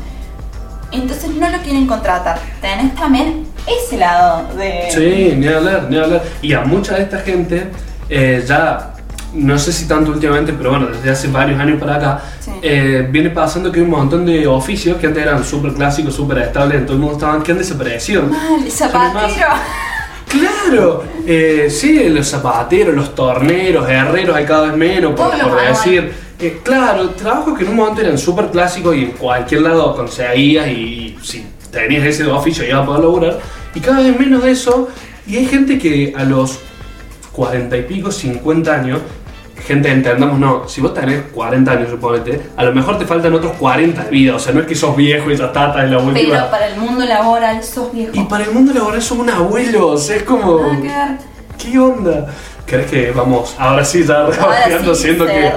Entonces 0.93 1.31
no 1.31 1.49
lo 1.49 1.59
quieren 1.59 1.87
contratar. 1.87 2.39
Tenés 2.61 2.95
también 2.95 3.47
ese 3.67 3.99
lado 3.99 4.49
de... 4.57 4.89
Sí, 4.91 5.35
ni 5.37 5.47
hablar, 5.47 5.87
ni 5.91 5.99
hablar. 5.99 6.23
Y 6.41 6.53
a 6.55 6.63
mucha 6.63 6.95
de 6.95 7.03
esta 7.03 7.19
gente, 7.19 7.67
eh, 8.09 8.43
ya, 8.47 8.95
no 9.35 9.59
sé 9.59 9.73
si 9.73 9.87
tanto 9.87 10.11
últimamente, 10.11 10.55
pero 10.55 10.71
bueno, 10.71 10.87
desde 10.87 11.11
hace 11.11 11.29
varios 11.29 11.61
años 11.61 11.79
para 11.79 11.97
acá, 11.97 12.23
Sí. 12.41 12.53
eh, 12.63 13.07
viene 13.11 13.31
pasando 13.31 13.71
que 13.71 13.81
hay 13.81 13.85
un 13.85 13.91
montón 13.91 14.25
de 14.25 14.47
oficios 14.47 14.97
que 14.97 15.07
antes 15.09 15.23
eran 15.23 15.45
súper 15.45 15.75
clásicos, 15.75 16.15
súper 16.15 16.39
estables, 16.39 16.79
en 16.79 16.87
todo 16.87 16.95
el 16.95 17.01
mundo 17.01 17.17
estaban, 17.17 17.43
que 17.43 17.53
han 17.53 17.59
desaparecido. 17.59 18.23
Mal, 18.23 18.71
zapatero. 18.71 19.49
Claro, 20.29 21.05
eh, 21.27 21.69
sí, 21.71 22.09
los 22.11 22.29
zapateros, 22.29 22.95
los 22.95 23.15
torneros, 23.15 23.89
herreros 23.89 24.37
hay 24.37 24.45
cada 24.45 24.67
vez 24.67 24.77
menos, 24.77 25.15
por, 25.15 25.31
decir. 25.67 26.28
Eh, 26.41 26.61
claro, 26.63 27.11
trabajos 27.11 27.59
que 27.59 27.65
en 27.65 27.71
un 27.71 27.77
momento 27.77 28.01
eran 28.01 28.17
súper 28.17 28.47
clásicos 28.47 28.95
y 28.95 29.05
en 29.05 29.11
cualquier 29.13 29.63
lado 29.63 29.97
conseguías 29.97 30.69
y, 30.69 30.71
y 30.71 31.19
si 31.23 31.45
tenías 31.71 32.05
ese 32.05 32.27
oficio 32.27 32.65
ibas 32.65 32.83
a 32.83 32.87
poder 32.87 33.03
laburar. 33.03 33.41
Y 33.75 33.81
cada 33.81 34.01
vez 34.01 34.19
menos 34.19 34.43
de 34.43 34.53
eso. 34.53 34.89
Y 35.27 35.37
hay 35.37 35.47
gente 35.47 35.79
que 35.79 36.15
a 36.17 36.25
los 36.25 36.61
40 37.33 37.77
y 37.77 37.83
pico, 37.83 38.11
50 38.11 38.75
años, 38.75 39.01
gente, 39.67 39.91
entendamos, 39.91 40.39
no, 40.39 40.69
si 40.69 40.81
vos 40.81 40.95
tenés 40.95 41.23
40 41.35 41.71
años, 41.71 41.91
suponete, 41.91 42.41
a 42.57 42.65
lo 42.65 42.75
mejor 42.75 42.99
te 42.99 43.05
faltan 43.05 43.35
otros 43.35 43.53
40 43.59 44.05
de 44.05 44.11
vida. 44.11 44.37
O 44.37 44.39
sea, 44.39 44.53
no 44.53 44.61
es 44.61 44.67
que 44.67 44.75
sos 44.75 44.97
viejo 44.97 45.31
y 45.31 45.37
ya 45.37 45.47
estás 45.47 45.77
en 45.77 45.91
la 45.91 45.99
última. 45.99 46.29
Pero 46.31 46.51
para 46.51 46.67
el 46.69 46.81
mundo 46.81 47.05
laboral 47.05 47.63
sos 47.63 47.93
viejo. 47.93 48.13
Y 48.15 48.25
para 48.25 48.45
el 48.45 48.53
mundo 48.53 48.73
laboral 48.73 49.03
sos 49.03 49.19
un 49.19 49.31
abuelo, 49.31 49.89
o 49.89 49.99
sea, 49.99 50.17
es 50.17 50.23
como... 50.23 50.61
¿Qué 51.59 51.77
onda? 51.77 52.29
¿Crees 52.69 52.91
que 52.91 53.11
vamos, 53.13 53.57
ahora 53.59 53.83
sí, 53.83 54.05
ya 54.05 54.19
Ahora 54.19 54.37
rebajeando, 54.37 54.95
sí, 54.95 55.03
siendo 55.05 55.25
que, 55.25 55.53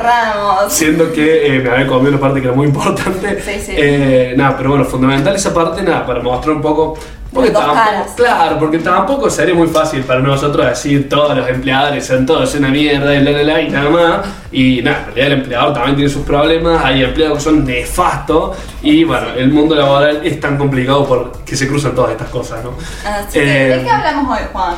siendo 0.70 1.12
que 1.12 1.58
eh, 1.58 1.60
me 1.60 1.70
había 1.70 1.86
comido 1.86 2.12
una 2.12 2.20
parte 2.22 2.40
que 2.40 2.48
era 2.48 2.56
muy 2.56 2.68
importante? 2.68 3.42
Sí, 3.42 3.60
sí. 3.66 3.74
Eh, 3.76 4.34
nada, 4.38 4.56
pero 4.56 4.70
bueno, 4.70 4.86
fundamental 4.86 5.36
esa 5.36 5.54
parte, 5.54 5.84
nada, 5.84 6.06
para 6.06 6.22
mostrar 6.22 6.56
un 6.56 6.62
poco. 6.62 6.98
Porque 7.34 7.50
tampoco, 7.50 7.76
caras. 7.76 8.12
claro, 8.16 8.60
porque 8.60 8.80
tampoco 8.80 9.30
sería 9.30 9.56
muy 9.56 9.68
fácil 9.68 10.04
para 10.04 10.20
nosotros 10.20 10.66
decir 10.66 11.08
todos 11.08 11.36
los 11.36 11.48
empleadores 11.48 12.06
son 12.06 12.26
todos 12.26 12.54
una 12.56 12.68
mierda 12.70 13.16
y 13.16 13.24
la, 13.24 13.32
la, 13.32 13.44
la, 13.44 13.62
y 13.62 13.70
nada 13.70 13.90
más. 13.90 14.26
Y 14.52 14.82
nada, 14.82 15.00
en 15.00 15.06
realidad 15.06 15.28
el 15.28 15.34
empleador 15.34 15.74
también 15.74 15.96
tiene 15.96 16.12
sus 16.12 16.24
problemas, 16.26 16.84
hay 16.84 17.04
empleados 17.04 17.38
que 17.38 17.44
son 17.44 17.66
nefastos 17.66 18.58
y 18.82 19.04
bueno, 19.06 19.28
el 19.38 19.50
mundo 19.50 19.76
laboral 19.76 20.22
es 20.26 20.40
tan 20.42 20.58
complicado 20.58 21.06
porque 21.06 21.56
se 21.56 21.68
cruzan 21.68 21.94
todas 21.94 22.12
estas 22.12 22.30
cosas, 22.30 22.64
¿no? 22.64 22.74
Así 23.06 23.40
que, 23.40 23.66
Eh, 23.66 23.78
¿de 23.78 23.84
qué 23.84 23.90
hablamos 23.90 24.38
hoy, 24.38 24.46
Juan? 24.52 24.76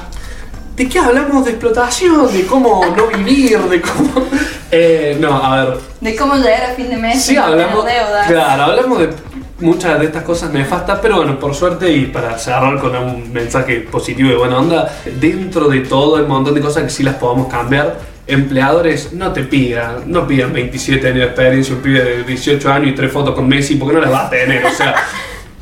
¿De 0.76 0.90
qué 0.90 0.98
hablamos? 0.98 1.46
De 1.46 1.52
explotación, 1.52 2.34
de 2.34 2.46
cómo 2.48 2.84
no 2.96 3.08
vivir, 3.08 3.60
de 3.60 3.82
cómo... 3.82 4.28
Eh, 4.72 5.18
no, 5.20 5.36
a 5.36 5.66
ver, 5.66 5.78
De 6.02 6.16
cómo 6.16 6.36
llegar 6.36 6.72
a 6.72 6.74
fin 6.74 6.90
de 6.90 6.98
mes 6.98 7.22
sí 7.24 7.38
hablamos... 7.38 7.86
deudas. 7.86 8.26
Claro, 8.28 8.64
hablamos 8.64 9.00
de 9.00 9.10
muchas 9.60 10.00
de 10.00 10.06
estas 10.08 10.24
cosas 10.24 10.52
nefastas, 10.52 10.98
pero 11.00 11.18
bueno, 11.18 11.40
por 11.40 11.54
suerte 11.54 11.92
y 11.92 12.08
para 12.08 12.40
cerrar 12.40 12.80
con 12.80 12.96
un 12.96 13.32
mensaje 13.32 13.82
positivo 13.82 14.32
y 14.32 14.36
buena 14.36 14.58
onda, 14.58 14.92
dentro 15.20 15.68
de 15.68 15.82
todo 15.82 16.18
el 16.18 16.26
montón 16.26 16.56
de 16.56 16.62
cosas 16.62 16.84
que 16.84 16.90
sí 16.90 17.04
las 17.04 17.16
podamos 17.16 17.48
cambiar, 17.48 18.00
empleadores 18.26 19.14
no 19.14 19.32
te 19.32 19.44
pidan, 19.44 20.12
no 20.12 20.26
pidan 20.26 20.52
27 20.52 21.06
años 21.06 21.20
de 21.20 21.26
experiencia, 21.26 21.76
un 21.76 21.82
pibe 21.82 22.04
de 22.04 22.24
18 22.24 22.72
años 22.72 22.90
y 22.90 22.96
tres 22.96 23.12
fotos 23.12 23.36
con 23.36 23.48
Messi, 23.48 23.76
porque 23.76 23.94
no 23.94 24.02
las 24.02 24.12
va 24.12 24.26
a 24.26 24.30
tener, 24.32 24.66
o 24.66 24.72
sea... 24.72 24.96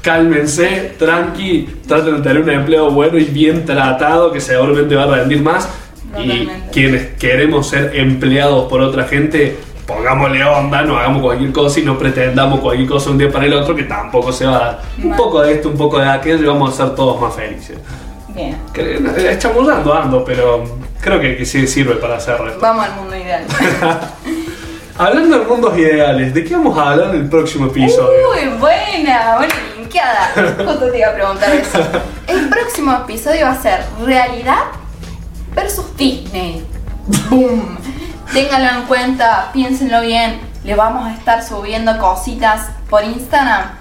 Cálmense, 0.01 0.95
tranqui, 0.97 1.69
traten 1.87 2.17
de 2.17 2.21
tener 2.21 2.41
un 2.41 2.49
empleo 2.49 2.89
bueno 2.89 3.17
y 3.17 3.25
bien 3.25 3.65
tratado 3.65 4.31
que 4.31 4.41
seguramente 4.41 4.95
va 4.95 5.03
a 5.03 5.17
rendir 5.17 5.41
más. 5.41 5.69
Y 6.17 6.47
quienes 6.71 7.07
queremos 7.17 7.69
ser 7.69 7.95
empleados 7.95 8.67
por 8.67 8.81
otra 8.81 9.05
gente, 9.05 9.57
pongámosle 9.85 10.43
onda, 10.43 10.81
no 10.81 10.97
hagamos 10.97 11.21
cualquier 11.21 11.51
cosa 11.51 11.79
y 11.79 11.83
no 11.83 11.97
pretendamos 11.97 12.59
cualquier 12.59 12.89
cosa 12.89 13.11
un 13.11 13.17
día 13.17 13.31
para 13.31 13.45
el 13.45 13.53
otro 13.53 13.75
que 13.75 13.83
tampoco 13.83 14.31
se 14.31 14.45
va 14.45 14.55
a 14.55 14.59
dar. 14.59 14.81
Un 15.01 15.15
poco 15.15 15.41
de 15.41 15.53
esto, 15.53 15.69
un 15.69 15.77
poco 15.77 15.99
de 15.99 16.09
aquello 16.09 16.43
y 16.43 16.47
vamos 16.47 16.73
a 16.73 16.85
ser 16.85 16.95
todos 16.95 17.21
más 17.21 17.35
felices. 17.35 17.77
Bien. 18.29 18.57
Eh, 18.75 19.35
chamullando 19.37 19.93
ando, 19.93 20.25
pero 20.25 20.63
creo 20.99 21.19
que, 21.19 21.37
que 21.37 21.45
sí 21.45 21.67
sirve 21.67 21.95
para 21.95 22.15
hacerlo. 22.17 22.53
Vamos 22.59 22.85
al 22.85 22.95
mundo 22.95 23.15
ideal. 23.15 23.45
Hablando 24.97 25.39
de 25.39 25.45
mundos 25.45 25.77
ideales, 25.77 26.33
¿de 26.33 26.43
qué 26.43 26.53
vamos 26.53 26.77
a 26.77 26.91
hablar 26.91 27.15
en 27.15 27.21
el 27.21 27.29
próximo 27.29 27.67
episodio? 27.67 28.29
Uy, 28.29 28.59
buena, 28.59 29.37
buena 29.37 29.53
linkeada. 29.91 30.31
Justo 30.57 30.91
te 30.91 30.99
iba 30.99 31.09
a 31.09 31.13
preguntar 31.13 31.51
eso. 31.51 31.79
El 32.27 32.49
próximo 32.49 32.93
episodio 32.93 33.45
va 33.45 33.51
a 33.51 33.61
ser 33.61 33.83
realidad 34.03 34.63
versus 35.53 35.95
Disney. 35.97 36.65
Boom. 37.29 37.77
Ténganlo 38.33 38.79
en 38.79 38.85
cuenta, 38.85 39.49
piénsenlo 39.51 40.01
bien. 40.01 40.39
Le 40.63 40.75
vamos 40.75 41.07
a 41.07 41.13
estar 41.13 41.43
subiendo 41.43 41.97
cositas 41.97 42.69
por 42.89 43.03
Instagram 43.03 43.71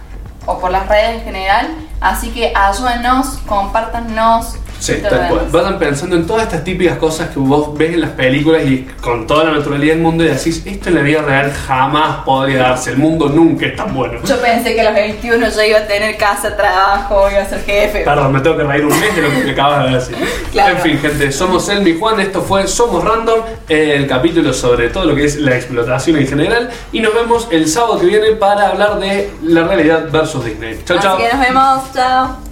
o 0.46 0.58
por 0.58 0.70
las 0.70 0.88
redes 0.88 1.18
en 1.18 1.24
general. 1.24 1.68
Así 2.00 2.30
que 2.30 2.52
ayúdenos, 2.54 3.38
compártanos 3.46 4.56
Sí, 4.80 4.94
tal 5.02 5.28
cual. 5.28 5.46
Vayan 5.50 5.78
pensando 5.78 6.16
en 6.16 6.26
todas 6.26 6.44
estas 6.44 6.64
típicas 6.64 6.96
cosas 6.96 7.28
que 7.28 7.38
vos 7.38 7.76
ves 7.76 7.92
en 7.94 8.00
las 8.00 8.10
películas 8.10 8.62
y 8.64 8.88
con 9.00 9.26
toda 9.26 9.44
la 9.44 9.52
naturalidad 9.52 9.94
del 9.94 10.02
mundo 10.02 10.24
y 10.24 10.28
decís, 10.28 10.62
esto 10.64 10.88
en 10.88 10.94
la 10.96 11.02
vida 11.02 11.22
real 11.22 11.52
jamás 11.52 12.24
podría 12.24 12.60
darse, 12.60 12.90
el 12.90 12.96
mundo 12.96 13.28
nunca 13.28 13.66
es 13.66 13.76
tan 13.76 13.94
bueno. 13.94 14.20
Yo 14.24 14.40
pensé 14.40 14.74
que 14.74 14.80
a 14.80 14.84
los 14.84 14.94
21 14.94 15.48
yo 15.50 15.62
iba 15.62 15.78
a 15.78 15.86
tener 15.86 16.16
casa, 16.16 16.56
trabajo, 16.56 17.30
iba 17.30 17.42
a 17.42 17.44
ser 17.44 17.62
jefe. 17.62 18.00
Perdón, 18.04 18.32
me 18.32 18.40
tengo 18.40 18.56
que 18.56 18.64
reír 18.64 18.86
un 18.86 18.98
mes 18.98 19.14
de 19.14 19.22
lo 19.22 19.30
que 19.30 19.44
me 19.44 19.50
acabas 19.52 19.84
de 19.84 19.94
decir. 19.96 20.16
Claro. 20.50 20.76
En 20.76 20.82
fin, 20.82 20.98
gente, 20.98 21.30
somos 21.30 21.68
Elmi 21.68 21.90
y 21.90 21.98
Juan, 21.98 22.18
esto 22.18 22.42
fue 22.42 22.66
Somos 22.66 23.04
Random, 23.04 23.38
el 23.68 24.08
capítulo 24.08 24.52
sobre 24.52 24.88
todo 24.88 25.04
lo 25.04 25.14
que 25.14 25.26
es 25.26 25.36
la 25.36 25.54
explotación 25.54 26.16
en 26.16 26.26
general. 26.26 26.70
Y 26.90 26.98
nos 27.00 27.14
vemos 27.14 27.46
el 27.52 27.68
sábado 27.68 28.00
que 28.00 28.06
viene 28.06 28.32
para 28.32 28.70
hablar 28.70 28.98
de 28.98 29.30
la 29.44 29.62
realidad 29.62 30.08
versus 30.10 30.44
Disney. 30.44 30.80
Chao, 30.84 30.98
Así 30.98 31.06
chao. 31.06 31.18
que 31.18 31.28
nos 31.28 31.40
vemos, 31.40 31.92
chao. 31.94 32.49